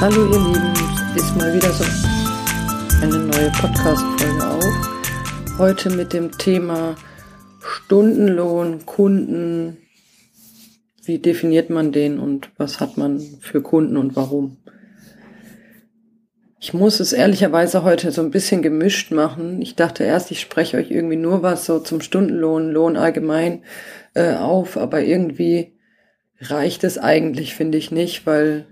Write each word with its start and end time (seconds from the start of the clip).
Hallo 0.00 0.24
ihr 0.32 0.38
Lieben, 0.38 0.72
ist 1.14 1.36
mal 1.36 1.52
wieder 1.52 1.70
so 1.72 1.84
eine 3.02 3.18
neue 3.18 3.50
Podcast-Folge 3.50 4.46
auf. 4.46 5.58
Heute 5.58 5.90
mit 5.90 6.14
dem 6.14 6.32
Thema 6.38 6.94
Stundenlohn, 7.60 8.86
Kunden. 8.86 9.76
Wie 11.04 11.18
definiert 11.18 11.68
man 11.68 11.92
den 11.92 12.18
und 12.18 12.48
was 12.56 12.80
hat 12.80 12.96
man 12.96 13.20
für 13.42 13.60
Kunden 13.60 13.98
und 13.98 14.16
warum? 14.16 14.56
Ich 16.58 16.72
muss 16.72 16.98
es 16.98 17.12
ehrlicherweise 17.12 17.82
heute 17.82 18.10
so 18.10 18.22
ein 18.22 18.30
bisschen 18.30 18.62
gemischt 18.62 19.10
machen. 19.10 19.60
Ich 19.60 19.76
dachte 19.76 20.04
erst, 20.04 20.30
ich 20.30 20.40
spreche 20.40 20.78
euch 20.78 20.90
irgendwie 20.90 21.16
nur 21.16 21.42
was 21.42 21.66
so 21.66 21.78
zum 21.78 22.00
Stundenlohn, 22.00 22.70
Lohn 22.70 22.96
allgemein 22.96 23.64
äh, 24.14 24.32
auf, 24.36 24.78
aber 24.78 25.02
irgendwie 25.02 25.74
reicht 26.40 26.84
es 26.84 26.96
eigentlich, 26.96 27.54
finde 27.54 27.76
ich 27.76 27.90
nicht, 27.90 28.24
weil 28.24 28.64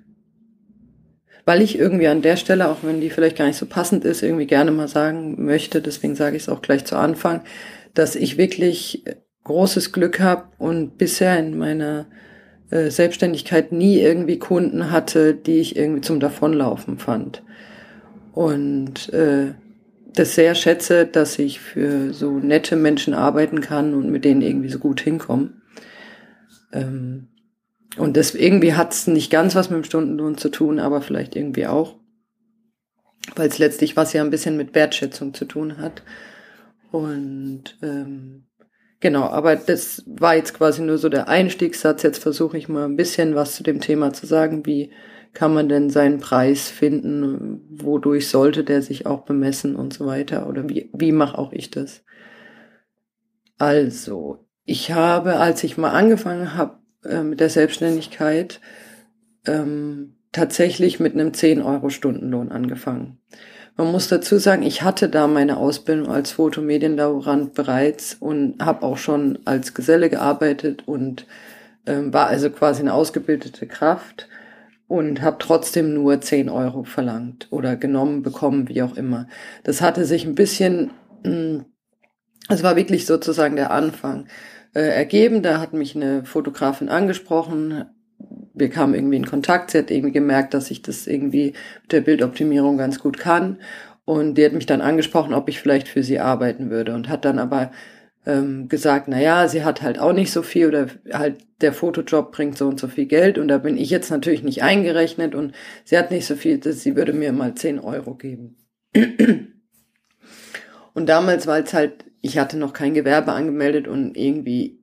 weil 1.48 1.62
ich 1.62 1.78
irgendwie 1.78 2.08
an 2.08 2.20
der 2.20 2.36
Stelle, 2.36 2.68
auch 2.68 2.80
wenn 2.82 3.00
die 3.00 3.08
vielleicht 3.08 3.38
gar 3.38 3.46
nicht 3.46 3.56
so 3.56 3.64
passend 3.64 4.04
ist, 4.04 4.22
irgendwie 4.22 4.46
gerne 4.46 4.70
mal 4.70 4.86
sagen 4.86 5.46
möchte, 5.46 5.80
deswegen 5.80 6.14
sage 6.14 6.36
ich 6.36 6.42
es 6.42 6.48
auch 6.50 6.60
gleich 6.60 6.84
zu 6.84 6.94
Anfang, 6.94 7.40
dass 7.94 8.16
ich 8.16 8.36
wirklich 8.36 9.02
großes 9.44 9.92
Glück 9.92 10.20
habe 10.20 10.44
und 10.58 10.98
bisher 10.98 11.38
in 11.38 11.56
meiner 11.56 12.04
äh, 12.68 12.90
Selbstständigkeit 12.90 13.72
nie 13.72 13.98
irgendwie 13.98 14.38
Kunden 14.38 14.90
hatte, 14.90 15.32
die 15.32 15.60
ich 15.60 15.74
irgendwie 15.74 16.02
zum 16.02 16.20
Davonlaufen 16.20 16.98
fand. 16.98 17.42
Und 18.34 19.10
äh, 19.14 19.54
das 20.12 20.34
sehr 20.34 20.54
schätze, 20.54 21.06
dass 21.06 21.38
ich 21.38 21.60
für 21.60 22.12
so 22.12 22.32
nette 22.32 22.76
Menschen 22.76 23.14
arbeiten 23.14 23.62
kann 23.62 23.94
und 23.94 24.10
mit 24.10 24.26
denen 24.26 24.42
irgendwie 24.42 24.68
so 24.68 24.80
gut 24.80 25.00
hinkomme. 25.00 25.54
Ähm, 26.74 27.28
und 27.96 28.16
das 28.16 28.34
irgendwie 28.34 28.74
hat 28.74 28.92
es 28.92 29.06
nicht 29.06 29.30
ganz 29.30 29.54
was 29.54 29.70
mit 29.70 29.78
dem 29.78 29.84
Stundenlohn 29.84 30.36
zu 30.36 30.50
tun, 30.50 30.78
aber 30.78 31.00
vielleicht 31.00 31.34
irgendwie 31.36 31.66
auch. 31.66 31.96
Weil 33.34 33.48
es 33.48 33.58
letztlich 33.58 33.96
was 33.96 34.12
ja 34.12 34.22
ein 34.22 34.30
bisschen 34.30 34.56
mit 34.56 34.74
Wertschätzung 34.74 35.34
zu 35.34 35.44
tun 35.44 35.78
hat. 35.78 36.02
Und 36.90 37.78
ähm, 37.82 38.46
genau, 39.00 39.24
aber 39.24 39.56
das 39.56 40.04
war 40.06 40.36
jetzt 40.36 40.54
quasi 40.54 40.82
nur 40.82 40.98
so 40.98 41.08
der 41.08 41.28
Einstiegssatz. 41.28 42.02
Jetzt 42.02 42.22
versuche 42.22 42.56
ich 42.56 42.68
mal 42.68 42.84
ein 42.84 42.96
bisschen 42.96 43.34
was 43.34 43.54
zu 43.54 43.62
dem 43.62 43.80
Thema 43.80 44.12
zu 44.12 44.26
sagen. 44.26 44.64
Wie 44.64 44.92
kann 45.34 45.52
man 45.52 45.68
denn 45.68 45.90
seinen 45.90 46.20
Preis 46.20 46.70
finden? 46.70 47.62
Wodurch 47.70 48.28
sollte 48.28 48.64
der 48.64 48.82
sich 48.82 49.06
auch 49.06 49.24
bemessen 49.24 49.76
und 49.76 49.92
so 49.92 50.06
weiter? 50.06 50.48
Oder 50.48 50.68
wie, 50.68 50.90
wie 50.94 51.12
mache 51.12 51.36
auch 51.36 51.52
ich 51.52 51.70
das? 51.70 52.04
Also, 53.58 54.46
ich 54.64 54.92
habe, 54.92 55.36
als 55.36 55.64
ich 55.64 55.76
mal 55.76 55.90
angefangen 55.90 56.54
habe, 56.54 56.78
äh, 57.04 57.22
mit 57.22 57.40
der 57.40 57.50
Selbstständigkeit 57.50 58.60
ähm, 59.46 60.14
tatsächlich 60.32 61.00
mit 61.00 61.14
einem 61.14 61.30
10-Euro-Stundenlohn 61.30 62.50
angefangen. 62.50 63.18
Man 63.76 63.92
muss 63.92 64.08
dazu 64.08 64.38
sagen, 64.38 64.62
ich 64.64 64.82
hatte 64.82 65.08
da 65.08 65.28
meine 65.28 65.56
Ausbildung 65.56 66.08
als 66.08 66.32
Fotomedienlaborant 66.32 67.54
bereits 67.54 68.14
und 68.14 68.60
habe 68.60 68.84
auch 68.84 68.98
schon 68.98 69.38
als 69.44 69.72
Geselle 69.72 70.10
gearbeitet 70.10 70.82
und 70.86 71.26
ähm, 71.86 72.12
war 72.12 72.26
also 72.26 72.50
quasi 72.50 72.80
eine 72.80 72.92
ausgebildete 72.92 73.66
Kraft 73.66 74.28
und 74.88 75.22
habe 75.22 75.36
trotzdem 75.38 75.94
nur 75.94 76.20
10 76.20 76.48
Euro 76.48 76.82
verlangt 76.82 77.46
oder 77.50 77.76
genommen, 77.76 78.22
bekommen, 78.22 78.68
wie 78.68 78.82
auch 78.82 78.96
immer. 78.96 79.28
Das 79.62 79.80
hatte 79.80 80.04
sich 80.04 80.24
ein 80.24 80.34
bisschen, 80.34 80.90
mm, 81.22 81.58
es 82.48 82.62
war 82.64 82.74
wirklich 82.74 83.06
sozusagen 83.06 83.54
der 83.54 83.70
Anfang 83.70 84.26
äh, 84.74 84.80
ergeben. 84.80 85.42
Da 85.42 85.60
hat 85.60 85.72
mich 85.72 85.96
eine 85.96 86.24
Fotografin 86.24 86.88
angesprochen. 86.88 87.84
Wir 88.54 88.70
kamen 88.70 88.94
irgendwie 88.94 89.16
in 89.16 89.26
Kontakt. 89.26 89.70
Sie 89.70 89.78
hat 89.78 89.90
irgendwie 89.90 90.12
gemerkt, 90.12 90.54
dass 90.54 90.70
ich 90.70 90.82
das 90.82 91.06
irgendwie 91.06 91.54
mit 91.82 91.92
der 91.92 92.00
Bildoptimierung 92.00 92.78
ganz 92.78 92.98
gut 92.98 93.18
kann. 93.18 93.58
Und 94.04 94.36
die 94.36 94.44
hat 94.44 94.52
mich 94.52 94.66
dann 94.66 94.80
angesprochen, 94.80 95.34
ob 95.34 95.48
ich 95.48 95.60
vielleicht 95.60 95.88
für 95.88 96.02
sie 96.02 96.18
arbeiten 96.18 96.70
würde 96.70 96.94
und 96.94 97.08
hat 97.08 97.24
dann 97.24 97.38
aber 97.38 97.70
ähm, 98.24 98.68
gesagt, 98.68 99.06
na 99.08 99.20
ja, 99.20 99.48
sie 99.48 99.64
hat 99.64 99.82
halt 99.82 99.98
auch 99.98 100.12
nicht 100.12 100.32
so 100.32 100.42
viel 100.42 100.68
oder 100.68 100.86
halt 101.12 101.36
der 101.60 101.72
Fotojob 101.72 102.32
bringt 102.32 102.56
so 102.56 102.68
und 102.68 102.80
so 102.80 102.88
viel 102.88 103.06
Geld 103.06 103.38
und 103.38 103.48
da 103.48 103.58
bin 103.58 103.76
ich 103.76 103.90
jetzt 103.90 104.10
natürlich 104.10 104.42
nicht 104.42 104.62
eingerechnet 104.62 105.34
und 105.34 105.52
sie 105.84 105.98
hat 105.98 106.10
nicht 106.10 106.26
so 106.26 106.36
viel, 106.36 106.62
sie 106.62 106.96
würde 106.96 107.12
mir 107.12 107.32
mal 107.32 107.54
10 107.54 107.78
Euro 107.80 108.14
geben. 108.14 108.56
Und 110.94 111.08
damals 111.08 111.46
war 111.46 111.58
es 111.60 111.72
halt 111.74 112.06
ich 112.20 112.38
hatte 112.38 112.58
noch 112.58 112.72
kein 112.72 112.94
Gewerbe 112.94 113.32
angemeldet 113.32 113.88
und 113.88 114.16
irgendwie, 114.16 114.82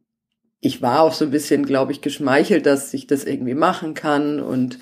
ich 0.61 0.81
war 0.81 1.01
auch 1.01 1.13
so 1.13 1.25
ein 1.25 1.31
bisschen, 1.31 1.65
glaube 1.65 1.91
ich, 1.91 2.01
geschmeichelt, 2.01 2.65
dass 2.65 2.93
ich 2.93 3.07
das 3.07 3.23
irgendwie 3.23 3.53
machen 3.53 3.93
kann 3.93 4.39
und 4.39 4.79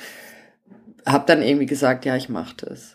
habe 1.06 1.26
dann 1.28 1.42
irgendwie 1.42 1.66
gesagt, 1.66 2.06
ja, 2.06 2.16
ich 2.16 2.30
mache 2.30 2.56
das. 2.58 2.94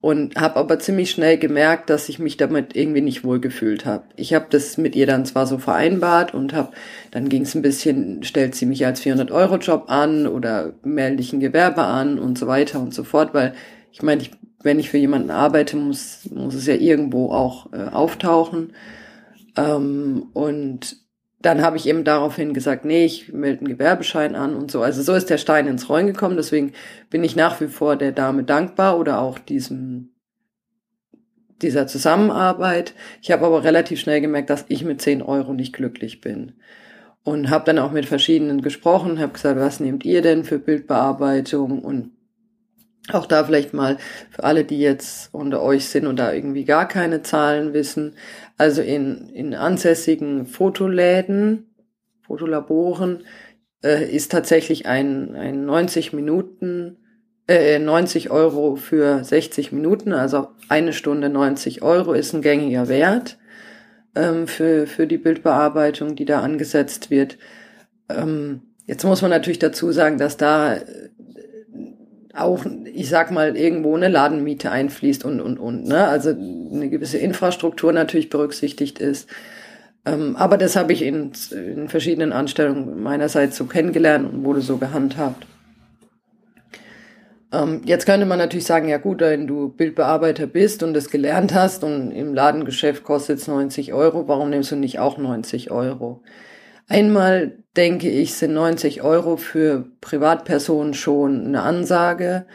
Und 0.00 0.36
habe 0.36 0.60
aber 0.60 0.78
ziemlich 0.78 1.10
schnell 1.10 1.38
gemerkt, 1.38 1.90
dass 1.90 2.08
ich 2.08 2.20
mich 2.20 2.36
damit 2.36 2.76
irgendwie 2.76 3.00
nicht 3.00 3.24
wohlgefühlt 3.24 3.84
habe. 3.84 4.04
Ich 4.14 4.32
habe 4.32 4.46
das 4.48 4.78
mit 4.78 4.94
ihr 4.94 5.06
dann 5.06 5.26
zwar 5.26 5.46
so 5.46 5.58
vereinbart 5.58 6.34
und 6.34 6.52
habe, 6.52 6.70
dann 7.10 7.28
ging 7.28 7.42
es 7.42 7.56
ein 7.56 7.62
bisschen, 7.62 8.22
stellt 8.22 8.54
sie 8.54 8.66
mich 8.66 8.86
als 8.86 9.02
400-Euro-Job 9.02 9.86
an 9.88 10.28
oder 10.28 10.74
melde 10.84 11.20
ich 11.20 11.32
ein 11.32 11.40
Gewerbe 11.40 11.82
an 11.82 12.20
und 12.20 12.38
so 12.38 12.46
weiter 12.46 12.80
und 12.80 12.94
so 12.94 13.02
fort, 13.02 13.34
weil 13.34 13.54
ich 13.90 14.02
meine, 14.02 14.22
ich 14.22 14.30
wenn 14.62 14.78
ich 14.78 14.90
für 14.90 14.98
jemanden 14.98 15.30
arbeite, 15.30 15.76
muss, 15.76 16.28
muss 16.30 16.54
es 16.54 16.66
ja 16.66 16.74
irgendwo 16.74 17.30
auch 17.32 17.72
äh, 17.72 17.88
auftauchen. 17.90 18.72
Ähm, 19.56 20.26
und 20.32 20.96
dann 21.40 21.62
habe 21.62 21.76
ich 21.76 21.86
eben 21.86 22.02
daraufhin 22.02 22.52
gesagt, 22.52 22.84
nee, 22.84 23.04
ich 23.04 23.32
melde 23.32 23.60
einen 23.60 23.68
Gewerbeschein 23.68 24.34
an 24.34 24.56
und 24.56 24.70
so. 24.70 24.82
Also 24.82 25.02
so 25.02 25.14
ist 25.14 25.30
der 25.30 25.38
Stein 25.38 25.68
ins 25.68 25.88
Rollen 25.88 26.08
gekommen. 26.08 26.36
Deswegen 26.36 26.72
bin 27.10 27.22
ich 27.22 27.36
nach 27.36 27.60
wie 27.60 27.68
vor 27.68 27.96
der 27.96 28.12
Dame 28.12 28.42
dankbar 28.42 28.98
oder 28.98 29.20
auch 29.20 29.38
diesem 29.38 30.10
dieser 31.62 31.86
Zusammenarbeit. 31.88 32.94
Ich 33.20 33.30
habe 33.32 33.46
aber 33.46 33.64
relativ 33.64 33.98
schnell 33.98 34.20
gemerkt, 34.20 34.50
dass 34.50 34.64
ich 34.68 34.84
mit 34.84 35.00
10 35.00 35.22
Euro 35.22 35.54
nicht 35.54 35.72
glücklich 35.72 36.20
bin. 36.20 36.52
Und 37.24 37.50
habe 37.50 37.64
dann 37.64 37.78
auch 37.78 37.90
mit 37.90 38.06
verschiedenen 38.06 38.62
gesprochen, 38.62 39.18
habe 39.18 39.32
gesagt, 39.32 39.58
was 39.58 39.80
nehmt 39.80 40.04
ihr 40.04 40.22
denn 40.22 40.44
für 40.44 40.58
Bildbearbeitung? 40.58 41.80
Und 41.80 42.12
auch 43.12 43.26
da 43.26 43.44
vielleicht 43.44 43.74
mal 43.74 43.98
für 44.30 44.44
alle, 44.44 44.64
die 44.64 44.78
jetzt 44.78 45.32
unter 45.32 45.62
euch 45.62 45.88
sind 45.88 46.06
und 46.06 46.18
da 46.18 46.32
irgendwie 46.32 46.64
gar 46.64 46.86
keine 46.88 47.22
Zahlen 47.22 47.72
wissen. 47.72 48.14
Also 48.56 48.82
in, 48.82 49.28
in 49.30 49.54
ansässigen 49.54 50.46
Fotoläden, 50.46 51.66
Fotolaboren, 52.22 53.24
äh, 53.82 54.04
ist 54.04 54.32
tatsächlich 54.32 54.86
ein, 54.86 55.34
ein 55.36 55.64
90 55.64 56.12
Minuten, 56.12 56.96
äh, 57.48 57.78
90 57.78 58.30
Euro 58.30 58.76
für 58.76 59.24
60 59.24 59.72
Minuten, 59.72 60.12
also 60.12 60.48
eine 60.68 60.92
Stunde 60.92 61.28
90 61.28 61.82
Euro 61.82 62.12
ist 62.12 62.34
ein 62.34 62.42
gängiger 62.42 62.88
Wert 62.88 63.38
ähm, 64.14 64.46
für, 64.46 64.86
für 64.86 65.06
die 65.06 65.18
Bildbearbeitung, 65.18 66.14
die 66.16 66.24
da 66.24 66.40
angesetzt 66.40 67.10
wird. 67.10 67.38
Ähm, 68.08 68.62
jetzt 68.86 69.04
muss 69.04 69.22
man 69.22 69.30
natürlich 69.30 69.58
dazu 69.58 69.92
sagen, 69.92 70.18
dass 70.18 70.36
da 70.36 70.78
auch, 72.40 72.64
ich 72.84 73.08
sag 73.08 73.30
mal, 73.30 73.56
irgendwo 73.56 73.96
eine 73.96 74.08
Ladenmiete 74.08 74.70
einfließt 74.70 75.24
und, 75.24 75.40
und, 75.40 75.58
und, 75.58 75.86
ne? 75.86 76.08
Also 76.08 76.30
eine 76.30 76.88
gewisse 76.88 77.18
Infrastruktur 77.18 77.92
natürlich 77.92 78.30
berücksichtigt 78.30 78.98
ist. 78.98 79.28
Ähm, 80.04 80.36
aber 80.36 80.58
das 80.58 80.76
habe 80.76 80.92
ich 80.92 81.02
in, 81.02 81.32
in 81.50 81.88
verschiedenen 81.88 82.32
Anstellungen 82.32 83.02
meinerseits 83.02 83.56
so 83.56 83.64
kennengelernt 83.64 84.32
und 84.32 84.44
wurde 84.44 84.60
so 84.60 84.78
gehandhabt. 84.78 85.46
Ähm, 87.50 87.82
jetzt 87.84 88.04
könnte 88.04 88.26
man 88.26 88.38
natürlich 88.38 88.66
sagen, 88.66 88.88
ja 88.88 88.98
gut, 88.98 89.20
wenn 89.20 89.46
du 89.46 89.70
Bildbearbeiter 89.70 90.46
bist 90.46 90.82
und 90.82 90.94
das 90.94 91.10
gelernt 91.10 91.54
hast 91.54 91.82
und 91.82 92.10
im 92.10 92.34
Ladengeschäft 92.34 93.04
kostet 93.04 93.38
es 93.38 93.48
90 93.48 93.94
Euro, 93.94 94.28
warum 94.28 94.50
nimmst 94.50 94.70
du 94.70 94.76
nicht 94.76 94.98
auch 94.98 95.16
90 95.16 95.70
Euro? 95.70 96.22
Einmal 96.88 97.58
denke 97.76 98.08
ich, 98.08 98.34
sind 98.34 98.54
90 98.54 99.02
Euro 99.02 99.36
für 99.36 99.86
Privatpersonen 100.00 100.94
schon 100.94 101.46
eine 101.46 101.62
Ansage. 101.62 102.46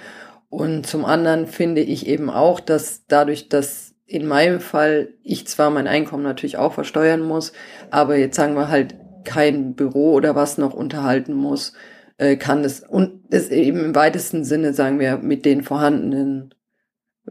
Und 0.50 0.86
zum 0.86 1.06
anderen 1.06 1.48
finde 1.48 1.82
ich 1.82 2.08
eben 2.08 2.30
auch, 2.30 2.60
dass 2.60 3.06
dadurch, 3.08 3.48
dass 3.48 3.94
in 4.06 4.28
meinem 4.28 4.60
Fall 4.60 5.10
ich 5.24 5.48
zwar 5.48 5.70
mein 5.70 5.88
Einkommen 5.88 6.24
natürlich 6.24 6.58
auch 6.58 6.74
versteuern 6.74 7.22
muss, 7.22 7.54
aber 7.90 8.18
jetzt 8.18 8.36
sagen 8.36 8.56
wir 8.56 8.68
halt 8.70 8.96
kein 9.24 9.76
Büro 9.76 10.14
oder 10.14 10.36
was 10.36 10.58
noch 10.58 10.74
unterhalten 10.74 11.34
muss, 11.34 11.74
äh, 12.18 12.36
kann 12.36 12.64
es 12.64 12.82
und 12.82 13.22
es 13.32 13.50
eben 13.50 13.80
im 13.80 13.96
weitesten 13.96 14.44
Sinne, 14.44 14.74
sagen 14.74 15.00
wir, 15.00 15.18
mit 15.18 15.46
den 15.46 15.64
vorhandenen 15.64 16.54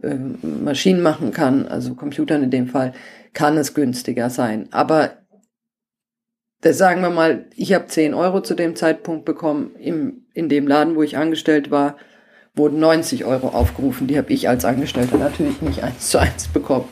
äh, 0.03 0.15
Maschinen 0.15 1.03
machen 1.03 1.33
kann, 1.33 1.69
also 1.69 1.95
Computern 1.95 2.43
in 2.43 2.51
dem 2.51 2.69
Fall, 2.69 2.93
kann 3.35 3.57
es 3.57 3.75
günstiger 3.75 4.31
sein. 4.31 4.69
Aber 4.73 5.22
sagen 6.71 7.03
wir 7.03 7.11
mal, 7.11 7.47
ich 7.57 7.73
habe 7.73 7.87
10 7.87 8.15
Euro 8.15 8.41
zu 8.41 8.55
dem 8.55 8.77
Zeitpunkt 8.77 9.25
bekommen. 9.25 9.73
Im, 9.79 10.25
in 10.33 10.49
dem 10.49 10.69
Laden, 10.69 10.95
wo 10.95 11.03
ich 11.03 11.17
angestellt 11.17 11.71
war, 11.71 11.97
wurden 12.55 12.79
90 12.79 13.25
Euro 13.25 13.49
aufgerufen. 13.49 14.07
Die 14.07 14.17
habe 14.17 14.33
ich 14.33 14.49
als 14.49 14.65
Angestellter 14.65 15.19
natürlich 15.19 15.61
nicht 15.61 15.83
eins 15.83 16.11
zu 16.11 16.19
eins 16.19 16.49
bekommen. 16.49 16.89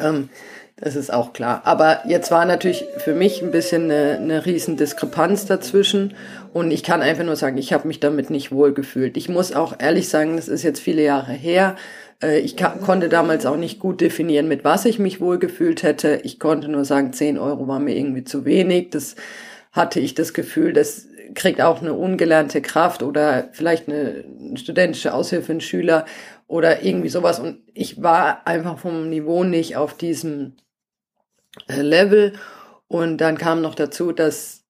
Ähm, 0.00 0.28
Das 0.76 0.96
ist 0.96 1.12
auch 1.12 1.32
klar. 1.32 1.62
Aber 1.64 2.02
jetzt 2.08 2.32
war 2.32 2.44
natürlich 2.44 2.84
für 2.98 3.14
mich 3.14 3.40
ein 3.40 3.52
bisschen 3.52 3.84
eine, 3.84 4.18
eine 4.18 4.44
riesen 4.44 4.76
Diskrepanz 4.76 5.46
dazwischen. 5.46 6.14
Und 6.52 6.72
ich 6.72 6.82
kann 6.82 7.00
einfach 7.00 7.24
nur 7.24 7.36
sagen, 7.36 7.58
ich 7.58 7.72
habe 7.72 7.86
mich 7.86 8.00
damit 8.00 8.28
nicht 8.28 8.50
wohl 8.50 8.74
gefühlt. 8.74 9.16
Ich 9.16 9.28
muss 9.28 9.54
auch 9.54 9.74
ehrlich 9.78 10.08
sagen, 10.08 10.36
das 10.36 10.48
ist 10.48 10.64
jetzt 10.64 10.80
viele 10.80 11.02
Jahre 11.02 11.32
her. 11.32 11.76
Äh, 12.22 12.40
ich 12.40 12.56
konnte 12.56 13.08
damals 13.08 13.46
auch 13.46 13.56
nicht 13.56 13.78
gut 13.78 14.00
definieren, 14.00 14.48
mit 14.48 14.64
was 14.64 14.84
ich 14.84 14.98
mich 14.98 15.20
wohl 15.20 15.38
gefühlt 15.38 15.82
hätte. 15.82 16.20
Ich 16.24 16.38
konnte 16.38 16.68
nur 16.68 16.84
sagen, 16.84 17.12
10 17.12 17.38
Euro 17.38 17.68
war 17.68 17.80
mir 17.80 17.96
irgendwie 17.96 18.24
zu 18.24 18.44
wenig. 18.44 18.90
Das 18.90 19.16
hatte 19.72 20.00
ich 20.00 20.14
das 20.14 20.32
Gefühl, 20.34 20.72
das 20.72 21.08
kriegt 21.34 21.60
auch 21.60 21.80
eine 21.80 21.94
ungelernte 21.94 22.62
Kraft 22.62 23.02
oder 23.02 23.48
vielleicht 23.52 23.88
eine 23.88 24.24
studentische 24.54 25.14
Aushilfe, 25.14 25.52
ein 25.52 25.60
Schüler 25.60 26.04
oder 26.46 26.82
irgendwie 26.82 27.08
sowas. 27.08 27.40
Und 27.40 27.62
ich 27.72 28.02
war 28.02 28.46
einfach 28.46 28.78
vom 28.78 29.08
Niveau 29.08 29.44
nicht 29.44 29.76
auf 29.76 29.96
diesem 29.96 30.56
äh, 31.66 31.80
Level. 31.80 32.34
Und 32.86 33.18
dann 33.18 33.38
kam 33.38 33.60
noch 33.62 33.74
dazu, 33.74 34.12
dass, 34.12 34.64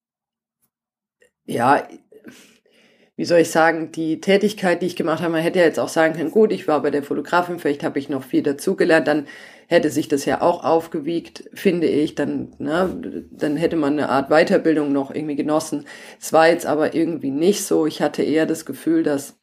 ja, 1.45 1.87
wie 3.17 3.25
soll 3.25 3.39
ich 3.39 3.49
sagen, 3.49 3.91
die 3.91 4.19
Tätigkeit, 4.19 4.81
die 4.81 4.87
ich 4.87 4.95
gemacht 4.95 5.21
habe, 5.21 5.31
man 5.31 5.41
hätte 5.41 5.59
ja 5.59 5.65
jetzt 5.65 5.79
auch 5.79 5.87
sagen 5.87 6.15
können, 6.15 6.31
gut, 6.31 6.51
ich 6.51 6.67
war 6.67 6.81
bei 6.81 6.91
der 6.91 7.03
Fotografin, 7.03 7.59
vielleicht 7.59 7.83
habe 7.83 7.97
ich 7.97 8.09
noch 8.09 8.23
viel 8.23 8.43
dazugelernt, 8.43 9.07
dann 9.07 9.27
hätte 9.67 9.89
sich 9.89 10.07
das 10.07 10.25
ja 10.25 10.41
auch 10.41 10.63
aufgewiegt, 10.63 11.49
finde 11.53 11.87
ich, 11.87 12.15
dann, 12.15 12.53
ne, 12.59 13.25
dann 13.31 13.55
hätte 13.57 13.77
man 13.77 13.93
eine 13.93 14.09
Art 14.09 14.29
Weiterbildung 14.29 14.91
noch 14.91 15.13
irgendwie 15.13 15.35
genossen. 15.35 15.85
Es 16.19 16.33
war 16.33 16.49
jetzt 16.49 16.65
aber 16.65 16.93
irgendwie 16.93 17.31
nicht 17.31 17.65
so. 17.65 17.87
Ich 17.87 18.01
hatte 18.01 18.21
eher 18.21 18.45
das 18.45 18.65
Gefühl, 18.65 19.01
dass, 19.01 19.39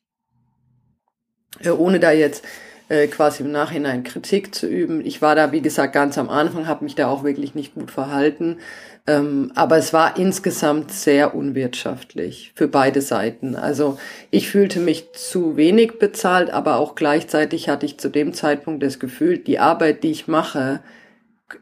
äh, 1.61 1.71
ohne 1.71 1.99
da 1.99 2.13
jetzt 2.13 2.45
äh, 2.89 3.07
quasi 3.07 3.43
im 3.43 3.53
Nachhinein 3.53 4.05
Kritik 4.05 4.55
zu 4.55 4.67
üben. 4.67 5.05
Ich 5.05 5.23
war 5.23 5.35
da, 5.35 5.53
wie 5.53 5.63
gesagt, 5.63 5.93
ganz 5.93 6.19
am 6.19 6.29
Anfang, 6.29 6.67
habe 6.67 6.85
mich 6.85 6.95
da 6.95 7.09
auch 7.09 7.25
wirklich 7.25 7.55
nicht 7.55 7.75
gut 7.75 7.91
verhalten. 7.91 8.59
Ähm, 9.07 9.51
aber 9.57 9.79
es 9.79 9.93
war 9.93 10.17
insgesamt 10.17 10.93
sehr 10.93 11.35
unwirtschaftlich 11.35 12.53
für 12.55 12.69
beide 12.69 13.01
Seiten. 13.01 13.57
Also 13.57 13.99
ich 14.31 14.49
fühlte 14.49 14.79
mich 14.79 15.13
zu 15.13 15.57
wenig 15.57 15.99
bezahlt, 15.99 16.51
aber 16.51 16.77
auch 16.77 16.95
gleichzeitig 16.95 17.69
hatte 17.69 17.85
ich 17.87 17.99
zu 17.99 18.09
dem 18.09 18.33
Zeitpunkt 18.33 18.83
das 18.83 19.01
Gefühl, 19.01 19.39
die 19.39 19.59
Arbeit, 19.59 20.05
die 20.05 20.13
ich 20.13 20.29
mache, 20.29 20.81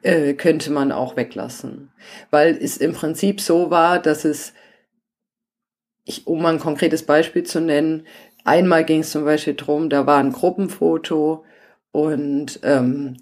äh, 0.02 0.34
könnte 0.34 0.70
man 0.70 0.92
auch 0.92 1.16
weglassen. 1.16 1.90
Weil 2.30 2.58
es 2.60 2.76
im 2.76 2.92
Prinzip 2.92 3.40
so 3.40 3.70
war, 3.70 3.98
dass 4.00 4.24
es, 4.26 4.52
ich, 6.04 6.26
um 6.26 6.42
mal 6.42 6.52
ein 6.52 6.60
konkretes 6.60 7.04
Beispiel 7.04 7.44
zu 7.44 7.60
nennen, 7.60 8.06
Einmal 8.44 8.84
ging 8.84 9.00
es 9.00 9.10
zum 9.10 9.24
Beispiel 9.24 9.54
drum, 9.54 9.90
da 9.90 10.06
war 10.06 10.18
ein 10.18 10.32
Gruppenfoto 10.32 11.44
und 11.92 12.60
ähm, 12.62 13.16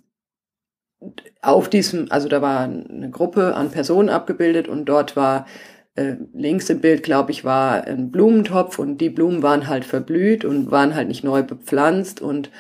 auf 1.43 1.69
diesem, 1.69 2.11
also 2.11 2.29
da 2.29 2.43
war 2.43 2.61
eine 2.61 3.11
Gruppe 3.11 3.55
an 3.55 3.71
Personen 3.71 4.09
abgebildet 4.09 4.69
und 4.69 4.87
dort 4.87 5.17
war 5.17 5.47
äh, 5.95 6.17
links 6.33 6.71
im 6.71 6.81
Bild, 6.81 7.03
glaube 7.03 7.33
ich, 7.33 7.45
war 7.45 7.85
ein 7.85 8.11
Blumentopf 8.11 8.79
und 8.79 8.99
die 8.99 9.11
Blumen 9.11 9.43
waren 9.43 9.69
halt 9.69 9.85
verblüht 9.85 10.45
und 10.45 10.71
waren 10.71 10.95
halt 10.95 11.09
nicht 11.09 11.25
neu 11.25 11.43
bepflanzt 11.43 12.21
und 12.21 12.51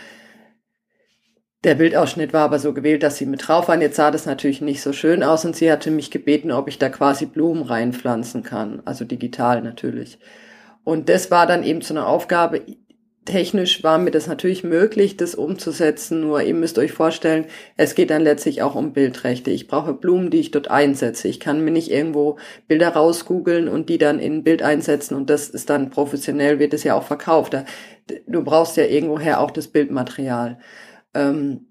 der 1.64 1.74
Bildausschnitt 1.74 2.32
war 2.32 2.44
aber 2.44 2.60
so 2.60 2.72
gewählt, 2.72 3.02
dass 3.02 3.16
sie 3.16 3.26
mit 3.26 3.46
drauf 3.48 3.66
waren. 3.68 3.80
Jetzt 3.80 3.96
sah 3.96 4.12
das 4.12 4.26
natürlich 4.26 4.60
nicht 4.60 4.80
so 4.80 4.92
schön 4.92 5.24
aus 5.24 5.44
und 5.44 5.56
sie 5.56 5.70
hatte 5.70 5.90
mich 5.90 6.12
gebeten, 6.12 6.52
ob 6.52 6.68
ich 6.68 6.78
da 6.78 6.88
quasi 6.88 7.26
Blumen 7.26 7.62
reinpflanzen 7.62 8.44
kann, 8.44 8.80
also 8.84 9.04
digital 9.04 9.62
natürlich. 9.62 10.18
Und 10.88 11.10
das 11.10 11.30
war 11.30 11.46
dann 11.46 11.64
eben 11.64 11.82
so 11.82 11.92
eine 11.92 12.06
Aufgabe. 12.06 12.62
Technisch 13.26 13.82
war 13.84 13.98
mir 13.98 14.10
das 14.10 14.26
natürlich 14.26 14.64
möglich, 14.64 15.18
das 15.18 15.34
umzusetzen, 15.34 16.20
nur 16.20 16.40
ihr 16.40 16.54
müsst 16.54 16.78
euch 16.78 16.92
vorstellen, 16.92 17.44
es 17.76 17.94
geht 17.94 18.08
dann 18.08 18.22
letztlich 18.22 18.62
auch 18.62 18.74
um 18.74 18.94
Bildrechte. 18.94 19.50
Ich 19.50 19.68
brauche 19.68 19.92
Blumen, 19.92 20.30
die 20.30 20.40
ich 20.40 20.50
dort 20.50 20.70
einsetze. 20.70 21.28
Ich 21.28 21.40
kann 21.40 21.62
mir 21.62 21.72
nicht 21.72 21.90
irgendwo 21.90 22.38
Bilder 22.68 22.88
rausgoogeln 22.88 23.68
und 23.68 23.90
die 23.90 23.98
dann 23.98 24.18
in 24.18 24.36
ein 24.36 24.44
Bild 24.44 24.62
einsetzen 24.62 25.14
und 25.14 25.28
das 25.28 25.50
ist 25.50 25.68
dann 25.68 25.90
professionell, 25.90 26.58
wird 26.58 26.72
es 26.72 26.84
ja 26.84 26.94
auch 26.94 27.02
verkauft. 27.02 27.54
Du 28.26 28.42
brauchst 28.42 28.78
ja 28.78 28.86
irgendwoher 28.86 29.40
auch 29.40 29.50
das 29.50 29.68
Bildmaterial. 29.68 30.58
Ähm, 31.12 31.66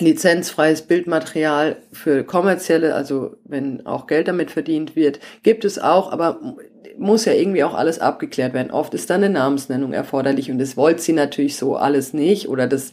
lizenzfreies 0.00 0.82
Bildmaterial 0.82 1.76
für 1.92 2.24
kommerzielle, 2.24 2.96
also 2.96 3.36
wenn 3.44 3.86
auch 3.86 4.08
Geld 4.08 4.26
damit 4.26 4.50
verdient 4.50 4.96
wird, 4.96 5.20
gibt 5.44 5.64
es 5.64 5.78
auch, 5.78 6.10
aber 6.10 6.56
muss 6.98 7.24
ja 7.24 7.32
irgendwie 7.32 7.64
auch 7.64 7.74
alles 7.74 7.98
abgeklärt 7.98 8.54
werden. 8.54 8.70
Oft 8.70 8.94
ist 8.94 9.10
dann 9.10 9.24
eine 9.24 9.32
Namensnennung 9.32 9.92
erforderlich 9.92 10.50
und 10.50 10.58
das 10.58 10.76
wollte 10.76 11.02
sie 11.02 11.12
natürlich 11.12 11.56
so 11.56 11.76
alles 11.76 12.12
nicht 12.12 12.48
oder 12.48 12.66
das 12.66 12.92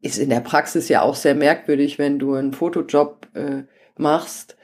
ist 0.00 0.18
in 0.18 0.30
der 0.30 0.40
Praxis 0.40 0.88
ja 0.88 1.02
auch 1.02 1.14
sehr 1.14 1.34
merkwürdig, 1.34 1.98
wenn 1.98 2.18
du 2.18 2.34
einen 2.34 2.52
Fotojob 2.52 3.28
äh, 3.34 3.62
machst 3.96 4.56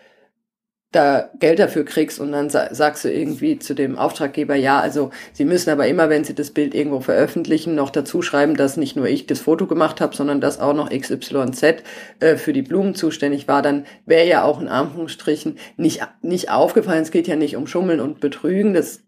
da 0.90 1.30
Geld 1.38 1.58
dafür 1.58 1.84
kriegst 1.84 2.18
und 2.18 2.32
dann 2.32 2.48
sagst 2.48 3.04
du 3.04 3.12
irgendwie 3.12 3.58
zu 3.58 3.74
dem 3.74 3.98
Auftraggeber, 3.98 4.54
ja, 4.54 4.80
also 4.80 5.10
sie 5.34 5.44
müssen 5.44 5.68
aber 5.68 5.86
immer, 5.86 6.08
wenn 6.08 6.24
sie 6.24 6.34
das 6.34 6.50
Bild 6.50 6.74
irgendwo 6.74 7.00
veröffentlichen, 7.00 7.74
noch 7.74 7.90
dazu 7.90 8.22
schreiben, 8.22 8.56
dass 8.56 8.78
nicht 8.78 8.96
nur 8.96 9.06
ich 9.06 9.26
das 9.26 9.40
Foto 9.40 9.66
gemacht 9.66 10.00
habe, 10.00 10.16
sondern 10.16 10.40
dass 10.40 10.58
auch 10.58 10.72
noch 10.72 10.88
XYZ 10.88 11.82
äh, 12.20 12.36
für 12.36 12.54
die 12.54 12.62
Blumen 12.62 12.94
zuständig 12.94 13.48
war, 13.48 13.60
dann 13.60 13.84
wäre 14.06 14.26
ja 14.26 14.44
auch 14.44 14.62
in 14.62 14.68
Anführungsstrichen 14.68 15.58
nicht, 15.76 16.00
nicht 16.22 16.50
aufgefallen. 16.50 17.02
Es 17.02 17.10
geht 17.10 17.28
ja 17.28 17.36
nicht 17.36 17.56
um 17.56 17.66
Schummeln 17.66 18.00
und 18.00 18.20
Betrügen, 18.20 18.72
das 18.72 19.02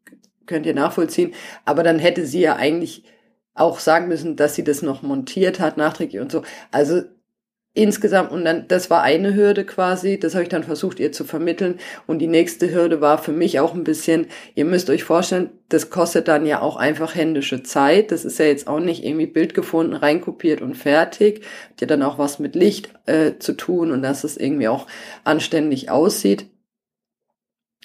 könnt 0.47 0.67
ihr 0.67 0.75
nachvollziehen, 0.75 1.33
aber 1.65 1.83
dann 1.83 1.99
hätte 1.99 2.27
sie 2.27 2.41
ja 2.41 2.57
eigentlich 2.57 3.05
auch 3.55 3.79
sagen 3.79 4.09
müssen, 4.09 4.37
dass 4.37 4.55
sie 4.55 4.65
das 4.65 4.83
noch 4.83 5.01
montiert 5.03 5.61
hat, 5.61 5.79
nachträglich 5.79 6.21
und 6.21 6.31
so. 6.31 6.43
Also 6.71 7.03
insgesamt 7.73 8.33
und 8.33 8.45
dann 8.45 8.67
das 8.67 8.91
war 8.91 9.03
eine 9.03 9.35
Hürde 9.35 9.65
quasi, 9.65 10.19
das 10.19 10.35
habe 10.35 10.43
ich 10.43 10.49
dann 10.49 10.65
versucht 10.65 10.99
ihr 10.99 11.13
zu 11.13 11.25
vermitteln. 11.25 11.79
Und 12.07 12.19
die 12.19 12.27
nächste 12.27 12.73
Hürde 12.73 13.01
war 13.01 13.19
für 13.19 13.33
mich 13.33 13.61
auch 13.61 13.75
ein 13.75 13.85
bisschen, 13.85 14.27
ihr 14.57 14.65
müsst 14.65 14.91
euch 14.91 15.05
vorstellen, 15.05 15.51
das 15.69 15.89
kostet 15.89 16.27
dann 16.27 16.47
ja 16.47 16.61
auch 16.61 16.77
einfach 16.77 17.15
händische 17.15 17.63
Zeit, 17.63 18.11
das 18.11 18.25
ist 18.25 18.39
ja 18.39 18.47
jetzt 18.47 18.67
auch 18.67 18.81
nicht 18.81 19.05
irgendwie 19.05 19.27
Bild 19.27 19.55
gefunden, 19.55 19.95
reinkopiert 19.95 20.63
und 20.63 20.75
fertig, 20.75 21.45
hat 21.71 21.81
ja 21.81 21.87
dann 21.87 22.03
auch 22.03 22.19
was 22.19 22.41
mit 22.41 22.57
Licht 22.57 22.91
äh, 23.07 23.39
zu 23.39 23.53
tun 23.53 23.93
und 23.93 24.03
dass 24.03 24.25
es 24.25 24.37
irgendwie 24.37 24.69
auch 24.69 24.89
anständig 25.23 25.91
aussieht. 25.91 26.47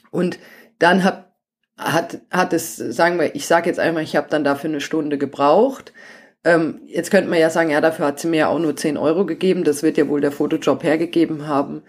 Und 0.09 0.39
dann 0.79 1.03
hab, 1.03 1.35
hat 1.77 2.21
hat 2.31 2.53
es 2.53 2.77
sagen 2.77 3.19
wir, 3.19 3.35
ich 3.35 3.45
sage 3.45 3.69
jetzt 3.69 3.79
einmal, 3.79 4.03
ich 4.03 4.15
habe 4.15 4.29
dann 4.29 4.43
dafür 4.43 4.69
eine 4.69 4.81
Stunde 4.81 5.17
gebraucht 5.19 5.93
ähm, 6.45 6.81
jetzt 6.85 7.09
könnte 7.09 7.29
man 7.29 7.39
ja 7.39 7.49
sagen, 7.49 7.71
ja, 7.71 7.81
dafür 7.81 8.05
hat 8.05 8.19
sie 8.19 8.27
mir 8.27 8.37
ja 8.37 8.47
auch 8.47 8.59
nur 8.59 8.75
10 8.75 8.97
Euro 8.97 9.25
gegeben. 9.25 9.63
Das 9.63 9.81
wird 9.83 9.97
ja 9.97 10.07
wohl 10.07 10.21
der 10.21 10.31
Fotojob 10.31 10.83
hergegeben 10.83 11.47
haben. 11.47 11.81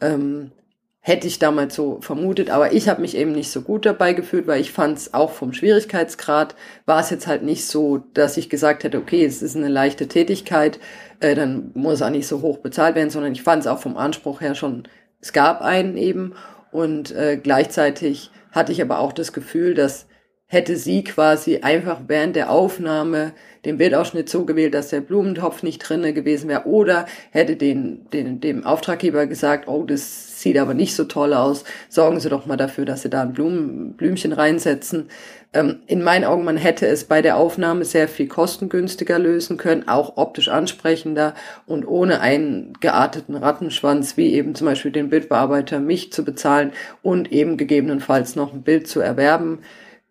Ähm, 0.00 0.52
hätte 1.00 1.26
ich 1.26 1.38
damals 1.38 1.74
so 1.74 2.00
vermutet, 2.00 2.48
aber 2.48 2.72
ich 2.72 2.88
habe 2.88 3.02
mich 3.02 3.14
eben 3.14 3.32
nicht 3.32 3.50
so 3.50 3.60
gut 3.60 3.84
dabei 3.84 4.14
gefühlt, 4.14 4.46
weil 4.46 4.60
ich 4.60 4.72
fand 4.72 4.96
es 4.96 5.12
auch 5.12 5.32
vom 5.32 5.52
Schwierigkeitsgrad 5.52 6.54
war 6.86 7.00
es 7.00 7.10
jetzt 7.10 7.26
halt 7.26 7.42
nicht 7.42 7.66
so, 7.66 7.98
dass 8.14 8.38
ich 8.38 8.48
gesagt 8.48 8.84
hätte, 8.84 8.96
okay, 8.96 9.22
es 9.22 9.42
ist 9.42 9.54
eine 9.54 9.68
leichte 9.68 10.08
Tätigkeit, 10.08 10.78
äh, 11.20 11.34
dann 11.34 11.72
muss 11.74 12.00
auch 12.00 12.08
nicht 12.08 12.26
so 12.26 12.40
hoch 12.40 12.58
bezahlt 12.58 12.94
werden, 12.94 13.10
sondern 13.10 13.32
ich 13.32 13.42
fand 13.42 13.60
es 13.60 13.66
auch 13.66 13.80
vom 13.80 13.98
Anspruch 13.98 14.40
her 14.40 14.54
schon, 14.54 14.84
es 15.20 15.34
gab 15.34 15.60
einen 15.60 15.98
eben 15.98 16.34
und 16.72 17.14
äh, 17.14 17.36
gleichzeitig 17.36 18.30
hatte 18.52 18.72
ich 18.72 18.80
aber 18.80 18.98
auch 18.98 19.12
das 19.12 19.34
Gefühl, 19.34 19.74
dass 19.74 20.06
hätte 20.46 20.76
sie 20.76 21.02
quasi 21.04 21.58
einfach 21.58 22.00
während 22.06 22.36
der 22.36 22.50
Aufnahme 22.50 23.32
den 23.64 23.78
Bildausschnitt 23.78 24.28
so 24.28 24.44
gewählt, 24.44 24.74
dass 24.74 24.90
der 24.90 25.00
Blumentopf 25.00 25.62
nicht 25.62 25.78
drinne 25.78 26.12
gewesen 26.12 26.48
wäre 26.48 26.66
oder 26.66 27.06
hätte 27.30 27.56
den, 27.56 28.06
den, 28.12 28.40
dem 28.40 28.64
Auftraggeber 28.64 29.26
gesagt, 29.26 29.68
oh, 29.68 29.84
das 29.84 30.42
sieht 30.42 30.58
aber 30.58 30.74
nicht 30.74 30.94
so 30.94 31.04
toll 31.04 31.32
aus, 31.32 31.64
sorgen 31.88 32.20
Sie 32.20 32.28
doch 32.28 32.44
mal 32.44 32.58
dafür, 32.58 32.84
dass 32.84 33.02
Sie 33.02 33.08
da 33.08 33.22
ein 33.22 33.32
Blumen, 33.32 33.94
Blümchen 33.94 34.34
reinsetzen. 34.34 35.08
Ähm, 35.54 35.80
in 35.86 36.02
meinen 36.02 36.24
Augen, 36.24 36.44
man 36.44 36.58
hätte 36.58 36.86
es 36.86 37.04
bei 37.04 37.22
der 37.22 37.38
Aufnahme 37.38 37.86
sehr 37.86 38.08
viel 38.08 38.28
kostengünstiger 38.28 39.18
lösen 39.18 39.56
können, 39.56 39.88
auch 39.88 40.18
optisch 40.18 40.48
ansprechender 40.48 41.34
und 41.66 41.86
ohne 41.86 42.20
einen 42.20 42.74
gearteten 42.80 43.36
Rattenschwanz, 43.36 44.18
wie 44.18 44.34
eben 44.34 44.54
zum 44.54 44.66
Beispiel 44.66 44.90
den 44.90 45.08
Bildbearbeiter 45.08 45.80
mich 45.80 46.12
zu 46.12 46.22
bezahlen 46.22 46.72
und 47.02 47.32
eben 47.32 47.56
gegebenenfalls 47.56 48.36
noch 48.36 48.52
ein 48.52 48.62
Bild 48.62 48.86
zu 48.86 49.00
erwerben 49.00 49.60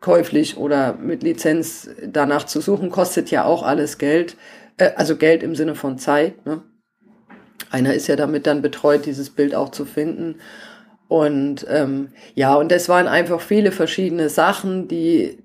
käuflich 0.03 0.57
oder 0.57 0.95
mit 0.95 1.23
Lizenz 1.23 1.89
danach 2.05 2.45
zu 2.45 2.59
suchen, 2.59 2.89
kostet 2.89 3.31
ja 3.31 3.45
auch 3.45 3.63
alles 3.63 3.97
Geld. 3.97 4.35
Äh, 4.77 4.91
also 4.97 5.15
Geld 5.15 5.41
im 5.43 5.55
Sinne 5.55 5.75
von 5.75 5.97
Zeit. 5.97 6.45
Ne? 6.45 6.61
Einer 7.71 7.93
ist 7.93 8.07
ja 8.07 8.17
damit 8.17 8.45
dann 8.45 8.61
betreut, 8.61 9.05
dieses 9.05 9.29
Bild 9.29 9.55
auch 9.55 9.69
zu 9.69 9.85
finden. 9.85 10.35
Und 11.07 11.65
ähm, 11.69 12.09
ja, 12.35 12.53
und 12.55 12.69
das 12.69 12.89
waren 12.89 13.07
einfach 13.07 13.39
viele 13.39 13.71
verschiedene 13.71 14.27
Sachen, 14.27 14.89
die 14.89 15.37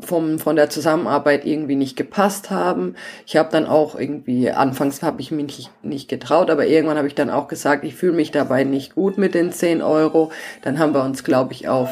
vom, 0.00 0.38
von 0.40 0.56
der 0.56 0.70
Zusammenarbeit 0.70 1.44
irgendwie 1.44 1.76
nicht 1.76 1.96
gepasst 1.96 2.50
haben. 2.50 2.96
Ich 3.26 3.36
habe 3.36 3.50
dann 3.52 3.66
auch 3.66 3.98
irgendwie, 3.98 4.50
anfangs 4.50 5.02
habe 5.02 5.20
ich 5.20 5.30
mich 5.30 5.44
nicht, 5.44 5.70
nicht 5.84 6.08
getraut, 6.08 6.50
aber 6.50 6.66
irgendwann 6.66 6.96
habe 6.96 7.06
ich 7.06 7.14
dann 7.14 7.30
auch 7.30 7.46
gesagt, 7.46 7.84
ich 7.84 7.94
fühle 7.94 8.14
mich 8.14 8.32
dabei 8.32 8.64
nicht 8.64 8.94
gut 8.96 9.18
mit 9.18 9.34
den 9.34 9.52
10 9.52 9.82
Euro. 9.82 10.32
Dann 10.62 10.78
haben 10.78 10.94
wir 10.94 11.04
uns, 11.04 11.22
glaube 11.22 11.52
ich, 11.52 11.68
auf 11.68 11.90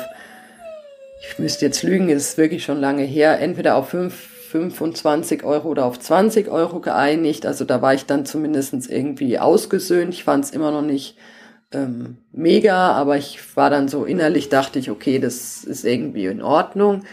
ich 1.21 1.39
müsste 1.39 1.67
jetzt 1.67 1.83
lügen, 1.83 2.09
ist 2.09 2.39
wirklich 2.39 2.65
schon 2.65 2.81
lange 2.81 3.03
her, 3.03 3.41
entweder 3.41 3.77
auf 3.77 3.91
fünf, 3.91 4.15
25 4.51 5.45
Euro 5.45 5.69
oder 5.69 5.85
auf 5.85 5.99
20 5.99 6.49
Euro 6.49 6.81
geeinigt. 6.81 7.45
Also 7.45 7.65
da 7.65 7.83
war 7.83 7.95
ich 7.95 8.07
dann 8.07 8.25
zumindestens 8.25 8.89
irgendwie 8.89 9.39
ausgesöhnt. 9.39 10.15
Ich 10.15 10.25
fand 10.25 10.45
es 10.45 10.51
immer 10.51 10.71
noch 10.71 10.83
nicht 10.83 11.17
ähm, 11.71 12.17
mega, 12.33 12.93
aber 12.93 13.17
ich 13.17 13.57
war 13.57 13.69
dann 13.69 13.89
so 13.89 14.05
innerlich, 14.05 14.49
dachte 14.49 14.79
ich, 14.79 14.91
okay, 14.91 15.19
das 15.19 15.65
ist 15.65 15.85
irgendwie 15.85 16.27
in 16.27 16.41
Ordnung. 16.41 17.05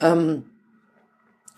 Ähm, 0.00 0.44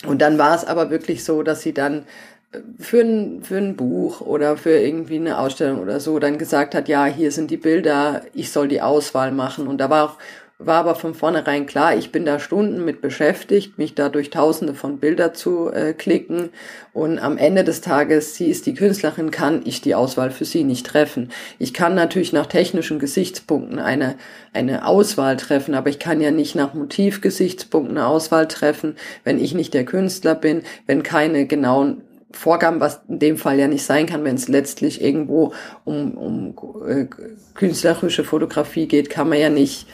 und 0.07 0.23
dann 0.23 0.39
war 0.39 0.55
es 0.55 0.65
aber 0.65 0.91
wirklich 0.91 1.25
so, 1.25 1.43
dass 1.43 1.61
sie 1.61 1.75
dann 1.75 2.05
äh, 2.53 2.61
für 2.79 3.01
ein, 3.01 3.43
für 3.43 3.59
ein 3.59 3.77
Buch 3.77 4.21
oder 4.23 4.57
für 4.57 4.79
irgendwie 4.79 5.17
eine 5.17 5.39
Ausstellung 5.39 5.81
oder 5.81 6.01
so 6.01 6.19
dann 6.19 6.39
gesagt 6.39 6.75
hat, 6.75 6.89
ja, 6.89 7.05
hier 7.05 7.33
sind 7.33 7.51
die 7.51 7.57
Bilder, 7.57 8.23
ich 8.33 8.51
soll 8.51 8.69
die 8.69 8.81
Auswahl 8.81 9.33
machen. 9.33 9.67
Und 9.67 9.79
da 9.79 9.91
war 9.91 10.05
auch 10.05 10.19
war 10.61 10.79
aber 10.79 10.97
von 10.97 11.15
vornherein 11.15 11.67
klar, 11.67 11.97
ich 11.97 12.11
bin 12.11 12.25
da 12.25 12.41
Stunden 12.41 12.85
mit 12.85 13.01
beschäftigt, 13.01 13.79
mich 13.79 13.95
da 13.95 14.09
durch 14.09 14.31
tausende 14.31 14.75
von 14.75 14.99
Bilder 14.99 15.33
zu 15.33 15.71
äh, 15.71 15.93
klicken 15.93 16.51
und 16.93 17.21
am 17.21 17.39
Ende 17.39 17.63
des 17.63 17.81
Tages, 17.81 18.35
sie 18.35 18.51
ist 18.51 18.67
die 18.67 18.75
Künstlerin, 18.75 19.31
kann 19.31 19.63
ich 19.65 19.83
die 19.83 19.95
Auswahl 19.95 20.33
für 20.33 20.45
sie 20.45 20.65
nicht 20.65 20.85
treffen. 20.85 21.31
Ich 21.61 21.73
kann 21.73 21.95
natürlich 21.95 22.33
nach 22.33 22.47
technischen 22.47 22.99
Gesichtspunkten 22.99 23.79
eine, 23.79 24.17
eine 24.53 24.85
Auswahl 24.85 25.37
treffen, 25.37 25.77
aber 25.77 25.91
ich 25.91 26.01
kann 26.01 26.21
ja 26.21 26.33
nicht 26.33 26.57
nach 26.57 26.75
Motivgesichtspunkten 26.75 27.97
eine 27.97 28.09
Auswahl 28.09 28.49
treffen, 28.49 28.97
wenn 29.23 29.39
ich 29.39 29.55
nicht 29.55 29.75
der 29.75 29.85
Künstler 29.85 30.35
bin, 30.35 30.63
wenn 30.87 31.05
keine 31.05 31.47
genauen 31.47 32.03
Vorgaben, 32.33 32.81
was 32.81 33.01
in 33.09 33.21
dem 33.21 33.37
Fall 33.37 33.59
ja 33.59 33.69
nicht 33.69 33.85
sein 33.85 34.07
kann, 34.07 34.25
wenn 34.25 34.35
es 34.35 34.49
letztlich 34.49 35.01
irgendwo 35.03 35.53
um, 35.85 36.15
um 36.15 36.55
äh, 36.87 37.07
künstlerische 37.55 38.25
Fotografie 38.25 38.87
geht, 38.87 39.09
kann 39.09 39.29
man 39.29 39.39
ja 39.39 39.51
nicht 39.51 39.87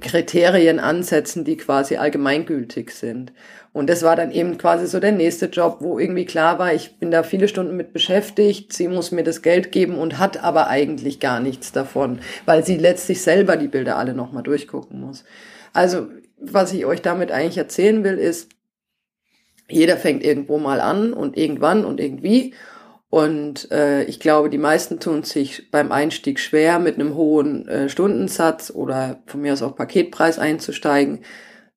Kriterien 0.00 0.78
ansetzen, 0.78 1.44
die 1.44 1.56
quasi 1.56 1.96
allgemeingültig 1.96 2.90
sind. 2.90 3.32
Und 3.72 3.90
das 3.90 4.02
war 4.02 4.14
dann 4.14 4.30
eben 4.30 4.56
quasi 4.56 4.86
so 4.86 5.00
der 5.00 5.12
nächste 5.12 5.46
Job, 5.46 5.78
wo 5.80 5.98
irgendwie 5.98 6.26
klar 6.26 6.58
war, 6.58 6.72
ich 6.72 6.98
bin 6.98 7.10
da 7.10 7.22
viele 7.22 7.48
Stunden 7.48 7.76
mit 7.76 7.92
beschäftigt, 7.92 8.72
sie 8.72 8.86
muss 8.88 9.10
mir 9.10 9.24
das 9.24 9.42
Geld 9.42 9.72
geben 9.72 9.98
und 9.98 10.18
hat 10.18 10.42
aber 10.42 10.68
eigentlich 10.68 11.18
gar 11.18 11.40
nichts 11.40 11.72
davon, 11.72 12.20
weil 12.46 12.64
sie 12.64 12.76
letztlich 12.76 13.22
selber 13.22 13.56
die 13.56 13.68
Bilder 13.68 13.96
alle 13.96 14.14
nochmal 14.14 14.44
durchgucken 14.44 15.00
muss. 15.00 15.24
Also, 15.72 16.06
was 16.38 16.72
ich 16.72 16.86
euch 16.86 17.02
damit 17.02 17.32
eigentlich 17.32 17.58
erzählen 17.58 18.04
will, 18.04 18.18
ist, 18.18 18.50
jeder 19.68 19.96
fängt 19.96 20.22
irgendwo 20.22 20.58
mal 20.58 20.80
an 20.80 21.12
und 21.12 21.36
irgendwann 21.36 21.84
und 21.84 21.98
irgendwie 21.98 22.54
und 23.14 23.70
äh, 23.70 24.02
ich 24.06 24.18
glaube, 24.18 24.50
die 24.50 24.58
meisten 24.58 24.98
tun 24.98 25.22
sich 25.22 25.70
beim 25.70 25.92
Einstieg 25.92 26.40
schwer, 26.40 26.80
mit 26.80 26.96
einem 26.96 27.14
hohen 27.14 27.68
äh, 27.68 27.88
Stundensatz 27.88 28.72
oder 28.72 29.22
von 29.26 29.40
mir 29.40 29.52
aus 29.52 29.62
auch 29.62 29.76
Paketpreis 29.76 30.40
einzusteigen, 30.40 31.20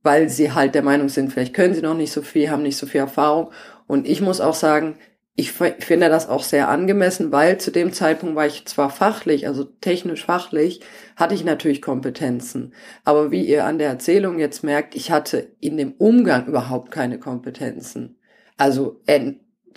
weil 0.01 0.29
sie 0.29 0.53
halt 0.53 0.73
der 0.73 0.81
Meinung 0.81 1.09
sind, 1.09 1.31
vielleicht 1.31 1.53
können 1.53 1.75
sie 1.75 1.83
noch 1.83 1.93
nicht 1.93 2.11
so 2.11 2.23
viel, 2.23 2.49
haben 2.49 2.63
nicht 2.63 2.77
so 2.77 2.87
viel 2.87 3.01
Erfahrung. 3.01 3.51
Und 3.85 4.07
ich 4.07 4.19
muss 4.19 4.41
auch 4.41 4.55
sagen, 4.55 4.97
ich 5.35 5.51
finde 5.51 6.09
das 6.09 6.27
auch 6.27 6.41
sehr 6.41 6.69
angemessen, 6.69 7.31
weil 7.31 7.59
zu 7.59 7.69
dem 7.69 7.93
Zeitpunkt 7.93 8.35
war 8.35 8.47
ich 8.47 8.65
zwar 8.65 8.89
fachlich, 8.89 9.45
also 9.45 9.63
technisch 9.63 10.25
fachlich, 10.25 10.81
hatte 11.15 11.35
ich 11.35 11.45
natürlich 11.45 11.83
Kompetenzen. 11.83 12.73
Aber 13.03 13.29
wie 13.29 13.45
ihr 13.45 13.63
an 13.65 13.77
der 13.77 13.89
Erzählung 13.89 14.39
jetzt 14.39 14.63
merkt, 14.63 14.95
ich 14.95 15.11
hatte 15.11 15.51
in 15.59 15.77
dem 15.77 15.91
Umgang 15.99 16.47
überhaupt 16.47 16.89
keine 16.89 17.19
Kompetenzen. 17.19 18.17
Also 18.57 19.01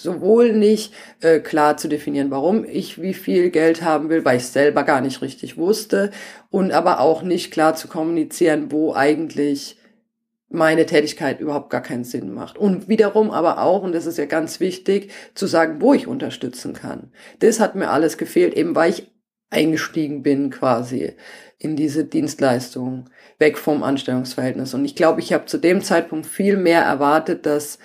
sowohl 0.03 0.53
nicht 0.53 0.93
äh, 1.21 1.41
klar 1.41 1.77
zu 1.77 1.89
definieren, 1.89 2.31
warum 2.31 2.65
ich 2.65 3.01
wie 3.01 3.15
viel 3.15 3.51
Geld 3.51 3.83
haben 3.83 4.09
will, 4.09 4.25
weil 4.25 4.39
ich 4.39 4.47
selber 4.47 4.83
gar 4.83 5.01
nicht 5.01 5.23
richtig 5.23 5.57
wusste 5.57 6.11
und 6.51 6.73
aber 6.73 7.01
auch 7.01 7.23
nicht 7.23 7.53
klar 7.53 7.75
zu 7.75 7.89
kommunizieren, 7.89 8.71
wo 8.73 8.95
eigentlich 8.95 9.77
meine 10.51 10.85
Tätigkeit 10.85 11.41
überhaupt 11.41 11.71
gar 11.71 11.83
keinen 11.83 12.05
Sinn 12.05 12.35
macht. 12.35 12.59
Und 12.59 12.89
wiederum 12.89 13.31
aber 13.31 13.63
auch, 13.63 13.83
und 13.83 13.93
das 13.93 14.07
ist 14.07 14.19
ja 14.19 14.27
ganz 14.27 14.59
wichtig, 14.59 15.13
zu 15.35 15.47
sagen, 15.47 15.81
wo 15.81 15.95
ich 15.95 16.09
unterstützen 16.09 16.73
kann. 16.73 17.13
Das 17.39 17.61
hat 17.61 17.77
mir 17.77 17.91
alles 17.91 18.19
gefehlt, 18.19 18.55
eben 18.55 18.75
weil 18.75 18.91
ich 18.91 19.11
eingestiegen 19.51 20.23
bin 20.23 20.51
quasi 20.51 21.15
in 21.59 21.77
diese 21.77 22.05
Dienstleistung, 22.05 23.11
weg 23.39 23.59
vom 23.59 23.83
Anstellungsverhältnis. 23.83 24.75
Und 24.75 24.85
ich 24.85 24.97
glaube, 24.97 25.21
ich 25.21 25.33
habe 25.33 25.47
zu 25.47 25.59
dem 25.59 25.83
Zeitpunkt 25.83 26.27
viel 26.27 26.57
mehr 26.57 26.83
erwartet, 26.83 27.47
dass 27.47 27.79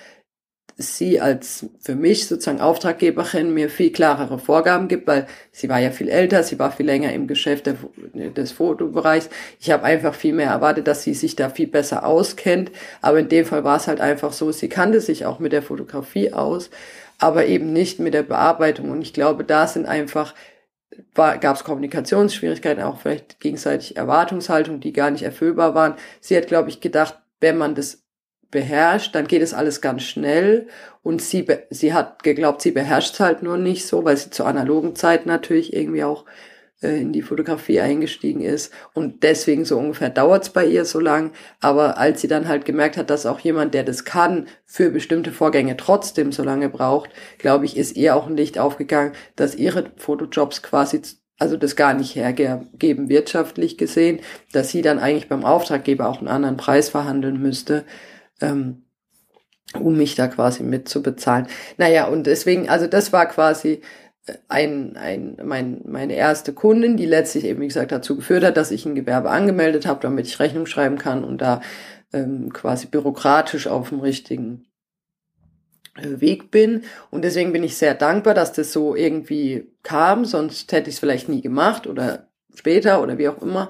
sie 0.78 1.20
als 1.20 1.66
für 1.80 1.94
mich 1.94 2.26
sozusagen 2.26 2.60
Auftraggeberin 2.60 3.54
mir 3.54 3.70
viel 3.70 3.90
klarere 3.90 4.38
Vorgaben 4.38 4.88
gibt, 4.88 5.06
weil 5.06 5.26
sie 5.50 5.70
war 5.70 5.78
ja 5.78 5.90
viel 5.90 6.08
älter, 6.08 6.42
sie 6.42 6.58
war 6.58 6.70
viel 6.70 6.84
länger 6.84 7.12
im 7.14 7.26
Geschäft 7.26 7.66
des 8.14 8.52
Fotobereichs. 8.52 9.30
Ich 9.58 9.70
habe 9.70 9.84
einfach 9.84 10.14
viel 10.14 10.34
mehr 10.34 10.50
erwartet, 10.50 10.86
dass 10.86 11.02
sie 11.02 11.14
sich 11.14 11.34
da 11.34 11.48
viel 11.48 11.66
besser 11.66 12.04
auskennt. 12.04 12.70
Aber 13.00 13.18
in 13.18 13.30
dem 13.30 13.46
Fall 13.46 13.64
war 13.64 13.78
es 13.78 13.88
halt 13.88 14.02
einfach 14.02 14.34
so, 14.34 14.52
sie 14.52 14.68
kannte 14.68 15.00
sich 15.00 15.24
auch 15.24 15.38
mit 15.38 15.52
der 15.52 15.62
Fotografie 15.62 16.34
aus, 16.34 16.68
aber 17.18 17.46
eben 17.46 17.72
nicht 17.72 17.98
mit 17.98 18.12
der 18.12 18.22
Bearbeitung. 18.22 18.90
Und 18.90 19.00
ich 19.00 19.14
glaube, 19.14 19.44
da 19.44 19.66
sind 19.66 19.86
einfach 19.86 20.34
gab 21.14 21.56
es 21.56 21.64
Kommunikationsschwierigkeiten, 21.64 22.82
auch 22.82 23.00
vielleicht 23.00 23.40
gegenseitig 23.40 23.96
Erwartungshaltung, 23.96 24.80
die 24.80 24.92
gar 24.92 25.10
nicht 25.10 25.22
erfüllbar 25.22 25.74
waren. 25.74 25.94
Sie 26.20 26.36
hat, 26.36 26.46
glaube 26.46 26.68
ich, 26.68 26.80
gedacht, 26.80 27.18
wenn 27.40 27.58
man 27.58 27.74
das 27.74 28.05
beherrscht, 28.50 29.14
dann 29.14 29.26
geht 29.26 29.42
es 29.42 29.54
alles 29.54 29.80
ganz 29.80 30.02
schnell. 30.02 30.68
Und 31.02 31.22
sie, 31.22 31.46
sie 31.70 31.92
hat 31.94 32.22
geglaubt, 32.22 32.62
sie 32.62 32.72
beherrscht 32.72 33.14
es 33.14 33.20
halt 33.20 33.42
nur 33.42 33.56
nicht 33.56 33.86
so, 33.86 34.04
weil 34.04 34.16
sie 34.16 34.30
zur 34.30 34.46
analogen 34.46 34.96
Zeit 34.96 35.26
natürlich 35.26 35.72
irgendwie 35.72 36.04
auch 36.04 36.24
äh, 36.82 37.00
in 37.00 37.12
die 37.12 37.22
Fotografie 37.22 37.80
eingestiegen 37.80 38.42
ist. 38.42 38.72
Und 38.92 39.22
deswegen 39.22 39.64
so 39.64 39.78
ungefähr 39.78 40.10
dauert 40.10 40.44
es 40.44 40.50
bei 40.50 40.66
ihr 40.66 40.84
so 40.84 41.00
lang. 41.00 41.32
Aber 41.60 41.98
als 41.98 42.20
sie 42.20 42.28
dann 42.28 42.48
halt 42.48 42.64
gemerkt 42.64 42.96
hat, 42.96 43.10
dass 43.10 43.26
auch 43.26 43.40
jemand, 43.40 43.74
der 43.74 43.84
das 43.84 44.04
kann, 44.04 44.46
für 44.64 44.90
bestimmte 44.90 45.32
Vorgänge 45.32 45.76
trotzdem 45.76 46.32
so 46.32 46.42
lange 46.42 46.68
braucht, 46.68 47.10
glaube 47.38 47.64
ich, 47.64 47.76
ist 47.76 47.96
ihr 47.96 48.16
auch 48.16 48.26
ein 48.26 48.36
Licht 48.36 48.58
aufgegangen, 48.58 49.12
dass 49.36 49.54
ihre 49.54 49.90
Fotojobs 49.96 50.62
quasi 50.62 51.02
also 51.38 51.56
das 51.56 51.76
gar 51.76 51.92
nicht 51.92 52.14
hergeben 52.14 53.08
wirtschaftlich 53.08 53.76
gesehen, 53.76 54.20
dass 54.52 54.70
sie 54.70 54.80
dann 54.80 54.98
eigentlich 54.98 55.28
beim 55.28 55.44
Auftraggeber 55.44 56.08
auch 56.08 56.18
einen 56.18 56.28
anderen 56.28 56.56
Preis 56.56 56.88
verhandeln 56.88 57.40
müsste 57.40 57.84
ähm, 58.40 58.84
um 59.74 59.96
mich 59.96 60.14
da 60.14 60.28
quasi 60.28 60.62
mitzubezahlen. 60.62 61.48
Naja, 61.76 62.06
und 62.06 62.26
deswegen, 62.26 62.68
also 62.68 62.86
das 62.86 63.12
war 63.12 63.26
quasi 63.26 63.82
äh, 64.26 64.34
ein, 64.48 64.96
ein, 64.96 65.36
mein, 65.44 65.82
meine 65.84 66.14
erste 66.14 66.52
Kundin, 66.52 66.96
die 66.96 67.06
letztlich 67.06 67.44
eben, 67.44 67.60
wie 67.60 67.68
gesagt, 67.68 67.92
dazu 67.92 68.16
geführt 68.16 68.44
hat, 68.44 68.56
dass 68.56 68.70
ich 68.70 68.86
ein 68.86 68.94
Gewerbe 68.94 69.30
angemeldet 69.30 69.86
habe, 69.86 70.00
damit 70.00 70.26
ich 70.26 70.38
Rechnung 70.38 70.66
schreiben 70.66 70.98
kann 70.98 71.24
und 71.24 71.40
da 71.40 71.60
ähm, 72.12 72.52
quasi 72.52 72.86
bürokratisch 72.86 73.66
auf 73.66 73.88
dem 73.88 74.00
richtigen 74.00 74.66
äh, 75.96 76.20
Weg 76.20 76.50
bin. 76.50 76.84
Und 77.10 77.22
deswegen 77.22 77.52
bin 77.52 77.64
ich 77.64 77.76
sehr 77.76 77.94
dankbar, 77.94 78.34
dass 78.34 78.52
das 78.52 78.72
so 78.72 78.94
irgendwie 78.94 79.72
kam, 79.82 80.24
sonst 80.24 80.70
hätte 80.72 80.88
ich 80.88 80.96
es 80.96 81.00
vielleicht 81.00 81.28
nie 81.28 81.40
gemacht 81.40 81.86
oder 81.86 82.28
später 82.54 83.02
oder 83.02 83.18
wie 83.18 83.28
auch 83.28 83.42
immer. 83.42 83.68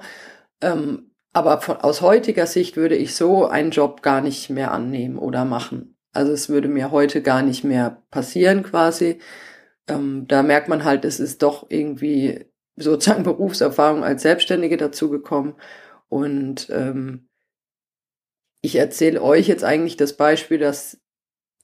Ähm, 0.61 1.06
aber 1.33 1.61
von, 1.61 1.77
aus 1.77 2.01
heutiger 2.01 2.47
Sicht 2.47 2.77
würde 2.77 2.95
ich 2.95 3.15
so 3.15 3.45
einen 3.45 3.71
Job 3.71 4.01
gar 4.01 4.21
nicht 4.21 4.49
mehr 4.49 4.71
annehmen 4.71 5.17
oder 5.17 5.45
machen. 5.45 5.97
Also 6.13 6.31
es 6.31 6.49
würde 6.49 6.67
mir 6.67 6.91
heute 6.91 7.21
gar 7.21 7.41
nicht 7.41 7.63
mehr 7.63 8.03
passieren 8.09 8.63
quasi. 8.63 9.19
Ähm, 9.87 10.25
da 10.27 10.43
merkt 10.43 10.67
man 10.67 10.83
halt, 10.83 11.05
es 11.05 11.19
ist 11.19 11.43
doch 11.43 11.67
irgendwie 11.69 12.45
sozusagen 12.75 13.23
Berufserfahrung 13.23 14.03
als 14.03 14.23
Selbstständige 14.23 14.77
dazugekommen. 14.77 15.55
Und 16.09 16.69
ähm, 16.71 17.27
ich 18.61 18.75
erzähle 18.75 19.21
euch 19.21 19.47
jetzt 19.47 19.63
eigentlich 19.63 19.97
das 19.97 20.17
Beispiel, 20.17 20.57
dass 20.57 20.99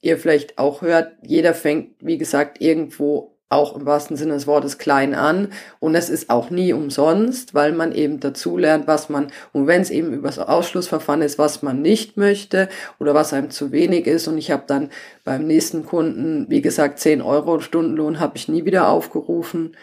ihr 0.01 0.17
vielleicht 0.17 0.57
auch 0.57 0.81
hört, 0.81 1.17
jeder 1.23 1.53
fängt, 1.53 1.95
wie 1.99 2.17
gesagt, 2.17 2.61
irgendwo 2.61 3.32
auch 3.53 3.75
im 3.75 3.85
wahrsten 3.85 4.17
Sinne 4.17 4.33
des 4.33 4.47
Wortes 4.47 4.77
klein 4.77 5.13
an. 5.13 5.49
Und 5.79 5.95
es 5.95 6.09
ist 6.09 6.29
auch 6.29 6.49
nie 6.49 6.73
umsonst, 6.73 7.53
weil 7.53 7.71
man 7.71 7.93
eben 7.93 8.19
dazu 8.19 8.57
lernt, 8.57 8.87
was 8.87 9.09
man, 9.09 9.27
und 9.51 9.67
wenn 9.67 9.81
es 9.81 9.89
eben 9.89 10.13
übers 10.13 10.39
Ausschlussverfahren 10.39 11.21
ist, 11.21 11.39
was 11.39 11.61
man 11.61 11.81
nicht 11.81 12.17
möchte 12.17 12.69
oder 12.99 13.13
was 13.13 13.33
einem 13.33 13.49
zu 13.49 13.71
wenig 13.71 14.07
ist. 14.07 14.27
Und 14.27 14.37
ich 14.37 14.51
habe 14.51 14.63
dann 14.67 14.89
beim 15.23 15.47
nächsten 15.47 15.85
Kunden, 15.85 16.45
wie 16.49 16.61
gesagt, 16.61 16.99
10 16.99 17.21
Euro 17.21 17.59
Stundenlohn 17.59 18.19
habe 18.19 18.37
ich 18.37 18.47
nie 18.47 18.65
wieder 18.65 18.89
aufgerufen. 18.89 19.75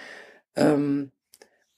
Ähm, 0.56 1.10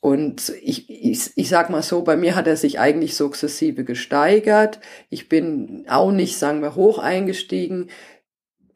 und 0.05 0.53
ich, 0.61 0.91
ich, 0.91 1.31
ich 1.37 1.49
sag 1.49 1.71
mal 1.71 1.81
so, 1.81 2.03
bei 2.03 2.17
mir 2.17 2.35
hat 2.35 2.49
er 2.49 2.57
sich 2.57 2.81
eigentlich 2.81 3.15
sukzessive 3.15 3.85
gesteigert. 3.85 4.81
Ich 5.11 5.29
bin 5.29 5.85
auch 5.89 6.11
nicht, 6.11 6.37
sagen 6.39 6.61
wir, 6.61 6.75
hoch 6.75 6.99
eingestiegen. 6.99 7.89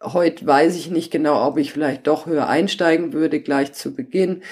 Heute 0.02 0.46
weiß 0.46 0.76
ich 0.76 0.90
nicht 0.90 1.10
genau, 1.10 1.46
ob 1.46 1.56
ich 1.58 1.72
vielleicht 1.72 2.06
doch 2.06 2.26
höher 2.26 2.48
einsteigen 2.48 3.12
würde, 3.12 3.40
gleich 3.40 3.72
zu 3.72 3.94
Beginn. 3.94 4.42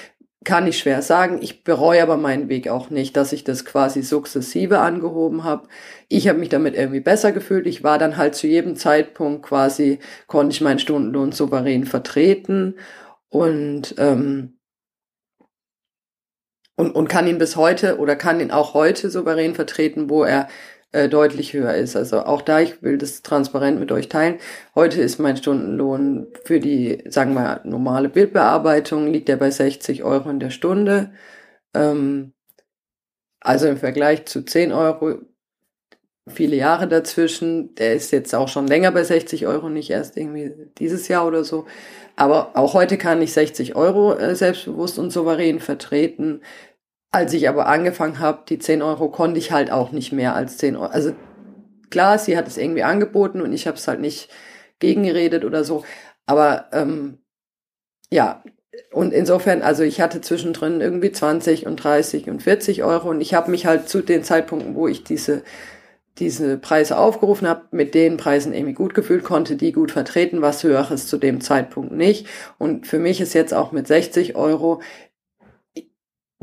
Kann 0.44 0.66
ich 0.66 0.78
schwer 0.78 1.02
sagen. 1.02 1.38
Ich 1.42 1.64
bereue 1.64 2.02
aber 2.02 2.16
meinen 2.16 2.48
Weg 2.48 2.68
auch 2.68 2.90
nicht, 2.90 3.16
dass 3.16 3.32
ich 3.32 3.44
das 3.44 3.64
quasi 3.64 4.02
sukzessive 4.02 4.78
angehoben 4.78 5.44
habe. 5.44 5.68
Ich 6.08 6.28
habe 6.28 6.38
mich 6.38 6.50
damit 6.50 6.74
irgendwie 6.74 7.00
besser 7.00 7.32
gefühlt. 7.32 7.66
Ich 7.66 7.82
war 7.82 7.98
dann 7.98 8.16
halt 8.16 8.34
zu 8.34 8.46
jedem 8.46 8.76
Zeitpunkt 8.76 9.42
quasi, 9.42 9.98
konnte 10.26 10.52
ich 10.54 10.60
meinen 10.60 10.78
Stundenlohn 10.78 11.32
souverän 11.32 11.86
vertreten 11.86 12.76
und, 13.30 13.94
ähm, 13.98 14.58
und, 16.76 16.92
und 16.94 17.08
kann 17.08 17.26
ihn 17.26 17.38
bis 17.38 17.56
heute 17.56 17.98
oder 17.98 18.16
kann 18.16 18.40
ihn 18.40 18.50
auch 18.50 18.74
heute 18.74 19.10
souverän 19.10 19.54
vertreten, 19.54 20.10
wo 20.10 20.24
er 20.24 20.48
äh, 20.94 21.08
deutlich 21.08 21.52
höher 21.52 21.74
ist. 21.74 21.96
Also 21.96 22.20
auch 22.20 22.40
da, 22.40 22.60
ich 22.60 22.80
will 22.82 22.98
das 22.98 23.22
transparent 23.22 23.80
mit 23.80 23.90
euch 23.90 24.08
teilen. 24.08 24.38
Heute 24.74 25.00
ist 25.00 25.18
mein 25.18 25.36
Stundenlohn 25.36 26.28
für 26.44 26.60
die, 26.60 27.02
sagen 27.08 27.34
wir, 27.34 27.60
normale 27.64 28.08
Bildbearbeitung 28.08 29.08
liegt 29.08 29.28
ja 29.28 29.36
bei 29.36 29.50
60 29.50 30.04
Euro 30.04 30.30
in 30.30 30.38
der 30.38 30.50
Stunde. 30.50 31.10
Ähm, 31.74 32.32
also 33.40 33.66
im 33.66 33.76
Vergleich 33.76 34.26
zu 34.26 34.44
10 34.44 34.72
Euro 34.72 35.18
viele 36.28 36.56
Jahre 36.56 36.88
dazwischen. 36.88 37.74
Der 37.74 37.94
ist 37.94 38.12
jetzt 38.12 38.34
auch 38.34 38.48
schon 38.48 38.66
länger 38.68 38.92
bei 38.92 39.02
60 39.04 39.46
Euro, 39.46 39.68
nicht 39.68 39.90
erst 39.90 40.16
irgendwie 40.16 40.52
dieses 40.78 41.08
Jahr 41.08 41.26
oder 41.26 41.44
so. 41.44 41.66
Aber 42.16 42.56
auch 42.56 42.74
heute 42.74 42.98
kann 42.98 43.20
ich 43.20 43.32
60 43.32 43.74
Euro 43.74 44.14
äh, 44.14 44.36
selbstbewusst 44.36 44.98
und 45.00 45.10
souverän 45.10 45.58
vertreten. 45.58 46.40
Als 47.14 47.32
ich 47.32 47.48
aber 47.48 47.66
angefangen 47.66 48.18
habe, 48.18 48.42
die 48.48 48.58
10 48.58 48.82
Euro 48.82 49.08
konnte 49.08 49.38
ich 49.38 49.52
halt 49.52 49.70
auch 49.70 49.92
nicht 49.92 50.12
mehr 50.12 50.34
als 50.34 50.58
10 50.58 50.74
Euro. 50.74 50.86
Also 50.86 51.12
klar, 51.88 52.18
sie 52.18 52.36
hat 52.36 52.48
es 52.48 52.58
irgendwie 52.58 52.82
angeboten 52.82 53.40
und 53.40 53.52
ich 53.52 53.68
habe 53.68 53.76
es 53.76 53.86
halt 53.86 54.00
nicht 54.00 54.28
gegengeredet 54.80 55.44
oder 55.44 55.62
so. 55.62 55.84
Aber 56.26 56.66
ähm, 56.72 57.18
ja, 58.10 58.42
und 58.90 59.12
insofern, 59.12 59.62
also 59.62 59.84
ich 59.84 60.00
hatte 60.00 60.22
zwischendrin 60.22 60.80
irgendwie 60.80 61.12
20 61.12 61.66
und 61.66 61.76
30 61.76 62.28
und 62.30 62.42
40 62.42 62.82
Euro 62.82 63.10
und 63.10 63.20
ich 63.20 63.32
habe 63.32 63.52
mich 63.52 63.64
halt 63.64 63.88
zu 63.88 64.02
den 64.02 64.24
Zeitpunkten, 64.24 64.74
wo 64.74 64.88
ich 64.88 65.04
diese 65.04 65.44
diese 66.18 66.58
Preise 66.58 66.96
aufgerufen 66.96 67.48
habe, 67.48 67.64
mit 67.72 67.94
den 67.94 68.16
Preisen 68.16 68.54
irgendwie 68.54 68.74
gut 68.74 68.94
gefühlt, 68.94 69.24
konnte 69.24 69.56
die 69.56 69.72
gut 69.72 69.90
vertreten, 69.90 70.42
was 70.42 70.62
höheres 70.62 71.08
zu 71.08 71.18
dem 71.18 71.40
Zeitpunkt 71.40 71.92
nicht. 71.92 72.28
Und 72.56 72.86
für 72.86 73.00
mich 73.00 73.20
ist 73.20 73.34
jetzt 73.34 73.52
auch 73.52 73.72
mit 73.72 73.88
60 73.88 74.36
Euro, 74.36 74.80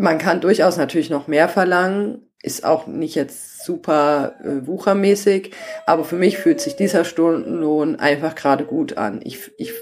man 0.02 0.18
kann 0.18 0.42
durchaus 0.42 0.78
natürlich 0.78 1.10
noch 1.10 1.28
mehr 1.28 1.48
verlangen, 1.48 2.28
ist 2.44 2.66
auch 2.66 2.88
nicht 2.88 3.16
jetzt 3.16 3.64
super 3.64 4.36
äh, 4.44 4.66
wuchermäßig, 4.66 5.52
aber 5.86 6.04
für 6.04 6.16
mich 6.16 6.38
fühlt 6.38 6.60
sich 6.60 6.76
dieser 6.76 7.06
Stundenlohn 7.06 7.98
einfach 7.98 8.36
gerade 8.36 8.66
gut 8.66 8.98
an. 8.98 9.22
Ich, 9.24 9.52
ich 9.58 9.74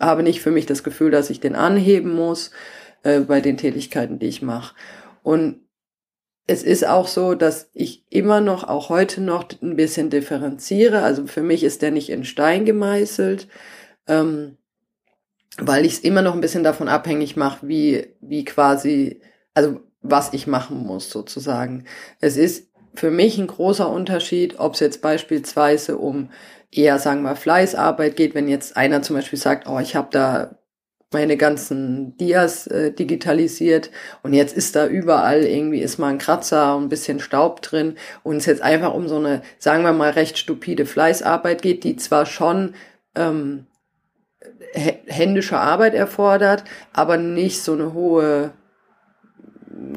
habe 0.00 0.22
nicht 0.22 0.40
für 0.40 0.50
mich 0.50 0.66
das 0.66 0.82
Gefühl, 0.82 1.10
dass 1.10 1.30
ich 1.30 1.40
den 1.40 1.54
anheben 1.54 2.14
muss 2.14 2.50
äh, 3.02 3.20
bei 3.20 3.40
den 3.40 3.56
Tätigkeiten, 3.56 4.18
die 4.18 4.26
ich 4.26 4.42
mache. 4.42 4.74
Und 5.22 5.60
es 6.46 6.62
ist 6.62 6.86
auch 6.86 7.06
so, 7.06 7.34
dass 7.34 7.70
ich 7.74 8.04
immer 8.10 8.40
noch, 8.40 8.64
auch 8.64 8.88
heute 8.88 9.20
noch, 9.20 9.44
ein 9.62 9.76
bisschen 9.76 10.08
differenziere. 10.08 11.02
Also 11.02 11.26
für 11.26 11.42
mich 11.42 11.62
ist 11.62 11.82
der 11.82 11.90
nicht 11.90 12.08
in 12.08 12.24
Stein 12.24 12.64
gemeißelt, 12.64 13.48
ähm, 14.06 14.56
weil 15.58 15.84
ich 15.84 15.94
es 15.94 15.98
immer 16.00 16.22
noch 16.22 16.34
ein 16.34 16.40
bisschen 16.40 16.64
davon 16.64 16.88
abhängig 16.88 17.36
mache, 17.36 17.68
wie, 17.68 18.14
wie 18.20 18.44
quasi, 18.44 19.20
also 19.58 19.80
was 20.02 20.32
ich 20.32 20.46
machen 20.46 20.86
muss 20.86 21.10
sozusagen. 21.10 21.84
Es 22.20 22.36
ist 22.36 22.68
für 22.94 23.10
mich 23.10 23.38
ein 23.38 23.48
großer 23.48 23.90
Unterschied, 23.90 24.60
ob 24.60 24.74
es 24.74 24.80
jetzt 24.80 25.02
beispielsweise 25.02 25.98
um 25.98 26.30
eher, 26.70 27.00
sagen 27.00 27.22
wir, 27.22 27.34
Fleißarbeit 27.34 28.14
geht, 28.14 28.36
wenn 28.36 28.46
jetzt 28.46 28.76
einer 28.76 29.02
zum 29.02 29.16
Beispiel 29.16 29.38
sagt, 29.38 29.68
oh, 29.68 29.80
ich 29.80 29.96
habe 29.96 30.08
da 30.12 30.58
meine 31.12 31.36
ganzen 31.36 32.16
Dias 32.18 32.68
äh, 32.68 32.92
digitalisiert 32.92 33.90
und 34.22 34.32
jetzt 34.32 34.56
ist 34.56 34.76
da 34.76 34.86
überall 34.86 35.42
irgendwie 35.42 35.80
ist 35.80 35.98
mal 35.98 36.10
ein 36.10 36.18
Kratzer 36.18 36.76
und 36.76 36.84
ein 36.84 36.88
bisschen 36.88 37.18
Staub 37.18 37.62
drin 37.62 37.96
und 38.22 38.36
es 38.36 38.46
jetzt 38.46 38.62
einfach 38.62 38.94
um 38.94 39.08
so 39.08 39.16
eine, 39.16 39.42
sagen 39.58 39.82
wir 39.82 39.92
mal, 39.92 40.10
recht 40.10 40.38
stupide 40.38 40.86
Fleißarbeit 40.86 41.62
geht, 41.62 41.82
die 41.82 41.96
zwar 41.96 42.26
schon 42.26 42.74
ähm, 43.16 43.66
händische 44.74 45.58
Arbeit 45.58 45.94
erfordert, 45.94 46.62
aber 46.92 47.16
nicht 47.16 47.62
so 47.62 47.72
eine 47.72 47.94
hohe 47.94 48.52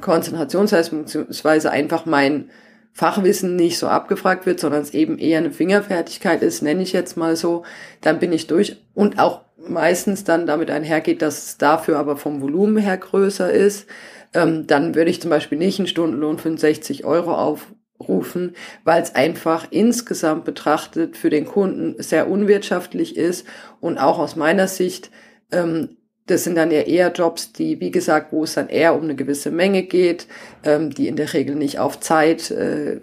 Konzentrationsleistung, 0.02 1.04
beziehungsweise 1.04 1.72
einfach 1.72 2.06
mein 2.06 2.50
Fachwissen 2.94 3.56
nicht 3.56 3.78
so 3.78 3.88
abgefragt 3.88 4.46
wird, 4.46 4.60
sondern 4.60 4.82
es 4.82 4.94
eben 4.94 5.18
eher 5.18 5.40
eine 5.40 5.52
Fingerfertigkeit 5.52 6.42
ist, 6.42 6.62
nenne 6.62 6.84
ich 6.84 6.92
jetzt 6.92 7.16
mal 7.16 7.36
so, 7.36 7.64
dann 8.02 8.20
bin 8.20 8.34
ich 8.34 8.48
durch. 8.48 8.78
Und 8.94 9.18
auch 9.18 9.42
meistens 9.68 10.24
dann 10.24 10.46
damit 10.46 10.70
einhergeht, 10.70 11.22
dass 11.22 11.46
es 11.46 11.58
dafür 11.58 11.98
aber 11.98 12.18
vom 12.18 12.42
Volumen 12.42 12.78
her 12.78 12.98
größer 12.98 13.52
ist, 13.52 13.88
ähm, 14.34 14.68
dann 14.68 14.96
würde 14.96 15.12
ich 15.12 15.22
zum 15.22 15.30
Beispiel 15.30 15.58
nicht 15.58 15.80
einen 15.80 15.88
Stundenlohn 15.88 16.38
von 16.38 16.58
60 16.58 17.06
Euro 17.06 17.34
aufrufen, 17.34 18.56
weil 18.84 19.02
es 19.02 19.16
einfach 19.16 19.68
insgesamt 19.70 20.46
betrachtet 20.46 21.16
für 21.16 21.30
den 21.30 21.46
Kunden 21.46 22.02
sehr 22.02 22.30
unwirtschaftlich 22.30 23.16
ist 23.18 23.46
und 23.80 23.98
auch 23.98 24.20
aus 24.20 24.36
meiner 24.36 24.68
Sicht 24.68 25.12
ähm, 25.52 25.98
das 26.32 26.44
sind 26.44 26.56
dann 26.56 26.72
ja 26.72 26.82
eher 26.82 27.12
Jobs, 27.12 27.52
die, 27.52 27.80
wie 27.80 27.92
gesagt, 27.92 28.32
wo 28.32 28.44
es 28.44 28.56
dann 28.56 28.70
eher 28.70 28.96
um 28.96 29.04
eine 29.04 29.16
gewisse 29.16 29.52
Menge 29.52 29.84
geht, 29.84 30.28
ähm, 30.64 30.90
die 30.90 31.08
in 31.08 31.16
der 31.16 31.34
Regel 31.34 31.56
nicht 31.56 31.80
auf 31.80 32.00
Zeit 32.00 32.50
äh, 32.52 33.00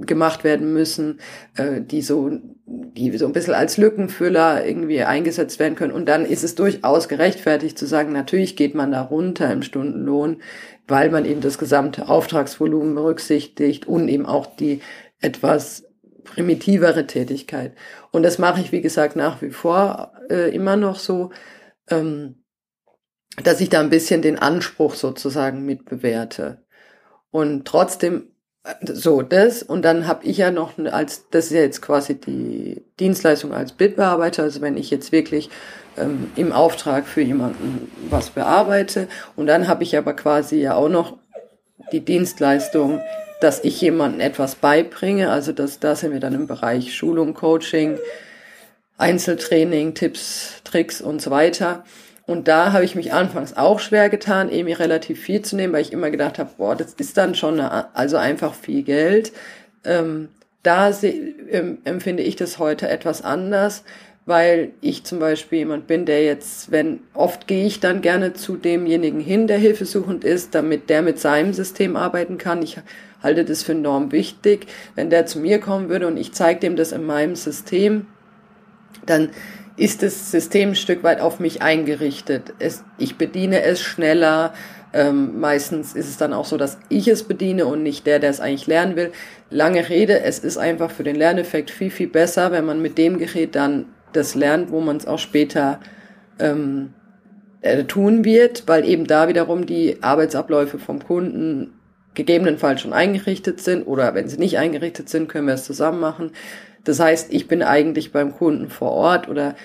gemacht 0.00 0.44
werden 0.44 0.72
müssen, 0.72 1.20
äh, 1.56 1.80
die 1.80 2.02
so, 2.02 2.30
die 2.66 3.16
so 3.16 3.26
ein 3.26 3.32
bisschen 3.32 3.54
als 3.54 3.76
Lückenfüller 3.76 4.66
irgendwie 4.66 5.02
eingesetzt 5.02 5.58
werden 5.58 5.74
können. 5.74 5.92
Und 5.92 6.06
dann 6.06 6.24
ist 6.24 6.44
es 6.44 6.54
durchaus 6.54 7.08
gerechtfertigt 7.08 7.78
zu 7.78 7.86
sagen, 7.86 8.12
natürlich 8.12 8.56
geht 8.56 8.74
man 8.74 8.92
da 8.92 9.02
runter 9.02 9.52
im 9.52 9.62
Stundenlohn, 9.62 10.42
weil 10.88 11.10
man 11.10 11.24
eben 11.24 11.40
das 11.40 11.58
gesamte 11.58 12.08
Auftragsvolumen 12.08 12.94
berücksichtigt 12.94 13.86
und 13.86 14.08
eben 14.08 14.26
auch 14.26 14.46
die 14.46 14.80
etwas 15.20 15.84
primitivere 16.24 17.06
Tätigkeit. 17.06 17.72
Und 18.10 18.22
das 18.22 18.38
mache 18.38 18.60
ich, 18.60 18.72
wie 18.72 18.80
gesagt, 18.82 19.16
nach 19.16 19.42
wie 19.42 19.50
vor 19.50 20.12
äh, 20.28 20.54
immer 20.54 20.76
noch 20.76 20.98
so, 20.98 21.30
ähm, 21.88 22.36
dass 23.42 23.60
ich 23.60 23.68
da 23.68 23.80
ein 23.80 23.90
bisschen 23.90 24.22
den 24.22 24.38
Anspruch 24.38 24.94
sozusagen 24.94 25.64
mitbewerte. 25.64 26.58
Und 27.30 27.66
trotzdem 27.66 28.30
so, 28.82 29.22
das. 29.22 29.62
Und 29.62 29.82
dann 29.82 30.06
habe 30.06 30.24
ich 30.24 30.38
ja 30.38 30.50
noch 30.50 30.72
als, 30.78 31.28
das 31.30 31.46
ist 31.46 31.52
ja 31.52 31.60
jetzt 31.60 31.82
quasi 31.82 32.20
die 32.20 32.82
Dienstleistung 32.98 33.52
als 33.52 33.72
Bildbearbeiter, 33.72 34.42
also 34.42 34.60
wenn 34.60 34.76
ich 34.76 34.90
jetzt 34.90 35.12
wirklich 35.12 35.50
ähm, 35.96 36.30
im 36.36 36.52
Auftrag 36.52 37.06
für 37.06 37.20
jemanden 37.20 37.90
was 38.10 38.30
bearbeite. 38.30 39.08
Und 39.36 39.46
dann 39.46 39.68
habe 39.68 39.84
ich 39.84 39.96
aber 39.96 40.14
quasi 40.14 40.56
ja 40.60 40.74
auch 40.74 40.88
noch 40.88 41.18
die 41.92 42.04
Dienstleistung, 42.04 43.00
dass 43.40 43.62
ich 43.62 43.80
jemanden 43.80 44.20
etwas 44.20 44.56
beibringe. 44.56 45.30
Also 45.30 45.52
das, 45.52 45.78
da 45.78 45.94
sind 45.94 46.12
wir 46.12 46.20
dann 46.20 46.34
im 46.34 46.46
Bereich 46.46 46.94
Schulung, 46.94 47.34
Coaching, 47.34 47.98
Einzeltraining, 48.98 49.94
Tipps, 49.94 50.62
Tricks 50.64 51.00
und 51.00 51.20
so 51.22 51.30
weiter. 51.30 51.84
Und 52.26 52.48
da 52.48 52.72
habe 52.72 52.84
ich 52.84 52.96
mich 52.96 53.12
anfangs 53.12 53.56
auch 53.56 53.78
schwer 53.78 54.08
getan, 54.08 54.50
eben 54.50 54.72
relativ 54.72 55.20
viel 55.20 55.42
zu 55.42 55.54
nehmen, 55.54 55.72
weil 55.72 55.82
ich 55.82 55.92
immer 55.92 56.10
gedacht 56.10 56.38
habe, 56.38 56.50
boah, 56.58 56.74
das 56.74 56.94
ist 56.94 57.16
dann 57.16 57.36
schon 57.36 57.60
eine, 57.60 57.94
also 57.94 58.16
einfach 58.16 58.52
viel 58.54 58.82
Geld. 58.82 59.32
Ähm, 59.84 60.28
da 60.64 60.90
ähm, 61.02 61.78
empfinde 61.84 62.24
ich 62.24 62.34
das 62.34 62.58
heute 62.58 62.88
etwas 62.88 63.22
anders, 63.22 63.84
weil 64.24 64.72
ich 64.80 65.04
zum 65.04 65.20
Beispiel 65.20 65.60
jemand 65.60 65.86
bin, 65.86 66.04
der 66.04 66.24
jetzt, 66.24 66.72
wenn 66.72 66.98
oft 67.14 67.46
gehe 67.46 67.64
ich 67.64 67.78
dann 67.78 68.00
gerne 68.00 68.32
zu 68.32 68.56
demjenigen 68.56 69.20
hin, 69.20 69.46
der 69.46 69.58
hilfesuchend 69.58 70.24
ist, 70.24 70.56
damit 70.56 70.90
der 70.90 71.02
mit 71.02 71.20
seinem 71.20 71.52
System 71.52 71.94
arbeiten 71.94 72.36
kann. 72.38 72.60
Ich 72.60 72.78
halte 73.22 73.44
das 73.44 73.62
für 73.62 73.72
enorm 73.72 74.10
wichtig. 74.10 74.66
Wenn 74.96 75.10
der 75.10 75.26
zu 75.26 75.38
mir 75.38 75.60
kommen 75.60 75.88
würde 75.88 76.08
und 76.08 76.16
ich 76.16 76.32
zeige 76.32 76.58
dem 76.58 76.74
das 76.74 76.90
in 76.90 77.06
meinem 77.06 77.36
System, 77.36 78.08
dann 79.06 79.30
ist 79.76 80.02
das 80.02 80.30
System 80.30 80.70
ein 80.70 80.74
Stück 80.74 81.02
weit 81.02 81.20
auf 81.20 81.38
mich 81.38 81.62
eingerichtet. 81.62 82.54
Es, 82.58 82.84
ich 82.98 83.16
bediene 83.16 83.62
es 83.62 83.80
schneller. 83.80 84.54
Ähm, 84.92 85.38
meistens 85.40 85.94
ist 85.94 86.08
es 86.08 86.16
dann 86.16 86.32
auch 86.32 86.46
so, 86.46 86.56
dass 86.56 86.78
ich 86.88 87.08
es 87.08 87.24
bediene 87.24 87.66
und 87.66 87.82
nicht 87.82 88.06
der, 88.06 88.18
der 88.18 88.30
es 88.30 88.40
eigentlich 88.40 88.66
lernen 88.66 88.96
will. 88.96 89.12
Lange 89.50 89.88
Rede, 89.88 90.20
es 90.20 90.38
ist 90.38 90.56
einfach 90.56 90.90
für 90.90 91.04
den 91.04 91.16
Lerneffekt 91.16 91.70
viel, 91.70 91.90
viel 91.90 92.08
besser, 92.08 92.52
wenn 92.52 92.64
man 92.64 92.80
mit 92.80 92.96
dem 92.96 93.18
Gerät 93.18 93.54
dann 93.54 93.86
das 94.12 94.34
lernt, 94.34 94.70
wo 94.70 94.80
man 94.80 94.96
es 94.96 95.06
auch 95.06 95.18
später 95.18 95.80
ähm, 96.38 96.94
äh, 97.60 97.84
tun 97.84 98.24
wird, 98.24 98.64
weil 98.66 98.88
eben 98.88 99.06
da 99.06 99.28
wiederum 99.28 99.66
die 99.66 100.02
Arbeitsabläufe 100.02 100.78
vom 100.78 101.04
Kunden 101.04 101.74
gegebenenfalls 102.14 102.80
schon 102.80 102.94
eingerichtet 102.94 103.60
sind 103.60 103.86
oder 103.86 104.14
wenn 104.14 104.28
sie 104.28 104.38
nicht 104.38 104.56
eingerichtet 104.56 105.08
sind, 105.08 105.28
können 105.28 105.46
wir 105.46 105.54
es 105.54 105.64
zusammen 105.64 106.00
machen. 106.00 106.30
Das 106.86 107.00
heißt, 107.00 107.34
ich 107.34 107.48
bin 107.48 107.64
eigentlich 107.64 108.12
beim 108.12 108.32
Kunden 108.32 108.70
vor 108.70 108.92
Ort 108.92 109.28
oder 109.28 109.56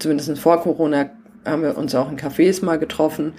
zumindest 0.00 0.36
vor 0.40 0.60
Corona 0.60 1.10
haben 1.44 1.62
wir 1.62 1.78
uns 1.78 1.94
auch 1.94 2.10
in 2.10 2.18
Cafés 2.18 2.64
mal 2.64 2.76
getroffen. 2.76 3.34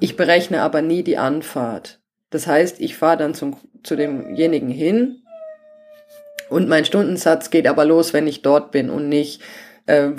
Ich 0.00 0.16
berechne 0.16 0.60
aber 0.60 0.82
nie 0.82 1.04
die 1.04 1.18
Anfahrt. 1.18 2.00
Das 2.30 2.48
heißt, 2.48 2.80
ich 2.80 2.96
fahre 2.96 3.16
dann 3.16 3.34
zum, 3.34 3.56
zu 3.84 3.94
demjenigen 3.94 4.70
hin 4.70 5.22
und 6.50 6.68
mein 6.68 6.84
Stundensatz 6.84 7.50
geht 7.50 7.68
aber 7.68 7.84
los, 7.84 8.12
wenn 8.12 8.26
ich 8.26 8.42
dort 8.42 8.72
bin 8.72 8.90
und 8.90 9.08
nicht 9.08 9.40
äh, 9.86 10.10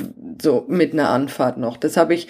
so 0.41 0.63
mit 0.69 0.93
einer 0.93 1.09
Anfahrt 1.09 1.57
noch. 1.57 1.75
Das 1.75 1.97
habe 1.97 2.13
ich, 2.13 2.29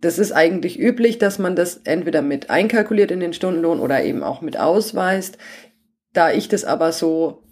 das 0.00 0.18
ist 0.18 0.32
eigentlich 0.32 0.80
üblich, 0.80 1.18
dass 1.18 1.38
man 1.38 1.56
das 1.56 1.82
entweder 1.84 2.22
mit 2.22 2.48
einkalkuliert 2.48 3.10
in 3.10 3.20
den 3.20 3.34
Stundenlohn 3.34 3.80
oder 3.80 4.02
eben 4.02 4.22
auch 4.22 4.40
mit 4.40 4.58
ausweist. 4.58 5.36
Da 6.14 6.32
ich 6.32 6.48
das 6.48 6.64
aber 6.64 6.92
so 6.92 7.42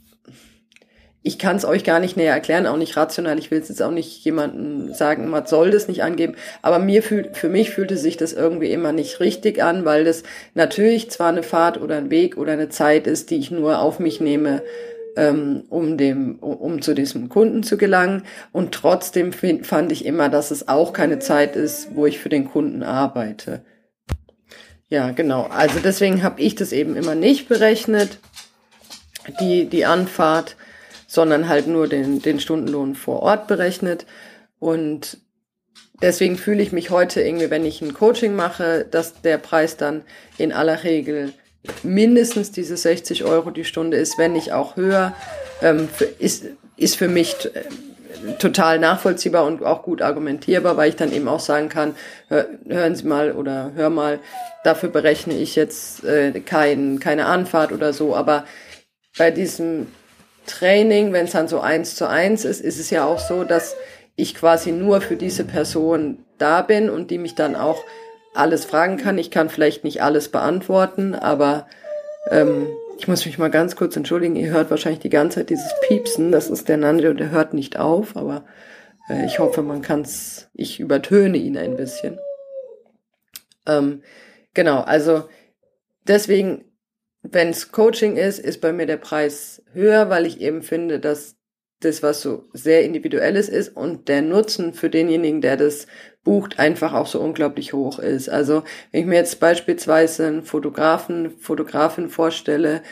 ich 1.26 1.40
kann 1.40 1.56
es 1.56 1.64
euch 1.64 1.82
gar 1.82 1.98
nicht 1.98 2.16
näher 2.16 2.32
erklären, 2.32 2.68
auch 2.68 2.76
nicht 2.76 2.96
rational. 2.96 3.36
Ich 3.40 3.50
will 3.50 3.58
es 3.58 3.68
jetzt 3.68 3.82
auch 3.82 3.90
nicht 3.90 4.24
jemandem 4.24 4.94
sagen, 4.94 5.28
man 5.28 5.44
soll 5.44 5.72
das 5.72 5.88
nicht 5.88 6.04
angeben. 6.04 6.36
Aber 6.62 6.78
mir 6.78 7.02
fühlt, 7.02 7.36
für 7.36 7.48
mich 7.48 7.70
fühlte 7.70 7.96
sich 7.96 8.16
das 8.16 8.32
irgendwie 8.32 8.70
immer 8.70 8.92
nicht 8.92 9.18
richtig 9.18 9.60
an, 9.60 9.84
weil 9.84 10.04
das 10.04 10.22
natürlich 10.54 11.10
zwar 11.10 11.30
eine 11.30 11.42
Fahrt 11.42 11.80
oder 11.80 11.96
ein 11.96 12.10
Weg 12.10 12.36
oder 12.36 12.52
eine 12.52 12.68
Zeit 12.68 13.08
ist, 13.08 13.30
die 13.30 13.38
ich 13.38 13.50
nur 13.50 13.80
auf 13.80 13.98
mich 13.98 14.20
nehme, 14.20 14.62
ähm, 15.16 15.64
um 15.68 15.98
dem, 15.98 16.38
um 16.38 16.80
zu 16.80 16.94
diesem 16.94 17.28
Kunden 17.28 17.64
zu 17.64 17.76
gelangen. 17.76 18.22
Und 18.52 18.70
trotzdem 18.70 19.32
find, 19.32 19.66
fand 19.66 19.90
ich 19.90 20.06
immer, 20.06 20.28
dass 20.28 20.52
es 20.52 20.68
auch 20.68 20.92
keine 20.92 21.18
Zeit 21.18 21.56
ist, 21.56 21.88
wo 21.96 22.06
ich 22.06 22.20
für 22.20 22.28
den 22.28 22.48
Kunden 22.48 22.84
arbeite. 22.84 23.62
Ja, 24.88 25.10
genau. 25.10 25.48
Also 25.50 25.80
deswegen 25.82 26.22
habe 26.22 26.40
ich 26.40 26.54
das 26.54 26.70
eben 26.70 26.94
immer 26.94 27.16
nicht 27.16 27.48
berechnet, 27.48 28.20
die, 29.40 29.66
die 29.66 29.86
Anfahrt, 29.86 30.54
sondern 31.06 31.48
halt 31.48 31.66
nur 31.66 31.88
den, 31.88 32.20
den 32.20 32.40
Stundenlohn 32.40 32.94
vor 32.94 33.22
Ort 33.22 33.46
berechnet. 33.46 34.06
Und 34.58 35.18
deswegen 36.02 36.36
fühle 36.36 36.62
ich 36.62 36.72
mich 36.72 36.90
heute 36.90 37.20
irgendwie, 37.20 37.50
wenn 37.50 37.64
ich 37.64 37.80
ein 37.82 37.94
Coaching 37.94 38.34
mache, 38.34 38.86
dass 38.90 39.20
der 39.22 39.38
Preis 39.38 39.76
dann 39.76 40.02
in 40.38 40.52
aller 40.52 40.84
Regel 40.84 41.32
mindestens 41.82 42.52
diese 42.52 42.76
60 42.76 43.24
Euro 43.24 43.50
die 43.50 43.64
Stunde 43.64 43.96
ist, 43.96 44.18
wenn 44.18 44.32
nicht 44.32 44.52
auch 44.52 44.76
höher, 44.76 45.14
ähm, 45.62 45.88
ist, 46.18 46.46
ist 46.76 46.96
für 46.96 47.08
mich 47.08 47.34
äh, 47.54 48.34
total 48.38 48.78
nachvollziehbar 48.78 49.44
und 49.44 49.64
auch 49.64 49.82
gut 49.82 50.02
argumentierbar, 50.02 50.76
weil 50.76 50.90
ich 50.90 50.96
dann 50.96 51.12
eben 51.12 51.28
auch 51.28 51.40
sagen 51.40 51.68
kann, 51.68 51.94
hör, 52.28 52.46
hören 52.66 52.94
Sie 52.94 53.06
mal 53.06 53.32
oder 53.32 53.72
hör 53.74 53.90
mal, 53.90 54.20
dafür 54.64 54.88
berechne 54.88 55.34
ich 55.34 55.56
jetzt 55.56 56.04
äh, 56.04 56.32
kein, 56.40 57.00
keine 57.00 57.26
Anfahrt 57.26 57.72
oder 57.72 57.92
so, 57.92 58.14
aber 58.14 58.44
bei 59.18 59.30
diesem 59.30 59.88
Training, 60.46 61.12
wenn 61.12 61.26
es 61.26 61.32
dann 61.32 61.48
so 61.48 61.60
eins 61.60 61.96
zu 61.96 62.08
eins 62.08 62.44
ist, 62.44 62.60
ist 62.60 62.78
es 62.78 62.90
ja 62.90 63.04
auch 63.04 63.18
so, 63.18 63.44
dass 63.44 63.76
ich 64.16 64.34
quasi 64.34 64.72
nur 64.72 65.00
für 65.00 65.16
diese 65.16 65.44
Person 65.44 66.24
da 66.38 66.62
bin 66.62 66.90
und 66.90 67.10
die 67.10 67.18
mich 67.18 67.34
dann 67.34 67.54
auch 67.54 67.82
alles 68.34 68.64
fragen 68.64 68.96
kann. 68.96 69.18
Ich 69.18 69.30
kann 69.30 69.48
vielleicht 69.48 69.84
nicht 69.84 70.02
alles 70.02 70.28
beantworten, 70.28 71.14
aber 71.14 71.66
ähm, 72.30 72.66
ich 72.98 73.08
muss 73.08 73.26
mich 73.26 73.38
mal 73.38 73.50
ganz 73.50 73.76
kurz 73.76 73.96
entschuldigen. 73.96 74.36
Ihr 74.36 74.50
hört 74.50 74.70
wahrscheinlich 74.70 75.00
die 75.00 75.10
ganze 75.10 75.40
Zeit 75.40 75.50
dieses 75.50 75.72
Piepsen. 75.86 76.32
Das 76.32 76.48
ist 76.48 76.68
der 76.68 76.76
Nando, 76.76 77.12
der 77.12 77.30
hört 77.30 77.52
nicht 77.52 77.78
auf, 77.78 78.16
aber 78.16 78.44
äh, 79.08 79.26
ich 79.26 79.38
hoffe, 79.38 79.62
man 79.62 79.82
kann 79.82 80.02
es, 80.02 80.48
ich 80.54 80.80
übertöne 80.80 81.36
ihn 81.36 81.56
ein 81.58 81.76
bisschen. 81.76 82.18
Ähm, 83.66 84.02
genau, 84.54 84.80
also 84.80 85.28
deswegen, 86.06 86.64
wenn 87.32 87.50
es 87.50 87.72
Coaching 87.72 88.16
ist, 88.16 88.38
ist 88.38 88.60
bei 88.60 88.72
mir 88.72 88.86
der 88.86 88.96
Preis 88.96 89.62
höher, 89.72 90.10
weil 90.10 90.26
ich 90.26 90.40
eben 90.40 90.62
finde, 90.62 91.00
dass 91.00 91.36
das, 91.80 92.02
was 92.02 92.22
so 92.22 92.44
sehr 92.52 92.84
individuelles 92.84 93.48
ist 93.48 93.76
und 93.76 94.08
der 94.08 94.22
Nutzen 94.22 94.72
für 94.72 94.88
denjenigen, 94.88 95.40
der 95.40 95.56
das 95.56 95.86
bucht, 96.24 96.58
einfach 96.58 96.92
auch 96.94 97.06
so 97.06 97.20
unglaublich 97.20 97.72
hoch 97.72 97.98
ist. 97.98 98.28
Also 98.28 98.62
wenn 98.90 99.02
ich 99.02 99.06
mir 99.06 99.16
jetzt 99.16 99.40
beispielsweise 99.40 100.26
einen 100.26 100.42
Fotografen, 100.42 101.30
Fotografin 101.38 102.08
vorstelle, 102.08 102.82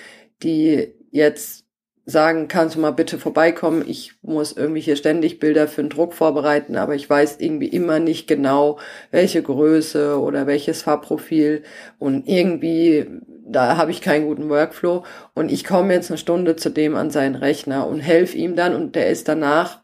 die 0.42 0.94
jetzt 1.10 1.64
sagen, 2.06 2.48
kannst 2.48 2.76
du 2.76 2.80
mal 2.80 2.90
bitte 2.90 3.18
vorbeikommen, 3.18 3.82
ich 3.86 4.12
muss 4.20 4.52
irgendwie 4.52 4.82
hier 4.82 4.96
ständig 4.96 5.40
Bilder 5.40 5.66
für 5.68 5.82
den 5.82 5.88
Druck 5.88 6.12
vorbereiten, 6.12 6.76
aber 6.76 6.94
ich 6.94 7.08
weiß 7.08 7.36
irgendwie 7.40 7.68
immer 7.68 7.98
nicht 7.98 8.26
genau, 8.26 8.78
welche 9.10 9.42
Größe 9.42 10.20
oder 10.20 10.46
welches 10.46 10.82
Farbprofil 10.82 11.62
und 11.98 12.28
irgendwie 12.28 13.06
da 13.46 13.76
habe 13.76 13.90
ich 13.90 14.00
keinen 14.00 14.26
guten 14.26 14.48
Workflow. 14.48 15.04
Und 15.34 15.52
ich 15.52 15.64
komme 15.64 15.92
jetzt 15.92 16.10
eine 16.10 16.18
Stunde 16.18 16.56
zu 16.56 16.70
dem 16.70 16.96
an 16.96 17.10
seinen 17.10 17.34
Rechner 17.34 17.86
und 17.86 18.00
helfe 18.00 18.36
ihm 18.36 18.56
dann. 18.56 18.74
Und 18.74 18.94
der 18.94 19.08
ist 19.10 19.28
danach 19.28 19.82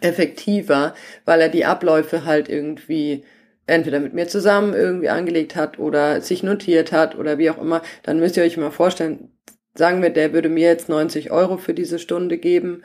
effektiver, 0.00 0.94
weil 1.24 1.40
er 1.40 1.48
die 1.48 1.64
Abläufe 1.64 2.24
halt 2.24 2.48
irgendwie 2.48 3.24
entweder 3.66 4.00
mit 4.00 4.12
mir 4.12 4.28
zusammen 4.28 4.74
irgendwie 4.74 5.08
angelegt 5.08 5.56
hat 5.56 5.78
oder 5.78 6.20
sich 6.20 6.42
notiert 6.42 6.92
hat 6.92 7.16
oder 7.16 7.38
wie 7.38 7.48
auch 7.48 7.58
immer, 7.58 7.80
dann 8.02 8.18
müsst 8.18 8.36
ihr 8.36 8.42
euch 8.42 8.56
mal 8.58 8.70
vorstellen, 8.70 9.30
sagen 9.74 10.02
wir, 10.02 10.10
der 10.10 10.34
würde 10.34 10.50
mir 10.50 10.68
jetzt 10.68 10.88
90 10.88 11.30
Euro 11.30 11.56
für 11.56 11.72
diese 11.72 11.98
Stunde 11.98 12.36
geben. 12.36 12.82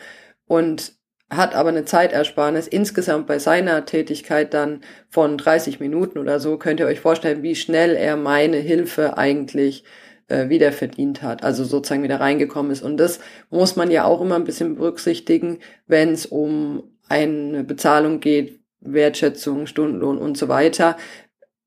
Und 0.48 0.94
hat 1.30 1.56
aber 1.56 1.70
eine 1.70 1.86
Zeitersparnis 1.86 2.68
insgesamt 2.68 3.28
bei 3.28 3.38
seiner 3.38 3.86
Tätigkeit 3.86 4.54
dann 4.54 4.82
von 5.10 5.38
30 5.38 5.80
Minuten 5.80 6.18
oder 6.18 6.40
so, 6.40 6.58
könnt 6.58 6.80
ihr 6.80 6.88
euch 6.88 7.00
vorstellen, 7.00 7.44
wie 7.44 7.56
schnell 7.56 7.96
er 7.96 8.16
meine 8.18 8.58
Hilfe 8.58 9.18
eigentlich 9.18 9.84
äh, 10.28 10.50
wieder 10.50 10.72
verdient 10.72 11.22
hat, 11.22 11.44
also 11.44 11.64
sozusagen 11.64 12.04
wieder 12.04 12.20
reingekommen 12.20 12.72
ist. 12.72 12.82
Und 12.82 12.98
das 12.98 13.20
muss 13.50 13.76
man 13.76 13.92
ja 13.92 14.06
auch 14.06 14.22
immer 14.22 14.36
ein 14.36 14.44
bisschen 14.44 14.76
berücksichtigen, 14.76 15.60
wenn 15.88 16.14
es 16.14 16.26
um 16.26 16.84
eine 17.08 17.64
Bezahlung 17.64 18.20
geht, 18.20 18.60
Wertschätzung, 18.80 19.68
Stundenlohn 19.68 20.18
und 20.18 20.38
so 20.38 20.48
weiter. 20.48 20.98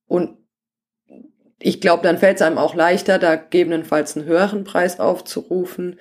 Und 0.06 0.38
ich 1.58 1.80
glaube, 1.80 2.02
dann 2.02 2.18
fällt 2.18 2.36
es 2.36 2.42
einem 2.42 2.58
auch 2.58 2.74
leichter, 2.74 3.18
da 3.18 3.36
gegebenenfalls 3.36 4.16
einen 4.16 4.26
höheren 4.26 4.64
Preis 4.64 4.98
aufzurufen, 4.98 5.98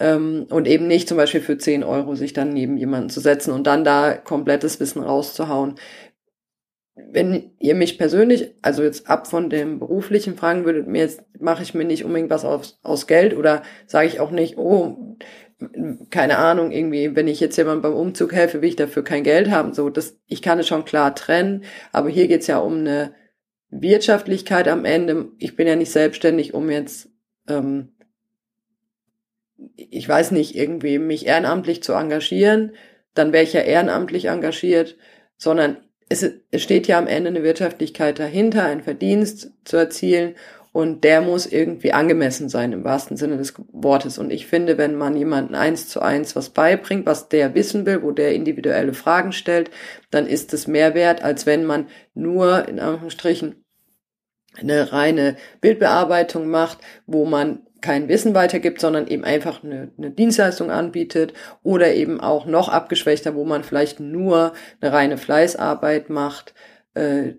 ähm, 0.00 0.46
und 0.50 0.66
eben 0.66 0.88
nicht 0.88 1.08
zum 1.08 1.18
Beispiel 1.18 1.42
für 1.42 1.58
10 1.58 1.84
Euro 1.84 2.14
sich 2.16 2.32
dann 2.32 2.52
neben 2.52 2.76
jemanden 2.78 3.10
zu 3.10 3.20
setzen 3.20 3.52
und 3.52 3.66
dann 3.66 3.84
da 3.84 4.14
komplettes 4.14 4.80
Wissen 4.80 5.02
rauszuhauen. 5.02 5.74
Wenn 6.94 7.52
ihr 7.58 7.74
mich 7.74 7.98
persönlich, 7.98 8.54
also 8.62 8.82
jetzt 8.82 9.08
ab 9.08 9.26
von 9.26 9.48
dem 9.50 9.78
beruflichen 9.78 10.36
fragen 10.36 10.64
würdet, 10.64 10.86
mir 10.86 11.02
jetzt 11.02 11.22
mache 11.38 11.62
ich 11.62 11.74
mir 11.74 11.84
nicht 11.84 12.04
unbedingt 12.04 12.30
was 12.30 12.44
aus, 12.44 12.80
aus 12.82 13.06
Geld 13.06 13.36
oder 13.36 13.62
sage 13.86 14.08
ich 14.08 14.20
auch 14.20 14.30
nicht, 14.30 14.58
oh, 14.58 15.16
keine 16.10 16.38
Ahnung, 16.38 16.72
irgendwie, 16.72 17.14
wenn 17.14 17.28
ich 17.28 17.40
jetzt 17.40 17.56
jemandem 17.56 17.82
beim 17.82 17.94
Umzug 17.94 18.32
helfe, 18.32 18.62
will 18.62 18.70
ich 18.70 18.76
dafür 18.76 19.04
kein 19.04 19.22
Geld 19.22 19.50
haben. 19.50 19.74
So, 19.74 19.90
das, 19.90 20.18
ich 20.26 20.40
kann 20.40 20.58
es 20.58 20.66
schon 20.66 20.86
klar 20.86 21.14
trennen, 21.14 21.64
aber 21.92 22.08
hier 22.08 22.28
geht's 22.28 22.46
ja 22.46 22.58
um 22.58 22.78
eine 22.78 23.14
Wirtschaftlichkeit 23.68 24.68
am 24.68 24.86
Ende. 24.86 25.28
Ich 25.38 25.56
bin 25.56 25.66
ja 25.66 25.76
nicht 25.76 25.92
selbstständig, 25.92 26.54
um 26.54 26.70
jetzt 26.70 27.10
ähm, 27.48 27.92
ich 29.90 30.08
weiß 30.08 30.30
nicht, 30.32 30.54
irgendwie 30.54 30.98
mich 30.98 31.26
ehrenamtlich 31.26 31.82
zu 31.82 31.92
engagieren, 31.92 32.72
dann 33.14 33.32
wäre 33.32 33.44
ich 33.44 33.52
ja 33.52 33.60
ehrenamtlich 33.60 34.26
engagiert, 34.26 34.96
sondern 35.36 35.78
es, 36.08 36.28
es 36.50 36.62
steht 36.62 36.86
ja 36.86 36.98
am 36.98 37.06
Ende 37.06 37.30
eine 37.30 37.42
Wirtschaftlichkeit 37.42 38.18
dahinter, 38.18 38.64
ein 38.64 38.82
Verdienst 38.82 39.52
zu 39.64 39.76
erzielen 39.76 40.34
und 40.72 41.02
der 41.02 41.20
muss 41.20 41.46
irgendwie 41.46 41.92
angemessen 41.92 42.48
sein 42.48 42.72
im 42.72 42.84
wahrsten 42.84 43.16
Sinne 43.16 43.36
des 43.36 43.54
Wortes. 43.72 44.18
Und 44.18 44.30
ich 44.32 44.46
finde, 44.46 44.78
wenn 44.78 44.94
man 44.94 45.16
jemanden 45.16 45.56
eins 45.56 45.88
zu 45.88 46.00
eins 46.00 46.36
was 46.36 46.50
beibringt, 46.50 47.06
was 47.06 47.28
der 47.28 47.54
wissen 47.54 47.86
will, 47.86 48.02
wo 48.02 48.12
der 48.12 48.34
individuelle 48.34 48.94
Fragen 48.94 49.32
stellt, 49.32 49.70
dann 50.10 50.26
ist 50.26 50.54
es 50.54 50.68
mehr 50.68 50.94
wert, 50.94 51.22
als 51.22 51.44
wenn 51.44 51.64
man 51.64 51.88
nur 52.14 52.68
in 52.68 52.78
Anführungsstrichen 52.78 53.64
eine 54.56 54.92
reine 54.92 55.36
Bildbearbeitung 55.60 56.48
macht, 56.48 56.78
wo 57.06 57.24
man 57.24 57.66
kein 57.80 58.08
Wissen 58.08 58.34
weitergibt, 58.34 58.80
sondern 58.80 59.06
eben 59.06 59.24
einfach 59.24 59.62
eine, 59.62 59.90
eine, 59.96 60.10
Dienstleistung 60.10 60.70
anbietet 60.70 61.32
oder 61.62 61.94
eben 61.94 62.20
auch 62.20 62.46
noch 62.46 62.68
abgeschwächter, 62.68 63.34
wo 63.34 63.44
man 63.44 63.64
vielleicht 63.64 64.00
nur 64.00 64.52
eine 64.80 64.92
reine 64.92 65.18
Fleißarbeit 65.18 66.10
macht, 66.10 66.54
äh, 66.94 67.34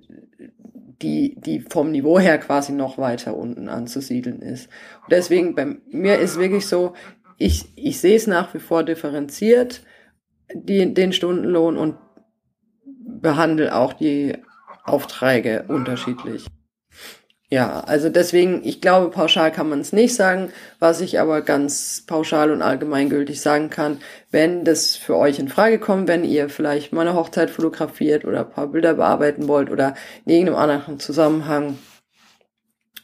die, 1.01 1.35
die 1.39 1.61
vom 1.61 1.91
Niveau 1.91 2.19
her 2.19 2.37
quasi 2.37 2.71
noch 2.71 2.97
weiter 2.97 3.35
unten 3.35 3.69
anzusiedeln 3.69 4.41
ist. 4.41 4.69
Und 5.03 5.11
deswegen 5.11 5.55
bei 5.55 5.77
mir 5.89 6.19
ist 6.19 6.39
wirklich 6.39 6.67
so, 6.67 6.93
ich, 7.37 7.73
ich 7.75 7.99
sehe 7.99 8.15
es 8.15 8.27
nach 8.27 8.53
wie 8.53 8.59
vor 8.59 8.83
differenziert, 8.83 9.83
die, 10.53 10.93
den 10.93 11.13
Stundenlohn 11.13 11.77
und 11.77 11.95
behandle 12.85 13.75
auch 13.75 13.93
die 13.93 14.37
Aufträge 14.83 15.65
unterschiedlich. 15.67 16.45
Ja, 17.53 17.81
also 17.81 18.07
deswegen, 18.07 18.61
ich 18.63 18.79
glaube, 18.79 19.11
pauschal 19.11 19.51
kann 19.51 19.67
man 19.67 19.81
es 19.81 19.91
nicht 19.91 20.15
sagen. 20.15 20.53
Was 20.79 21.01
ich 21.01 21.19
aber 21.19 21.41
ganz 21.41 22.01
pauschal 22.07 22.49
und 22.49 22.61
allgemeingültig 22.61 23.41
sagen 23.41 23.69
kann, 23.69 23.99
wenn 24.31 24.63
das 24.63 24.95
für 24.95 25.17
euch 25.17 25.37
in 25.37 25.49
Frage 25.49 25.77
kommt, 25.77 26.07
wenn 26.07 26.23
ihr 26.23 26.47
vielleicht 26.47 26.93
mal 26.93 27.01
eine 27.01 27.13
Hochzeit 27.13 27.49
fotografiert 27.49 28.23
oder 28.23 28.45
ein 28.45 28.49
paar 28.51 28.67
Bilder 28.67 28.93
bearbeiten 28.93 29.49
wollt 29.49 29.69
oder 29.69 29.95
in 30.25 30.31
irgendeinem 30.31 30.59
anderen 30.59 30.99
Zusammenhang 31.01 31.77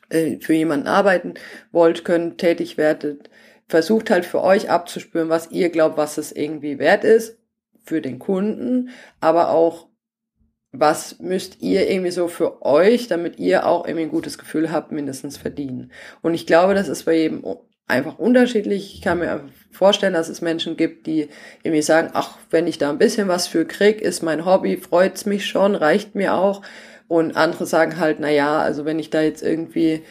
äh, 0.10 0.38
für 0.40 0.54
jemanden 0.54 0.88
arbeiten 0.88 1.34
wollt, 1.74 2.06
könnt, 2.06 2.38
tätig 2.38 2.78
werdet, 2.78 3.30
versucht 3.68 4.10
halt 4.10 4.26
für 4.26 4.42
euch 4.42 4.70
abzuspüren, 4.70 5.28
was 5.28 5.52
ihr 5.52 5.70
glaubt, 5.72 5.98
was 5.98 6.18
es 6.18 6.32
irgendwie 6.32 6.80
wert 6.80 7.04
ist 7.04 7.38
für 7.84 8.00
den 8.02 8.18
Kunden, 8.18 8.92
aber 9.20 9.50
auch 9.50 9.90
was 10.72 11.20
müsst 11.20 11.62
ihr 11.62 11.90
irgendwie 11.90 12.12
so 12.12 12.28
für 12.28 12.64
euch, 12.66 13.08
damit 13.08 13.40
ihr 13.40 13.66
auch 13.66 13.86
irgendwie 13.86 14.06
ein 14.06 14.12
gutes 14.12 14.38
Gefühl 14.38 14.72
habt, 14.72 14.92
mindestens 14.92 15.38
verdienen. 15.38 15.92
Und 16.22 16.34
ich 16.34 16.46
glaube, 16.46 16.74
das 16.74 16.88
ist 16.88 17.06
bei 17.06 17.18
jedem 17.18 17.44
einfach 17.88 18.20
unterschiedlich. 18.20 18.94
Ich 18.96 19.02
kann 19.02 19.20
mir 19.20 19.50
vorstellen, 19.72 20.14
dass 20.14 20.30
es 20.30 20.42
Menschen 20.42 20.76
gibt, 20.76 21.08
die 21.08 21.30
irgendwie 21.64 21.82
sagen, 21.82 22.10
ach, 22.14 22.38
wenn 22.50 22.68
ich 22.68 22.78
da 22.78 22.90
ein 22.90 22.98
bisschen 22.98 23.28
was 23.28 23.48
für 23.48 23.66
krieg, 23.66 24.02
ist 24.02 24.24
mein 24.24 24.46
Hobby, 24.46 24.78
freut's 24.78 25.26
mich 25.26 25.46
schon, 25.46 25.74
reicht 25.74 26.16
mir 26.16 26.36
auch. 26.36 26.62
Und 27.08 27.38
andere 27.38 27.66
sagen 27.66 27.98
halt, 27.98 28.20
na 28.20 28.30
ja, 28.30 28.60
also 28.60 28.84
wenn 28.84 29.00
ich 29.00 29.10
da 29.10 29.22
jetzt 29.22 29.42
irgendwie 29.42 30.04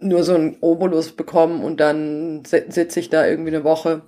nur 0.00 0.24
so 0.24 0.34
einen 0.34 0.56
Obolus 0.60 1.12
bekomme 1.12 1.64
und 1.64 1.78
dann 1.78 2.44
sitze 2.44 3.00
ich 3.00 3.10
da 3.10 3.26
irgendwie 3.26 3.54
eine 3.54 3.64
Woche 3.64 4.02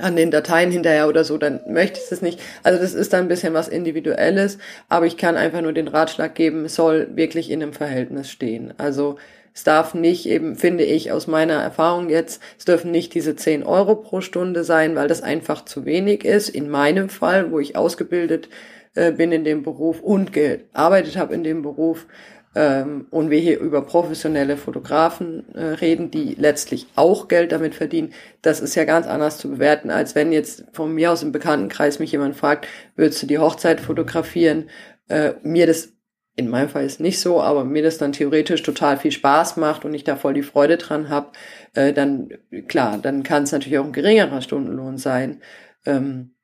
an 0.00 0.16
den 0.16 0.30
Dateien 0.30 0.70
hinterher 0.70 1.08
oder 1.08 1.24
so, 1.24 1.38
dann 1.38 1.60
möchte 1.66 2.00
ich 2.04 2.10
es 2.10 2.22
nicht. 2.22 2.40
Also 2.62 2.80
das 2.80 2.94
ist 2.94 3.12
dann 3.12 3.22
ein 3.22 3.28
bisschen 3.28 3.54
was 3.54 3.68
Individuelles, 3.68 4.58
aber 4.88 5.06
ich 5.06 5.16
kann 5.16 5.36
einfach 5.36 5.60
nur 5.60 5.72
den 5.72 5.88
Ratschlag 5.88 6.34
geben, 6.34 6.64
es 6.64 6.74
soll 6.74 7.08
wirklich 7.14 7.50
in 7.50 7.62
einem 7.62 7.72
Verhältnis 7.72 8.30
stehen. 8.30 8.74
Also 8.78 9.16
Es 9.54 9.64
darf 9.64 9.92
nicht 9.94 10.26
eben, 10.26 10.56
finde 10.56 10.84
ich 10.84 11.12
aus 11.12 11.26
meiner 11.26 11.54
Erfahrung 11.62 12.08
jetzt, 12.08 12.42
es 12.58 12.64
dürfen 12.64 12.90
nicht 12.90 13.12
diese 13.14 13.36
10 13.36 13.62
Euro 13.64 13.96
pro 13.96 14.20
Stunde 14.22 14.64
sein, 14.64 14.96
weil 14.96 15.08
das 15.08 15.22
einfach 15.22 15.64
zu 15.64 15.84
wenig 15.84 16.24
ist. 16.24 16.48
In 16.48 16.70
meinem 16.70 17.08
Fall, 17.10 17.50
wo 17.52 17.58
ich 17.60 17.76
ausgebildet 17.76 18.48
äh, 18.94 19.12
bin 19.12 19.30
in 19.30 19.44
dem 19.44 19.62
Beruf 19.62 20.00
und 20.00 20.32
gearbeitet 20.32 21.16
habe 21.16 21.34
in 21.34 21.44
dem 21.44 21.62
Beruf, 21.62 22.06
ähm, 22.54 23.06
und 23.10 23.30
wir 23.30 23.38
hier 23.38 23.58
über 23.60 23.82
professionelle 23.82 24.56
Fotografen 24.56 25.54
äh, 25.54 25.64
reden, 25.64 26.10
die 26.10 26.34
letztlich 26.38 26.86
auch 26.96 27.28
Geld 27.28 27.52
damit 27.52 27.74
verdienen, 27.74 28.12
das 28.42 28.60
ist 28.60 28.74
ja 28.74 28.84
ganz 28.84 29.06
anders 29.06 29.38
zu 29.38 29.50
bewerten, 29.50 29.90
als 29.90 30.14
wenn 30.14 30.32
jetzt 30.32 30.64
von 30.72 30.94
mir 30.94 31.12
aus 31.12 31.22
im 31.22 31.32
Bekanntenkreis 31.32 31.98
mich 31.98 32.12
jemand 32.12 32.36
fragt, 32.36 32.66
würdest 32.96 33.22
du 33.22 33.26
die 33.26 33.38
Hochzeit 33.38 33.80
fotografieren? 33.80 34.68
Äh, 35.08 35.32
mir 35.42 35.66
das 35.66 35.92
in 36.34 36.48
meinem 36.48 36.68
Fall 36.68 36.84
ist 36.84 37.00
nicht 37.00 37.20
so, 37.20 37.42
aber 37.42 37.64
mir 37.64 37.82
das 37.82 37.98
dann 37.98 38.12
theoretisch 38.12 38.62
total 38.62 38.96
viel 38.96 39.12
Spaß 39.12 39.58
macht 39.58 39.84
und 39.84 39.92
ich 39.92 40.04
da 40.04 40.16
voll 40.16 40.32
die 40.32 40.42
Freude 40.42 40.78
dran 40.78 41.10
habe, 41.10 41.32
äh, 41.74 41.92
dann 41.92 42.30
klar, 42.68 42.98
dann 42.98 43.22
kann 43.22 43.42
es 43.42 43.52
natürlich 43.52 43.78
auch 43.78 43.84
ein 43.84 43.92
geringerer 43.92 44.40
Stundenlohn 44.40 44.96
sein. 44.96 45.42
Ähm, 45.84 46.34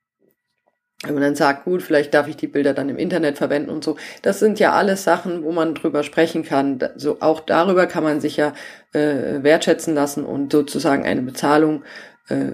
wenn 1.05 1.15
man 1.15 1.23
dann 1.23 1.35
sagt, 1.37 1.65
gut, 1.65 1.83
vielleicht 1.83 2.13
darf 2.13 2.27
ich 2.27 2.37
die 2.37 2.49
Bilder 2.49 2.75
dann 2.75 2.89
im 2.89 2.99
Internet 2.99 3.39
verwenden 3.39 3.71
und 3.71 3.85
so. 3.85 3.97
Das 4.23 4.41
sind 4.41 4.59
ja 4.59 4.73
alles 4.73 5.05
Sachen, 5.05 5.45
wo 5.45 5.53
man 5.53 5.75
drüber 5.75 6.03
sprechen 6.03 6.43
kann. 6.43 6.81
So 6.97 7.19
auch 7.21 7.41
darüber 7.41 7.87
kann 7.87 8.03
man 8.03 8.21
sich 8.21 8.37
ja 8.37 8.53
äh, 8.93 9.43
wertschätzen 9.43 9.95
lassen 9.95 10.25
und 10.25 10.51
sozusagen 10.51 11.05
eine 11.05 11.23
Bezahlung 11.23 11.85
äh, 12.29 12.51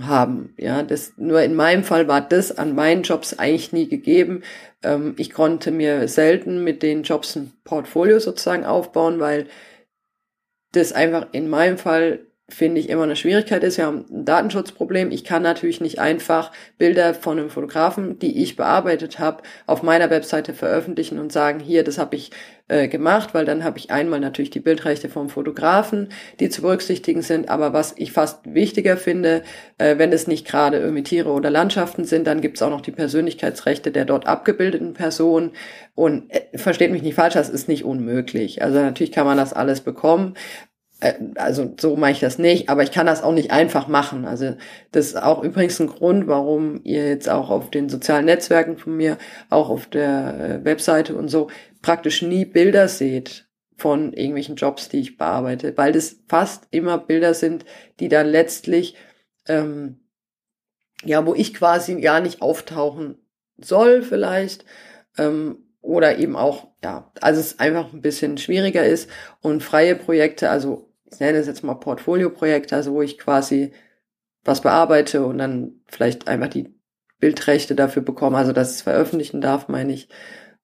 haben. 0.00 0.52
Ja, 0.58 0.82
das 0.82 1.14
nur 1.16 1.40
in 1.40 1.54
meinem 1.54 1.82
Fall 1.82 2.08
war 2.08 2.20
das 2.20 2.56
an 2.56 2.74
meinen 2.74 3.04
Jobs 3.04 3.38
eigentlich 3.38 3.72
nie 3.72 3.88
gegeben. 3.88 4.42
Ähm, 4.82 5.14
ich 5.16 5.32
konnte 5.32 5.70
mir 5.70 6.08
selten 6.08 6.62
mit 6.62 6.82
den 6.82 7.04
Jobs 7.04 7.36
ein 7.36 7.52
Portfolio 7.64 8.18
sozusagen 8.18 8.66
aufbauen, 8.66 9.18
weil 9.18 9.46
das 10.72 10.92
einfach 10.92 11.28
in 11.32 11.48
meinem 11.48 11.78
Fall 11.78 12.25
finde 12.48 12.80
ich 12.80 12.88
immer 12.88 13.02
eine 13.02 13.16
Schwierigkeit 13.16 13.64
ist. 13.64 13.76
Wir 13.76 13.86
haben 13.86 14.04
ein 14.08 14.24
Datenschutzproblem. 14.24 15.10
Ich 15.10 15.24
kann 15.24 15.42
natürlich 15.42 15.80
nicht 15.80 15.98
einfach 15.98 16.52
Bilder 16.78 17.12
von 17.12 17.38
einem 17.38 17.50
Fotografen, 17.50 18.20
die 18.20 18.40
ich 18.40 18.54
bearbeitet 18.54 19.18
habe, 19.18 19.42
auf 19.66 19.82
meiner 19.82 20.10
Webseite 20.10 20.54
veröffentlichen 20.54 21.18
und 21.18 21.32
sagen, 21.32 21.58
hier, 21.58 21.82
das 21.82 21.98
habe 21.98 22.14
ich 22.14 22.30
äh, 22.68 22.86
gemacht, 22.86 23.34
weil 23.34 23.44
dann 23.44 23.64
habe 23.64 23.78
ich 23.78 23.90
einmal 23.90 24.20
natürlich 24.20 24.50
die 24.50 24.60
Bildrechte 24.60 25.08
vom 25.08 25.28
Fotografen, 25.28 26.10
die 26.38 26.48
zu 26.48 26.62
berücksichtigen 26.62 27.22
sind. 27.22 27.48
Aber 27.48 27.72
was 27.72 27.94
ich 27.96 28.12
fast 28.12 28.54
wichtiger 28.54 28.96
finde, 28.96 29.42
äh, 29.78 29.98
wenn 29.98 30.12
es 30.12 30.28
nicht 30.28 30.46
gerade 30.46 30.78
irgendwie 30.78 31.02
Tiere 31.02 31.30
oder 31.30 31.50
Landschaften 31.50 32.04
sind, 32.04 32.28
dann 32.28 32.40
gibt 32.40 32.58
es 32.58 32.62
auch 32.62 32.70
noch 32.70 32.80
die 32.80 32.92
Persönlichkeitsrechte 32.92 33.90
der 33.90 34.04
dort 34.04 34.28
abgebildeten 34.28 34.94
Person. 34.94 35.50
Und 35.96 36.30
äh, 36.30 36.56
versteht 36.56 36.92
mich 36.92 37.02
nicht 37.02 37.16
falsch, 37.16 37.34
das 37.34 37.48
ist 37.48 37.66
nicht 37.66 37.84
unmöglich. 37.84 38.62
Also 38.62 38.78
natürlich 38.78 39.10
kann 39.10 39.26
man 39.26 39.36
das 39.36 39.52
alles 39.52 39.80
bekommen, 39.80 40.34
also 41.34 41.74
so 41.78 41.96
mache 41.96 42.12
ich 42.12 42.20
das 42.20 42.38
nicht, 42.38 42.70
aber 42.70 42.82
ich 42.82 42.90
kann 42.90 43.06
das 43.06 43.22
auch 43.22 43.32
nicht 43.32 43.50
einfach 43.50 43.86
machen. 43.86 44.24
Also 44.24 44.56
das 44.92 45.08
ist 45.08 45.22
auch 45.22 45.42
übrigens 45.42 45.78
ein 45.78 45.88
Grund, 45.88 46.26
warum 46.26 46.80
ihr 46.84 47.08
jetzt 47.08 47.28
auch 47.28 47.50
auf 47.50 47.70
den 47.70 47.88
sozialen 47.88 48.24
Netzwerken 48.24 48.78
von 48.78 48.96
mir, 48.96 49.18
auch 49.50 49.68
auf 49.68 49.86
der 49.86 50.40
äh, 50.40 50.64
Webseite 50.64 51.14
und 51.14 51.28
so 51.28 51.48
praktisch 51.82 52.22
nie 52.22 52.46
Bilder 52.46 52.88
seht 52.88 53.46
von 53.76 54.14
irgendwelchen 54.14 54.56
Jobs, 54.56 54.88
die 54.88 55.00
ich 55.00 55.18
bearbeite, 55.18 55.76
weil 55.76 55.92
das 55.92 56.16
fast 56.28 56.66
immer 56.70 56.96
Bilder 56.96 57.34
sind, 57.34 57.66
die 58.00 58.08
dann 58.08 58.26
letztlich 58.26 58.96
ähm, 59.48 60.00
ja, 61.04 61.24
wo 61.26 61.34
ich 61.34 61.54
quasi 61.54 62.00
gar 62.00 62.20
nicht 62.20 62.42
auftauchen 62.42 63.18
soll 63.58 64.02
vielleicht 64.02 64.64
ähm, 65.18 65.58
oder 65.80 66.18
eben 66.18 66.36
auch 66.36 66.68
ja, 66.82 67.10
also 67.20 67.40
es 67.40 67.58
einfach 67.58 67.92
ein 67.92 68.00
bisschen 68.00 68.38
schwieriger 68.38 68.84
ist 68.84 69.10
und 69.40 69.62
freie 69.62 69.96
Projekte, 69.96 70.50
also 70.50 70.85
ich 71.10 71.20
nenne 71.20 71.38
es 71.38 71.46
jetzt 71.46 71.62
mal 71.62 71.74
Portfolio-Projekte, 71.74 72.76
also 72.76 72.92
wo 72.92 73.02
ich 73.02 73.18
quasi 73.18 73.72
was 74.44 74.60
bearbeite 74.60 75.24
und 75.24 75.38
dann 75.38 75.80
vielleicht 75.86 76.28
einfach 76.28 76.48
die 76.48 76.74
Bildrechte 77.18 77.74
dafür 77.74 78.02
bekomme, 78.02 78.36
also 78.36 78.52
dass 78.52 78.70
es 78.70 78.82
veröffentlichen 78.82 79.40
darf, 79.40 79.68
meine 79.68 79.92
ich. 79.92 80.08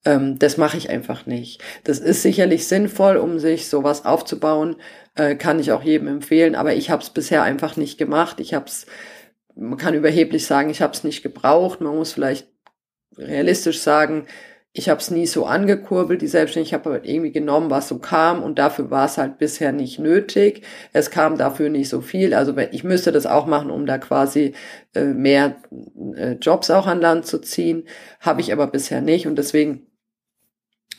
Ähm, 0.05 0.37
das 0.37 0.57
mache 0.57 0.77
ich 0.77 0.89
einfach 0.89 1.25
nicht. 1.25 1.63
Das 1.83 1.99
ist 1.99 2.21
sicherlich 2.21 2.67
sinnvoll, 2.67 3.17
um 3.17 3.39
sich 3.39 3.67
sowas 3.67 4.05
aufzubauen, 4.05 4.75
äh, 5.15 5.35
kann 5.35 5.59
ich 5.59 5.71
auch 5.71 5.83
jedem 5.83 6.07
empfehlen, 6.07 6.55
aber 6.55 6.73
ich 6.73 6.89
habe 6.89 7.01
es 7.01 7.09
bisher 7.09 7.43
einfach 7.43 7.77
nicht 7.77 7.97
gemacht. 7.97 8.39
Ich 8.39 8.53
habe 8.53 8.65
es, 8.65 8.85
man 9.55 9.77
kann 9.77 9.93
überheblich 9.93 10.45
sagen, 10.45 10.69
ich 10.69 10.81
habe 10.81 10.93
es 10.93 11.03
nicht 11.03 11.23
gebraucht. 11.23 11.81
Man 11.81 11.95
muss 11.95 12.13
vielleicht 12.13 12.47
realistisch 13.17 13.79
sagen, 13.79 14.25
ich 14.75 14.89
habe 14.89 14.99
es 14.99 15.11
nie 15.11 15.27
so 15.27 15.45
angekurbelt, 15.45 16.21
die 16.23 16.27
Selbstständigkeit. 16.27 16.79
Ich 16.79 16.85
habe 16.85 16.95
halt 16.95 17.05
irgendwie 17.07 17.31
genommen, 17.31 17.69
was 17.69 17.87
so 17.87 17.99
kam 17.99 18.41
und 18.41 18.57
dafür 18.57 18.89
war 18.89 19.05
es 19.05 19.19
halt 19.19 19.37
bisher 19.37 19.71
nicht 19.71 19.99
nötig. 19.99 20.63
Es 20.93 21.11
kam 21.11 21.37
dafür 21.37 21.69
nicht 21.69 21.89
so 21.89 22.01
viel. 22.01 22.33
Also 22.33 22.57
ich 22.71 22.83
müsste 22.83 23.11
das 23.11 23.27
auch 23.27 23.45
machen, 23.45 23.69
um 23.69 23.85
da 23.85 23.99
quasi 23.99 24.53
äh, 24.95 25.05
mehr 25.05 25.57
äh, 26.15 26.33
Jobs 26.33 26.71
auch 26.71 26.87
an 26.87 27.01
Land 27.01 27.27
zu 27.27 27.39
ziehen. 27.39 27.83
Habe 28.19 28.41
ich 28.41 28.51
aber 28.51 28.65
bisher 28.65 29.01
nicht 29.01 29.27
und 29.27 29.35
deswegen 29.37 29.85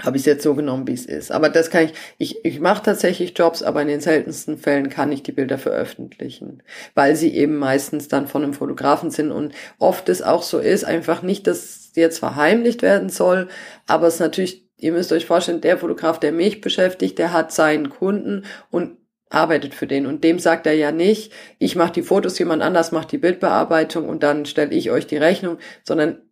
habe 0.02 0.16
ich 0.16 0.22
es 0.22 0.26
jetzt 0.26 0.42
so 0.42 0.54
genommen, 0.54 0.88
wie 0.88 0.92
es 0.92 1.06
ist. 1.06 1.30
Aber 1.30 1.48
das 1.48 1.70
kann 1.70 1.84
ich, 1.84 1.92
ich, 2.18 2.44
ich 2.44 2.60
mache 2.60 2.82
tatsächlich 2.82 3.38
Jobs, 3.38 3.62
aber 3.62 3.82
in 3.82 3.88
den 3.88 4.00
seltensten 4.00 4.58
Fällen 4.58 4.88
kann 4.88 5.12
ich 5.12 5.22
die 5.22 5.32
Bilder 5.32 5.56
veröffentlichen, 5.56 6.62
weil 6.94 7.14
sie 7.14 7.34
eben 7.34 7.56
meistens 7.56 8.08
dann 8.08 8.26
von 8.26 8.42
einem 8.42 8.54
Fotografen 8.54 9.10
sind 9.10 9.30
und 9.30 9.54
oft 9.78 10.08
es 10.08 10.20
auch 10.20 10.42
so 10.42 10.58
ist, 10.58 10.84
einfach 10.84 11.22
nicht, 11.22 11.46
dass 11.46 11.92
jetzt 11.94 12.18
verheimlicht 12.18 12.82
werden 12.82 13.08
soll, 13.08 13.48
aber 13.86 14.08
es 14.08 14.18
natürlich, 14.18 14.68
ihr 14.78 14.92
müsst 14.92 15.12
euch 15.12 15.26
vorstellen, 15.26 15.60
der 15.60 15.78
Fotograf, 15.78 16.18
der 16.18 16.32
mich 16.32 16.60
beschäftigt, 16.60 17.18
der 17.18 17.32
hat 17.32 17.52
seinen 17.52 17.88
Kunden 17.88 18.44
und 18.70 18.96
arbeitet 19.30 19.74
für 19.74 19.86
den 19.86 20.06
und 20.06 20.24
dem 20.24 20.40
sagt 20.40 20.66
er 20.66 20.74
ja 20.74 20.90
nicht, 20.90 21.32
ich 21.58 21.76
mache 21.76 21.92
die 21.92 22.02
Fotos, 22.02 22.38
jemand 22.38 22.62
anders 22.62 22.90
macht 22.90 23.12
die 23.12 23.18
Bildbearbeitung 23.18 24.08
und 24.08 24.24
dann 24.24 24.44
stelle 24.44 24.72
ich 24.72 24.90
euch 24.90 25.06
die 25.06 25.16
Rechnung, 25.16 25.58
sondern 25.84 26.22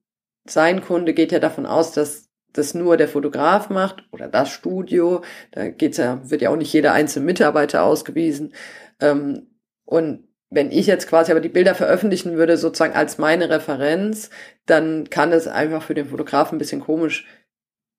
sein 0.44 0.82
Kunde 0.82 1.14
geht 1.14 1.30
ja 1.30 1.38
davon 1.38 1.66
aus, 1.66 1.92
dass 1.92 2.31
das 2.52 2.74
nur 2.74 2.96
der 2.96 3.08
Fotograf 3.08 3.70
macht 3.70 4.04
oder 4.12 4.28
das 4.28 4.50
Studio. 4.50 5.22
Da 5.52 5.68
geht's 5.68 5.98
ja, 5.98 6.20
wird 6.28 6.42
ja 6.42 6.50
auch 6.50 6.56
nicht 6.56 6.72
jeder 6.72 6.92
einzelne 6.92 7.26
Mitarbeiter 7.26 7.84
ausgewiesen. 7.84 8.54
Ähm, 9.00 9.48
und 9.84 10.28
wenn 10.50 10.70
ich 10.70 10.86
jetzt 10.86 11.08
quasi 11.08 11.32
aber 11.32 11.40
die 11.40 11.48
Bilder 11.48 11.74
veröffentlichen 11.74 12.36
würde, 12.36 12.56
sozusagen 12.56 12.94
als 12.94 13.18
meine 13.18 13.48
Referenz, 13.48 14.30
dann 14.66 15.08
kann 15.08 15.32
es 15.32 15.48
einfach 15.48 15.82
für 15.82 15.94
den 15.94 16.06
Fotografen 16.06 16.56
ein 16.56 16.58
bisschen 16.58 16.80
komisch 16.80 17.26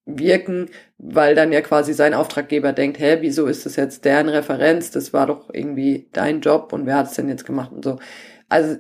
wirken, 0.06 0.70
weil 0.98 1.34
dann 1.34 1.52
ja 1.52 1.62
quasi 1.62 1.94
sein 1.94 2.13
Auftraggeber 2.13 2.74
denkt, 2.74 3.00
hä, 3.00 3.18
wieso 3.22 3.48
ist 3.48 3.66
das 3.66 3.76
jetzt 3.76 4.06
deren 4.06 4.30
Referenz? 4.30 4.92
Das 4.92 5.13
war 5.13 5.28
doch 5.28 5.50
irgendwie 5.54 6.10
dein 6.12 6.42
Job 6.42 6.74
und 6.74 6.86
wer 6.86 6.98
hat 6.98 7.08
es 7.08 7.13
denn 7.13 7.30
jetzt 7.30 7.46
gemacht 7.46 7.72
und 7.72 7.84
so. 7.84 8.00
Also 8.50 8.78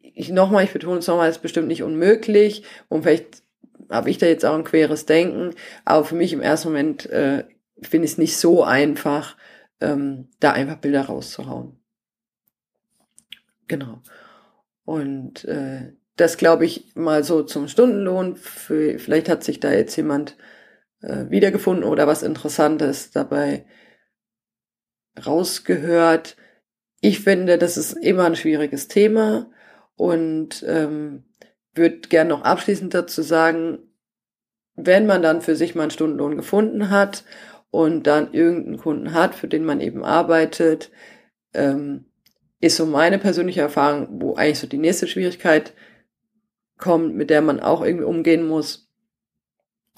ich 0.00 0.30
nochmal, 0.30 0.64
ich 0.64 0.72
betone 0.72 0.98
es 0.98 1.06
nochmal, 1.06 1.30
ist 1.30 1.42
bestimmt 1.42 1.68
nicht 1.68 1.82
unmöglich 1.82 2.64
und 2.88 3.02
vielleicht 3.02 3.41
habe 3.92 4.10
ich 4.10 4.18
da 4.18 4.26
jetzt 4.26 4.44
auch 4.44 4.54
ein 4.54 4.64
queres 4.64 5.06
Denken, 5.06 5.54
aber 5.84 6.04
für 6.04 6.14
mich 6.14 6.32
im 6.32 6.40
ersten 6.40 6.68
Moment 6.68 7.06
äh, 7.06 7.44
finde 7.80 8.06
ich 8.06 8.12
es 8.12 8.18
nicht 8.18 8.36
so 8.36 8.64
einfach, 8.64 9.36
ähm, 9.80 10.28
da 10.40 10.52
einfach 10.52 10.76
Bilder 10.76 11.02
rauszuhauen. 11.02 11.78
Genau. 13.68 14.02
Und 14.84 15.44
äh, 15.44 15.92
das 16.16 16.36
glaube 16.36 16.64
ich 16.64 16.94
mal 16.94 17.24
so 17.24 17.42
zum 17.42 17.68
Stundenlohn. 17.68 18.36
Für, 18.36 18.98
vielleicht 18.98 19.28
hat 19.28 19.44
sich 19.44 19.60
da 19.60 19.72
jetzt 19.72 19.96
jemand 19.96 20.36
äh, 21.00 21.30
wiedergefunden 21.30 21.84
oder 21.84 22.06
was 22.06 22.22
Interessantes 22.22 23.10
dabei 23.10 23.64
rausgehört. 25.24 26.36
Ich 27.00 27.20
finde, 27.20 27.58
das 27.58 27.76
ist 27.76 27.92
immer 27.92 28.24
ein 28.24 28.36
schwieriges 28.36 28.88
Thema 28.88 29.50
und 29.96 30.64
ähm, 30.66 31.24
würde 31.74 32.08
gern 32.08 32.28
noch 32.28 32.42
abschließend 32.42 32.94
dazu 32.94 33.22
sagen, 33.22 33.78
wenn 34.74 35.06
man 35.06 35.22
dann 35.22 35.42
für 35.42 35.56
sich 35.56 35.74
mal 35.74 35.82
einen 35.82 35.90
Stundenlohn 35.90 36.36
gefunden 36.36 36.90
hat 36.90 37.24
und 37.70 38.06
dann 38.06 38.32
irgendeinen 38.32 38.78
Kunden 38.78 39.12
hat, 39.12 39.34
für 39.34 39.48
den 39.48 39.64
man 39.64 39.80
eben 39.80 40.04
arbeitet, 40.04 40.90
ähm, 41.54 42.06
ist 42.60 42.76
so 42.76 42.86
meine 42.86 43.18
persönliche 43.18 43.60
Erfahrung, 43.60 44.20
wo 44.20 44.34
eigentlich 44.34 44.60
so 44.60 44.66
die 44.66 44.78
nächste 44.78 45.06
Schwierigkeit 45.06 45.74
kommt, 46.78 47.14
mit 47.14 47.30
der 47.30 47.42
man 47.42 47.60
auch 47.60 47.82
irgendwie 47.82 48.04
umgehen 48.04 48.46
muss. 48.46 48.88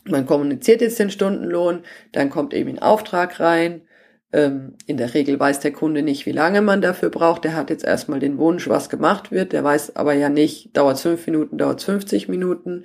Man 0.04 0.26
kommuniziert 0.26 0.80
jetzt 0.80 0.98
den 0.98 1.10
Stundenlohn, 1.10 1.82
dann 2.12 2.30
kommt 2.30 2.52
eben 2.52 2.70
ein 2.70 2.78
Auftrag 2.78 3.40
rein 3.40 3.83
ähm, 4.34 4.74
in 4.86 4.96
der 4.96 5.14
Regel 5.14 5.38
weiß 5.38 5.60
der 5.60 5.72
Kunde 5.72 6.02
nicht, 6.02 6.26
wie 6.26 6.32
lange 6.32 6.60
man 6.60 6.82
dafür 6.82 7.08
braucht. 7.08 7.44
Der 7.44 7.54
hat 7.54 7.70
jetzt 7.70 7.84
erstmal 7.84 8.18
den 8.18 8.36
Wunsch, 8.36 8.68
was 8.68 8.90
gemacht 8.90 9.30
wird. 9.30 9.52
Der 9.52 9.62
weiß 9.62 9.94
aber 9.94 10.12
ja 10.12 10.28
nicht, 10.28 10.76
dauert 10.76 10.98
fünf 10.98 11.24
Minuten, 11.26 11.56
dauert 11.56 11.82
50 11.82 12.28
Minuten. 12.28 12.84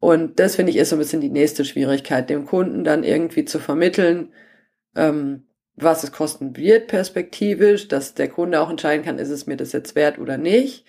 Und 0.00 0.40
das 0.40 0.56
finde 0.56 0.70
ich 0.70 0.78
ist 0.78 0.90
so 0.90 0.96
ein 0.96 0.98
bisschen 0.98 1.20
die 1.20 1.30
nächste 1.30 1.64
Schwierigkeit, 1.64 2.28
dem 2.28 2.44
Kunden 2.44 2.82
dann 2.82 3.04
irgendwie 3.04 3.44
zu 3.44 3.60
vermitteln, 3.60 4.32
ähm, 4.96 5.44
was 5.76 6.02
es 6.02 6.12
kosten 6.12 6.56
wird 6.56 6.88
perspektivisch, 6.88 7.86
dass 7.86 8.14
der 8.14 8.28
Kunde 8.28 8.60
auch 8.60 8.70
entscheiden 8.70 9.04
kann, 9.04 9.18
ist 9.18 9.30
es 9.30 9.46
mir 9.46 9.56
das 9.56 9.72
jetzt 9.72 9.94
wert 9.94 10.18
oder 10.18 10.38
nicht. 10.38 10.84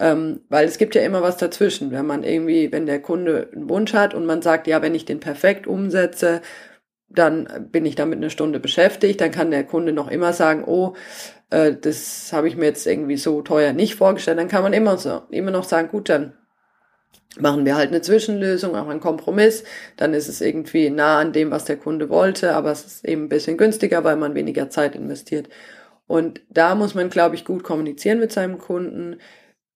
Ähm, 0.00 0.40
weil 0.48 0.66
es 0.66 0.78
gibt 0.78 0.94
ja 0.94 1.02
immer 1.02 1.22
was 1.22 1.36
dazwischen. 1.36 1.90
Wenn 1.90 2.06
man 2.06 2.24
irgendwie, 2.24 2.72
wenn 2.72 2.86
der 2.86 3.00
Kunde 3.00 3.50
einen 3.54 3.68
Wunsch 3.68 3.92
hat 3.92 4.14
und 4.14 4.24
man 4.24 4.42
sagt, 4.42 4.66
ja, 4.66 4.80
wenn 4.80 4.94
ich 4.94 5.04
den 5.04 5.20
perfekt 5.20 5.66
umsetze, 5.66 6.40
dann 7.08 7.68
bin 7.70 7.86
ich 7.86 7.94
damit 7.94 8.18
eine 8.18 8.30
Stunde 8.30 8.60
beschäftigt, 8.60 9.20
dann 9.20 9.30
kann 9.30 9.50
der 9.50 9.64
Kunde 9.64 9.92
noch 9.92 10.10
immer 10.10 10.32
sagen, 10.32 10.64
oh, 10.66 10.94
äh, 11.50 11.74
das 11.74 12.32
habe 12.32 12.48
ich 12.48 12.56
mir 12.56 12.66
jetzt 12.66 12.86
irgendwie 12.86 13.16
so 13.16 13.42
teuer 13.42 13.72
nicht 13.72 13.94
vorgestellt, 13.94 14.38
dann 14.38 14.48
kann 14.48 14.62
man 14.62 14.72
immer, 14.72 14.98
so, 14.98 15.22
immer 15.30 15.50
noch 15.50 15.64
sagen, 15.64 15.88
gut, 15.88 16.08
dann 16.08 16.34
machen 17.38 17.64
wir 17.64 17.76
halt 17.76 17.88
eine 17.88 18.02
Zwischenlösung, 18.02 18.76
auch 18.76 18.88
einen 18.88 19.00
Kompromiss, 19.00 19.64
dann 19.96 20.14
ist 20.14 20.28
es 20.28 20.40
irgendwie 20.40 20.90
nah 20.90 21.18
an 21.18 21.32
dem, 21.32 21.50
was 21.50 21.64
der 21.64 21.76
Kunde 21.76 22.08
wollte, 22.08 22.54
aber 22.54 22.70
es 22.70 22.84
ist 22.84 23.04
eben 23.04 23.24
ein 23.24 23.28
bisschen 23.28 23.56
günstiger, 23.56 24.04
weil 24.04 24.16
man 24.16 24.34
weniger 24.34 24.70
Zeit 24.70 24.94
investiert. 24.94 25.48
Und 26.06 26.42
da 26.50 26.74
muss 26.74 26.94
man, 26.94 27.10
glaube 27.10 27.34
ich, 27.34 27.44
gut 27.44 27.64
kommunizieren 27.64 28.20
mit 28.20 28.30
seinem 28.30 28.58
Kunden. 28.58 29.16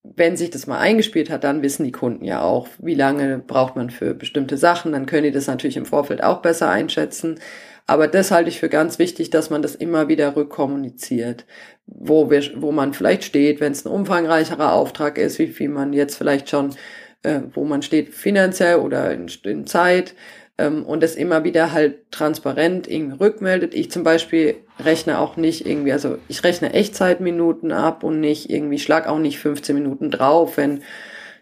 Wenn 0.02 0.36
sich 0.36 0.50
das 0.50 0.66
mal 0.66 0.78
eingespielt 0.78 1.28
hat, 1.28 1.44
dann 1.44 1.62
wissen 1.62 1.84
die 1.84 1.92
Kunden 1.92 2.24
ja 2.24 2.40
auch, 2.40 2.68
wie 2.78 2.94
lange 2.94 3.38
braucht 3.38 3.76
man 3.76 3.90
für 3.90 4.14
bestimmte 4.14 4.56
Sachen. 4.56 4.92
Dann 4.92 5.06
können 5.06 5.24
die 5.24 5.32
das 5.32 5.46
natürlich 5.46 5.76
im 5.76 5.86
Vorfeld 5.86 6.22
auch 6.22 6.40
besser 6.40 6.70
einschätzen. 6.70 7.40
Aber 7.86 8.06
das 8.06 8.30
halte 8.30 8.50
ich 8.50 8.60
für 8.60 8.68
ganz 8.68 8.98
wichtig, 8.98 9.30
dass 9.30 9.48
man 9.48 9.62
das 9.62 9.74
immer 9.74 10.08
wieder 10.08 10.36
rückkommuniziert, 10.36 11.46
wo, 11.86 12.30
wir, 12.30 12.42
wo 12.56 12.70
man 12.70 12.92
vielleicht 12.92 13.24
steht, 13.24 13.60
wenn 13.60 13.72
es 13.72 13.86
ein 13.86 13.92
umfangreicherer 13.92 14.74
Auftrag 14.74 15.16
ist, 15.16 15.38
wie 15.38 15.46
viel 15.46 15.70
man 15.70 15.94
jetzt 15.94 16.16
vielleicht 16.16 16.50
schon, 16.50 16.74
äh, 17.22 17.40
wo 17.54 17.64
man 17.64 17.80
steht 17.80 18.12
finanziell 18.12 18.76
oder 18.76 19.10
in, 19.10 19.28
in 19.44 19.66
Zeit 19.66 20.14
ähm, 20.58 20.84
und 20.84 21.02
es 21.02 21.14
immer 21.14 21.44
wieder 21.44 21.72
halt 21.72 22.10
transparent 22.10 22.88
irgendwie 22.88 23.16
rückmeldet. 23.18 23.74
Ich 23.74 23.90
zum 23.90 24.02
Beispiel 24.02 24.56
rechne 24.78 25.18
auch 25.18 25.36
nicht 25.36 25.66
irgendwie, 25.66 25.92
also 25.92 26.18
ich 26.28 26.44
rechne 26.44 26.72
Echtzeitminuten 26.72 27.72
ab 27.72 28.02
und 28.02 28.20
nicht 28.20 28.50
irgendwie, 28.50 28.78
schlag 28.78 29.06
auch 29.08 29.18
nicht 29.18 29.38
15 29.38 29.74
Minuten 29.74 30.10
drauf, 30.10 30.56
wenn 30.56 30.82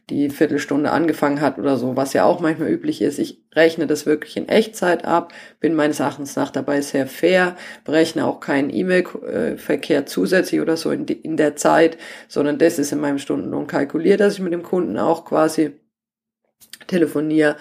die 0.08 0.30
Viertelstunde 0.30 0.92
angefangen 0.92 1.40
hat 1.40 1.58
oder 1.58 1.76
so, 1.76 1.96
was 1.96 2.12
ja 2.12 2.24
auch 2.24 2.38
manchmal 2.38 2.70
üblich 2.70 3.02
ist. 3.02 3.18
Ich 3.18 3.42
rechne 3.56 3.88
das 3.88 4.06
wirklich 4.06 4.36
in 4.36 4.48
Echtzeit 4.48 5.04
ab, 5.04 5.32
bin 5.58 5.74
meines 5.74 5.98
Erachtens 5.98 6.36
nach 6.36 6.50
dabei 6.50 6.80
sehr 6.80 7.08
fair, 7.08 7.56
berechne 7.84 8.24
auch 8.24 8.38
keinen 8.38 8.70
E-Mail-Verkehr 8.70 10.06
zusätzlich 10.06 10.60
oder 10.60 10.76
so 10.76 10.92
in, 10.92 11.06
in 11.06 11.36
der 11.36 11.56
Zeit, 11.56 11.98
sondern 12.28 12.58
das 12.58 12.78
ist 12.78 12.92
in 12.92 13.00
meinem 13.00 13.18
Stundenlohn 13.18 13.66
kalkuliert, 13.66 14.20
dass 14.20 14.34
ich 14.34 14.40
mit 14.40 14.52
dem 14.52 14.62
Kunden 14.62 14.96
auch 14.96 15.24
quasi 15.24 15.72
telefoniere 16.86 17.56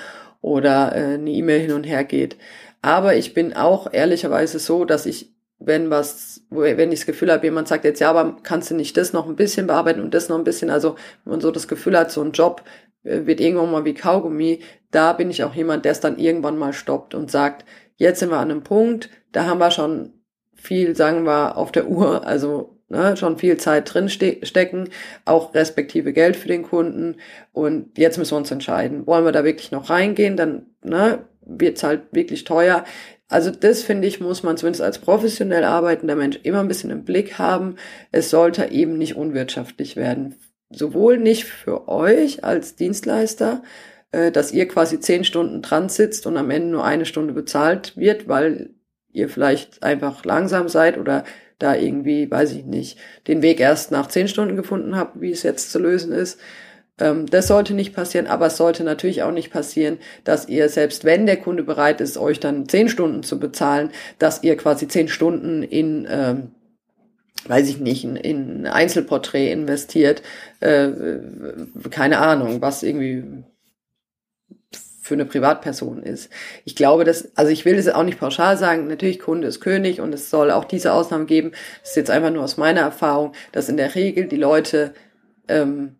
oder 0.46 0.96
äh, 0.96 1.16
eine 1.16 1.32
E-Mail 1.32 1.60
hin 1.60 1.72
und 1.72 1.86
her 1.86 2.04
geht. 2.04 2.38
Aber 2.84 3.16
ich 3.16 3.34
bin 3.34 3.56
auch 3.56 3.92
ehrlicherweise 3.92 4.60
so, 4.60 4.86
dass 4.86 5.08
ich, 5.08 5.34
wenn 5.58 5.90
was, 5.90 6.44
wenn 6.52 6.92
ich 6.92 7.00
das 7.00 7.08
Gefühl 7.08 7.32
habe, 7.32 7.48
jemand 7.48 7.68
sagt 7.68 7.84
jetzt, 7.84 8.00
ja, 8.00 8.12
aber 8.12 8.38
kannst 8.44 8.70
du 8.70 8.76
nicht 8.76 8.96
das 8.96 9.12
noch 9.12 9.28
ein 9.28 9.36
bisschen 9.36 9.66
bearbeiten 9.66 10.02
und 10.02 10.14
das 10.14 10.30
noch 10.30 10.38
ein 10.38 10.44
bisschen, 10.44 10.70
also 10.70 10.98
wenn 11.24 11.32
man 11.32 11.42
so 11.42 11.50
das 11.50 11.68
Gefühl 11.68 11.98
hat, 11.98 12.12
so 12.12 12.22
ein 12.22 12.32
Job 12.32 12.64
äh, 13.04 13.26
wird 13.26 13.40
irgendwann 13.40 13.72
mal 13.72 13.86
wie 13.86 13.96
Kaugummi, 13.96 14.60
da 14.92 15.14
bin 15.14 15.32
ich 15.32 15.44
auch 15.44 15.56
jemand, 15.56 15.84
der 15.84 15.94
es 15.94 16.00
dann 16.00 16.20
irgendwann 16.20 16.60
mal 16.60 16.74
stoppt 16.74 17.16
und 17.16 17.32
sagt, 17.32 17.66
jetzt 17.96 18.20
sind 18.20 18.30
wir 18.30 18.38
an 18.38 18.52
einem 18.52 18.64
Punkt, 18.64 19.10
da 19.32 19.48
haben 19.48 19.58
wir 19.60 19.72
schon 19.72 20.14
viel, 20.54 20.96
sagen 20.96 21.24
wir, 21.24 21.58
auf 21.58 21.72
der 21.72 21.88
Uhr, 21.88 22.28
also 22.28 22.75
ne, 22.89 23.17
schon 23.17 23.38
viel 23.38 23.58
Zeit 23.58 23.93
drin 23.93 24.10
ste 24.10 24.38
stecken, 24.43 24.89
auch 25.26 25.54
respektive 25.54 26.13
Geld 26.13 26.36
für 26.36 26.48
den 26.48 26.63
Kunden. 26.63 27.15
Und 27.52 27.98
jetzt 27.98 28.17
müssen 28.17 28.34
wir 28.34 28.38
uns 28.38 28.52
entscheiden, 28.52 29.08
wollen 29.08 29.26
wir 29.26 29.32
da 29.32 29.43
wirklich 29.43 29.71
noch 29.71 29.89
reingehen, 29.89 30.38
dann 30.38 30.67
ne, 30.84 31.26
wird 31.45 31.78
es 31.78 31.84
halt 31.84 32.04
wirklich 32.12 32.43
teuer. 32.43 32.84
Also 33.28 33.50
das 33.50 33.82
finde 33.82 34.08
ich, 34.08 34.19
muss 34.19 34.43
man 34.43 34.58
zumindest 34.58 34.84
als 34.84 35.00
professionell 35.00 35.63
arbeitender 35.63 36.15
Mensch 36.15 36.39
immer 36.43 36.60
ein 36.60 36.67
bisschen 36.67 36.91
im 36.91 37.06
Blick 37.06 37.39
haben. 37.39 37.76
Es 38.12 38.30
sollte 38.30 38.71
eben 38.71 38.98
nicht 38.98 39.15
unwirtschaftlich 39.15 39.95
werden. 39.95 40.36
Sowohl 40.69 41.17
nicht 41.17 41.45
für 41.45 41.88
euch 41.88 42.43
als 42.43 42.76
Dienstleister, 42.76 43.63
äh, 44.12 44.32
dass 44.32 44.52
ihr 44.52 44.67
quasi 44.67 45.00
zehn 45.00 45.24
Stunden 45.24 45.62
dran 45.62 45.89
sitzt 45.89 46.28
und 46.28 46.38
am 46.38 46.52
Ende 46.52 46.69
nur 46.69 46.86
eine 46.86 47.06
Stunde 47.06 47.34
bezahlt 47.34 47.98
wird, 47.98 48.28
weil 48.28 48.71
ihr 49.12 49.30
vielleicht 49.30 49.82
einfach 49.82 50.24
langsam 50.26 50.67
seid 50.67 50.98
oder 50.98 51.24
da 51.60 51.76
irgendwie, 51.76 52.30
weiß 52.30 52.52
ich 52.54 52.65
nicht, 52.65 52.98
den 53.28 53.41
Weg 53.41 53.60
erst 53.60 53.91
nach 53.91 54.08
zehn 54.08 54.28
Stunden 54.28 54.56
gefunden 54.56 54.96
habe, 54.96 55.22
wie 55.22 55.32
es 55.32 55.44
jetzt 55.44 55.72
zu 55.72 55.80
lösen 55.80 56.12
ist. 56.12 56.39
Ähm, 57.00 57.26
das 57.26 57.48
sollte 57.48 57.74
nicht 57.74 57.96
passieren, 57.96 58.28
aber 58.28 58.48
es 58.48 58.58
sollte 58.58 58.84
natürlich 58.84 59.24
auch 59.24 59.32
nicht 59.32 59.52
passieren, 59.52 59.98
dass 60.24 60.48
ihr, 60.48 60.70
selbst 60.70 61.06
wenn 61.06 61.26
der 61.26 61.38
Kunde 61.38 61.63
bereit 61.63 62.02
ist, 62.02 62.18
euch 62.18 62.39
dann 62.39 62.68
zehn 62.70 62.89
Stunden 62.89 63.24
zu 63.24 63.39
bezahlen, 63.39 63.91
dass 64.20 64.44
ihr 64.44 64.58
quasi 64.58 64.88
zehn 64.88 65.08
Stunden 65.08 65.63
in 65.63 66.08
ähm, 66.10 66.52
weiß 67.48 67.70
ich 67.70 67.80
nicht, 67.80 68.04
in, 68.04 68.15
in 68.15 68.68
Einzelporträt 68.68 69.52
investiert, 69.52 70.22
äh, 70.62 70.89
keine 71.89 72.20
Ahnung, 72.20 72.62
was 72.62 72.84
irgendwie 72.84 73.24
für 75.06 75.13
eine 75.13 75.26
Privatperson 75.26 76.02
ist. 76.02 76.32
Ich 76.63 76.76
glaube, 76.76 77.04
dass, 77.04 77.30
also 77.38 77.52
ich 77.52 77.63
will 77.63 77.76
es 77.76 77.88
auch 77.88 78.02
nicht 78.02 78.20
pauschal 78.20 78.58
sagen, 78.58 78.88
natürlich 78.88 79.20
Kunde 79.20 79.48
ist 79.48 79.62
König 79.62 80.02
und 80.02 80.12
es 80.15 80.32
soll 80.32 80.50
auch 80.50 80.65
diese 80.65 80.94
Ausnahmen 80.94 81.28
geben. 81.28 81.52
Das 81.82 81.91
ist 81.91 81.96
jetzt 81.96 82.10
einfach 82.10 82.32
nur 82.32 82.44
aus 82.44 82.58
meiner 82.58 82.82
Erfahrung, 82.82 83.34
dass 83.52 83.70
in 83.70 83.78
der 83.78 83.94
Regel 83.94 84.28
die 84.28 84.36
Leute, 84.36 84.96
ähm, 85.48 85.98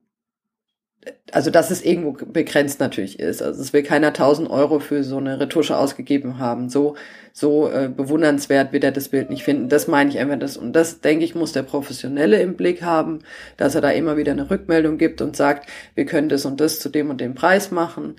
also 1.32 1.52
dass 1.52 1.70
es 1.70 1.86
irgendwo 1.86 2.14
begrenzt 2.14 2.80
natürlich 2.80 3.20
ist. 3.20 3.44
Also 3.44 3.62
es 3.62 3.74
will 3.74 3.84
keiner 3.84 4.08
1000 4.08 4.50
Euro 4.50 4.80
für 4.80 5.04
so 5.04 5.18
eine 5.18 5.40
Retusche 5.40 5.78
ausgegeben 5.78 6.40
haben. 6.40 6.70
So, 6.70 6.96
so 7.32 7.70
äh, 7.70 7.88
bewundernswert 7.96 8.74
wird 8.74 8.84
er 8.84 8.92
das 8.92 9.10
Bild 9.10 9.30
nicht 9.30 9.44
finden. 9.44 9.70
Das 9.70 9.88
meine 9.88 10.10
ich 10.10 10.18
einfach 10.18 10.40
das. 10.40 10.58
Und 10.58 10.74
das, 10.74 11.02
denke 11.02 11.26
ich, 11.26 11.36
muss 11.36 11.52
der 11.52 11.62
Professionelle 11.62 12.42
im 12.42 12.56
Blick 12.56 12.82
haben, 12.82 13.20
dass 13.56 13.76
er 13.76 13.82
da 13.82 13.92
immer 13.92 14.18
wieder 14.18 14.32
eine 14.32 14.50
Rückmeldung 14.50 14.98
gibt 14.98 15.22
und 15.22 15.36
sagt, 15.36 15.70
wir 15.94 16.08
können 16.08 16.30
das 16.30 16.46
und 16.46 16.60
das 16.60 16.80
zu 16.80 16.90
dem 16.90 17.12
und 17.12 17.22
dem 17.22 17.36
Preis 17.36 17.70
machen. 17.70 18.16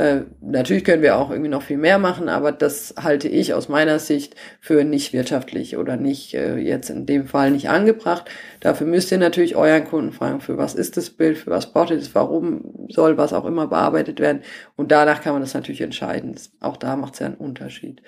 Äh, 0.00 0.24
natürlich 0.40 0.84
können 0.84 1.02
wir 1.02 1.18
auch 1.18 1.30
irgendwie 1.30 1.50
noch 1.50 1.60
viel 1.60 1.76
mehr 1.76 1.98
machen, 1.98 2.30
aber 2.30 2.52
das 2.52 2.94
halte 2.98 3.28
ich 3.28 3.52
aus 3.52 3.68
meiner 3.68 3.98
Sicht 3.98 4.34
für 4.58 4.82
nicht 4.82 5.12
wirtschaftlich 5.12 5.76
oder 5.76 5.98
nicht 5.98 6.32
äh, 6.32 6.56
jetzt 6.56 6.88
in 6.88 7.04
dem 7.04 7.26
Fall 7.26 7.50
nicht 7.50 7.68
angebracht. 7.68 8.30
Dafür 8.60 8.86
müsst 8.86 9.12
ihr 9.12 9.18
natürlich 9.18 9.56
euren 9.56 9.84
Kunden 9.84 10.12
fragen, 10.12 10.40
für 10.40 10.56
was 10.56 10.74
ist 10.74 10.96
das 10.96 11.10
Bild, 11.10 11.36
für 11.36 11.50
was 11.50 11.70
braucht 11.74 11.90
ihr 11.90 11.98
das, 11.98 12.14
warum 12.14 12.86
soll 12.88 13.18
was 13.18 13.34
auch 13.34 13.44
immer 13.44 13.66
bearbeitet 13.66 14.20
werden. 14.20 14.40
Und 14.74 14.90
danach 14.90 15.20
kann 15.20 15.34
man 15.34 15.42
das 15.42 15.52
natürlich 15.52 15.82
entscheiden. 15.82 16.34
Auch 16.60 16.78
da 16.78 16.96
macht 16.96 17.12
es 17.12 17.18
ja 17.18 17.26
einen 17.26 17.34
Unterschied. 17.34 18.00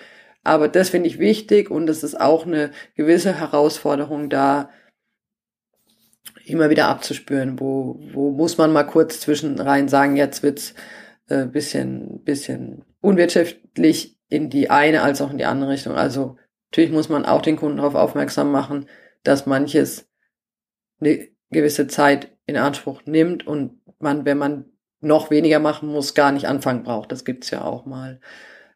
Aber 0.45 0.69
das 0.69 0.89
finde 0.89 1.09
ich 1.11 1.19
wichtig 1.19 1.71
und 1.71 1.91
es 1.91 2.03
ist 2.03 2.19
auch 2.19 2.47
eine 2.47 2.71
gewisse 2.97 3.39
Herausforderung 3.39 4.31
da, 4.31 4.71
immer 6.47 6.71
wieder 6.71 6.89
abzuspüren, 6.89 7.61
wo, 7.61 8.01
wo 8.15 8.31
muss 8.31 8.57
man 8.57 8.73
mal 8.73 8.85
kurz 8.85 9.21
zwischen 9.21 9.61
rein 9.61 9.89
sagen, 9.89 10.17
jetzt 10.17 10.43
wird's 10.43 10.75
äh, 11.29 11.47
bisschen, 11.47 12.23
bisschen 12.25 12.85
unwirtschaftlich 13.01 14.19
in 14.29 14.51
die 14.51 14.71
eine 14.71 15.03
als 15.03 15.21
auch 15.21 15.31
in 15.31 15.39
die 15.39 15.45
andere 15.45 15.71
Richtung. 15.71 15.95
Also 15.95 16.37
natürlich 16.71 16.93
muss 16.93 17.09
man 17.09 17.25
auch 17.25 17.43
den 17.43 17.57
Kunden 17.57 17.79
darauf 17.79 17.95
aufmerksam 17.95 18.51
machen, 18.51 18.87
dass 19.25 19.47
manches 19.47 20.09
eine 21.01 21.29
gewisse 21.51 21.87
Zeit 21.87 22.33
in 22.47 22.57
Anspruch 22.57 23.03
nimmt 23.05 23.47
und 23.47 23.81
man, 23.99 24.25
wenn 24.25 24.39
man 24.39 24.65
noch 25.01 25.31
weniger 25.31 25.59
machen 25.59 25.89
muss, 25.89 26.15
gar 26.15 26.33
nicht 26.33 26.47
anfangen 26.47 26.83
braucht. 26.83 27.13
Das 27.13 27.25
gibt's 27.25 27.51
ja 27.51 27.63
auch 27.63 27.85
mal. 27.85 28.21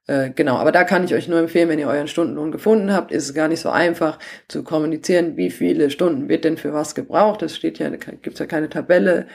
Äh, 0.07 0.31
genau, 0.31 0.57
aber 0.57 0.73
da 0.73 0.85
kann 0.85 1.05
ich 1.05 1.15
euch 1.15 1.29
nur 1.29 1.39
empfehlen, 1.39 1.69
wenn 1.69 1.79
ihr 1.79 1.89
euren 1.89 2.09
Stundenlohn 2.09 2.53
gefunden 2.53 2.93
habt, 2.93 3.11
ist 3.11 3.25
es 3.25 3.35
gar 3.35 3.49
nicht 3.49 3.61
so 3.61 3.71
einfach 3.71 4.19
zu 4.49 4.63
kommunizieren, 4.63 5.37
wie 5.37 5.51
viele 5.51 5.91
Stunden 5.91 6.29
wird 6.29 6.45
denn 6.45 6.57
für 6.57 6.73
was 6.73 6.95
gebraucht. 6.95 7.43
Es 7.43 7.57
steht 7.57 7.79
ja, 7.79 7.91
gibt's 7.91 8.39
ja 8.39 8.47
keine 8.47 8.69
Tabelle. 8.69 9.27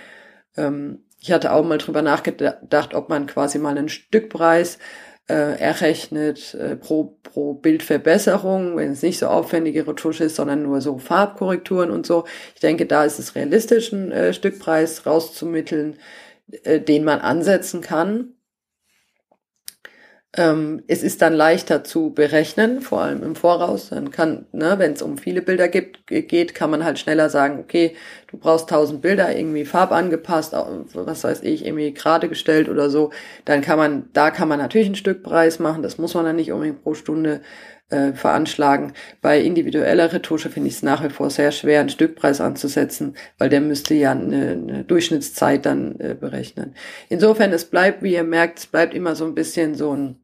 Ähm, 0.56 1.04
ich 1.22 1.32
hatte 1.32 1.54
auch 1.54 1.64
mal 1.64 1.78
drüber 1.78 2.02
nachgedacht, 2.02 2.94
ob 2.96 3.10
man 3.10 3.28
quasi 3.28 3.60
mal 3.60 3.78
einen 3.78 3.90
Stückpreis 3.90 4.80
äh, 5.30 5.60
errechnet 5.60 6.56
äh, 6.56 6.76
pro, 6.76 7.18
pro 7.22 7.54
Bildverbesserung, 7.54 8.76
wenn 8.76 8.92
es 8.92 9.04
nicht 9.04 9.20
so 9.20 9.28
aufwendige 9.28 9.88
Retusche 9.88 10.26
ist, 10.26 10.36
sondern 10.36 10.64
nur 10.64 10.82
so 10.82 10.98
Farbkorrekturen 10.98 11.92
und 11.92 12.08
so. 12.08 12.26
Ich 12.56 12.62
denke, 12.62 12.88
da 12.88 13.06
ist 13.06 13.20
es 13.20 13.36
realistisch, 13.36 13.94
einen 13.94 14.12
äh, 14.12 14.34
Stückpreis 14.34 15.06
rauszumitteln, 15.06 16.00
äh, 16.64 16.82
den 16.82 17.04
man 17.04 17.20
ansetzen 17.20 17.82
kann. 17.82 18.34
Ähm, 20.34 20.82
es 20.88 21.04
ist 21.04 21.22
dann 21.22 21.34
leichter 21.34 21.84
zu 21.84 22.12
berechnen, 22.12 22.80
vor 22.82 23.02
allem 23.02 23.22
im 23.22 23.36
Voraus. 23.36 23.90
Dann 23.90 24.12
kann, 24.12 24.46
ne, 24.54 24.76
wenn 24.78 24.94
es 24.94 25.02
um 25.02 25.18
viele 25.18 25.42
Bilder 25.42 25.68
gibt, 25.68 26.08
geht, 26.08 26.56
kann 26.56 26.70
man 26.72 26.86
halt 26.86 27.00
schneller 27.00 27.30
sagen, 27.30 27.60
okay, 27.60 27.98
du 28.28 28.38
brauchst 28.38 28.70
tausend 28.70 29.02
Bilder 29.02 29.36
irgendwie 29.36 29.66
farbangepasst, 29.66 30.54
was 30.94 31.24
weiß 31.26 31.44
ich, 31.44 31.66
irgendwie 31.66 31.94
gerade 31.94 32.30
gestellt 32.30 32.70
oder 32.70 32.90
so. 32.90 33.12
Dann 33.44 33.60
kann 33.60 33.78
man, 33.78 34.10
da 34.14 34.32
kann 34.32 34.48
man 34.48 34.60
natürlich 34.60 34.88
einen 34.88 34.96
Stückpreis 34.96 35.60
machen. 35.60 35.84
Das 35.84 35.98
muss 35.98 36.14
man 36.14 36.24
dann 36.24 36.38
nicht 36.38 36.54
unbedingt 36.54 36.82
pro 36.82 36.94
Stunde 36.94 37.42
äh, 37.92 38.14
veranschlagen. 38.14 38.94
Bei 39.22 39.40
individueller 39.40 40.12
Retusche 40.12 40.50
finde 40.50 40.70
ich 40.70 40.76
es 40.76 40.84
nach 40.84 41.04
wie 41.04 41.10
vor 41.10 41.30
sehr 41.30 41.52
schwer, 41.52 41.82
einen 41.82 41.90
Stückpreis 41.90 42.42
anzusetzen, 42.42 43.16
weil 43.38 43.50
der 43.50 43.62
müsste 43.62 43.94
ja 43.94 44.12
eine, 44.12 44.52
eine 44.52 44.84
Durchschnittszeit 44.84 45.66
dann 45.66 46.00
äh, 46.00 46.16
berechnen. 46.20 46.76
Insofern, 47.10 47.52
es 47.54 47.66
bleibt, 47.66 48.04
wie 48.04 48.14
ihr 48.14 48.24
merkt, 48.24 48.60
es 48.60 48.66
bleibt 48.66 48.94
immer 48.94 49.16
so 49.16 49.26
ein 49.26 49.36
bisschen 49.36 49.76
so 49.76 49.96
ein 49.96 50.22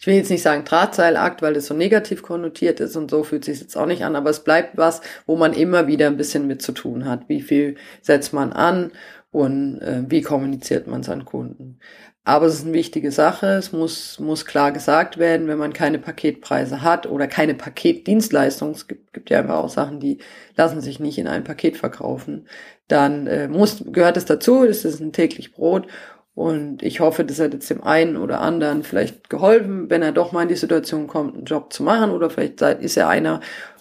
ich 0.00 0.06
will 0.06 0.14
jetzt 0.14 0.30
nicht 0.30 0.42
sagen 0.42 0.64
Drahtseilakt, 0.64 1.42
weil 1.42 1.54
das 1.54 1.66
so 1.66 1.74
negativ 1.74 2.22
konnotiert 2.22 2.78
ist 2.78 2.94
und 2.94 3.10
so 3.10 3.24
fühlt 3.24 3.44
sich 3.44 3.60
jetzt 3.60 3.76
auch 3.76 3.86
nicht 3.86 4.04
an, 4.04 4.14
aber 4.14 4.30
es 4.30 4.44
bleibt 4.44 4.76
was, 4.76 5.00
wo 5.26 5.34
man 5.36 5.52
immer 5.52 5.88
wieder 5.88 6.06
ein 6.06 6.16
bisschen 6.16 6.46
mit 6.46 6.62
zu 6.62 6.70
tun 6.70 7.04
hat. 7.04 7.28
Wie 7.28 7.40
viel 7.40 7.76
setzt 8.00 8.32
man 8.32 8.52
an 8.52 8.92
und 9.32 9.80
äh, 9.80 10.04
wie 10.08 10.22
kommuniziert 10.22 10.86
man 10.86 11.02
seinen 11.02 11.24
Kunden? 11.24 11.80
Aber 12.28 12.44
es 12.44 12.56
ist 12.56 12.66
eine 12.66 12.74
wichtige 12.74 13.10
Sache. 13.10 13.46
Es 13.54 13.72
muss, 13.72 14.20
muss 14.20 14.44
klar 14.44 14.70
gesagt 14.70 15.16
werden, 15.16 15.48
wenn 15.48 15.56
man 15.56 15.72
keine 15.72 15.98
Paketpreise 15.98 16.82
hat 16.82 17.06
oder 17.06 17.26
keine 17.26 17.54
Paketdienstleistung. 17.54 18.72
Es 18.72 18.86
gibt, 18.86 19.14
gibt 19.14 19.30
ja 19.30 19.38
einfach 19.38 19.56
auch 19.56 19.70
Sachen, 19.70 19.98
die 19.98 20.18
lassen 20.54 20.82
sich 20.82 21.00
nicht 21.00 21.16
in 21.16 21.26
ein 21.26 21.42
Paket 21.42 21.78
verkaufen. 21.78 22.46
Dann 22.86 23.26
äh, 23.28 23.48
muss, 23.48 23.82
gehört 23.86 24.18
es 24.18 24.26
dazu. 24.26 24.66
Das 24.66 24.84
ist 24.84 25.00
ein 25.00 25.14
täglich 25.14 25.54
Brot. 25.54 25.86
Und 26.34 26.82
ich 26.82 27.00
hoffe, 27.00 27.24
das 27.24 27.40
hat 27.40 27.54
jetzt 27.54 27.70
dem 27.70 27.82
einen 27.82 28.18
oder 28.18 28.42
anderen 28.42 28.82
vielleicht 28.82 29.30
geholfen, 29.30 29.88
wenn 29.88 30.02
er 30.02 30.12
doch 30.12 30.30
mal 30.30 30.42
in 30.42 30.48
die 30.48 30.54
Situation 30.54 31.06
kommt, 31.06 31.34
einen 31.34 31.46
Job 31.46 31.72
zu 31.72 31.82
machen. 31.82 32.10
Oder 32.10 32.28
vielleicht 32.28 32.60
ist 32.60 32.98
er 32.98 33.08
einer 33.08 33.40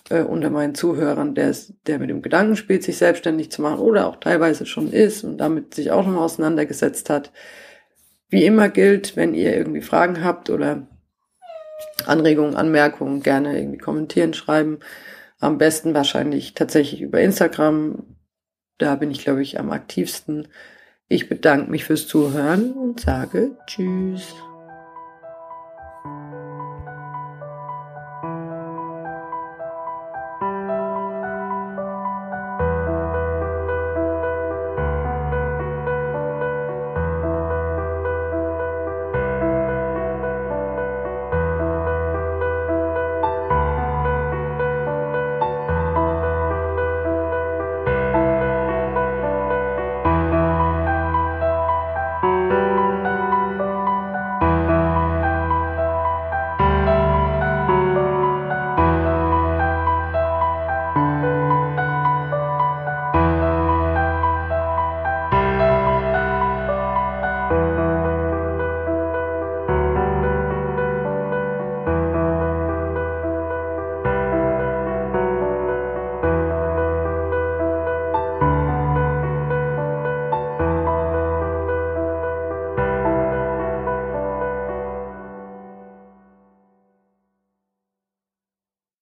äh, 0.09 0.21
unter 0.21 0.51
meinen 0.51 0.73
Zuhörern, 0.73 1.35
der, 1.35 1.49
ist, 1.49 1.73
der 1.85 1.99
mit 1.99 2.09
dem 2.09 2.21
Gedanken 2.21 2.55
spielt, 2.55 2.83
sich 2.83 2.97
selbstständig 2.97 3.51
zu 3.51 3.61
machen 3.61 3.79
oder 3.79 4.07
auch 4.07 4.21
teilweise 4.21 4.65
schon 4.65 4.93
ist 4.93 5.25
und 5.25 5.37
damit 5.37 5.73
sich 5.73 5.91
auch 5.91 6.05
schon 6.05 6.15
auseinandergesetzt 6.15 7.09
hat. 7.09 7.33
Wie 8.29 8.45
immer 8.45 8.69
gilt, 8.69 9.15
wenn 9.15 9.33
ihr 9.33 9.55
irgendwie 9.55 9.81
Fragen 9.81 10.23
habt 10.23 10.49
oder 10.49 10.87
Anregungen, 12.05 12.55
Anmerkungen, 12.55 13.21
gerne 13.21 13.57
irgendwie 13.57 13.77
kommentieren, 13.77 14.33
schreiben. 14.33 14.79
Am 15.39 15.57
besten 15.57 15.93
wahrscheinlich 15.93 16.53
tatsächlich 16.53 17.01
über 17.01 17.21
Instagram. 17.21 18.03
Da 18.77 18.95
bin 18.95 19.11
ich, 19.11 19.23
glaube 19.23 19.41
ich, 19.41 19.59
am 19.59 19.71
aktivsten. 19.71 20.47
Ich 21.07 21.29
bedanke 21.29 21.71
mich 21.71 21.85
fürs 21.85 22.07
Zuhören 22.07 22.73
und 22.73 22.99
sage 22.99 23.57
Tschüss. 23.65 24.35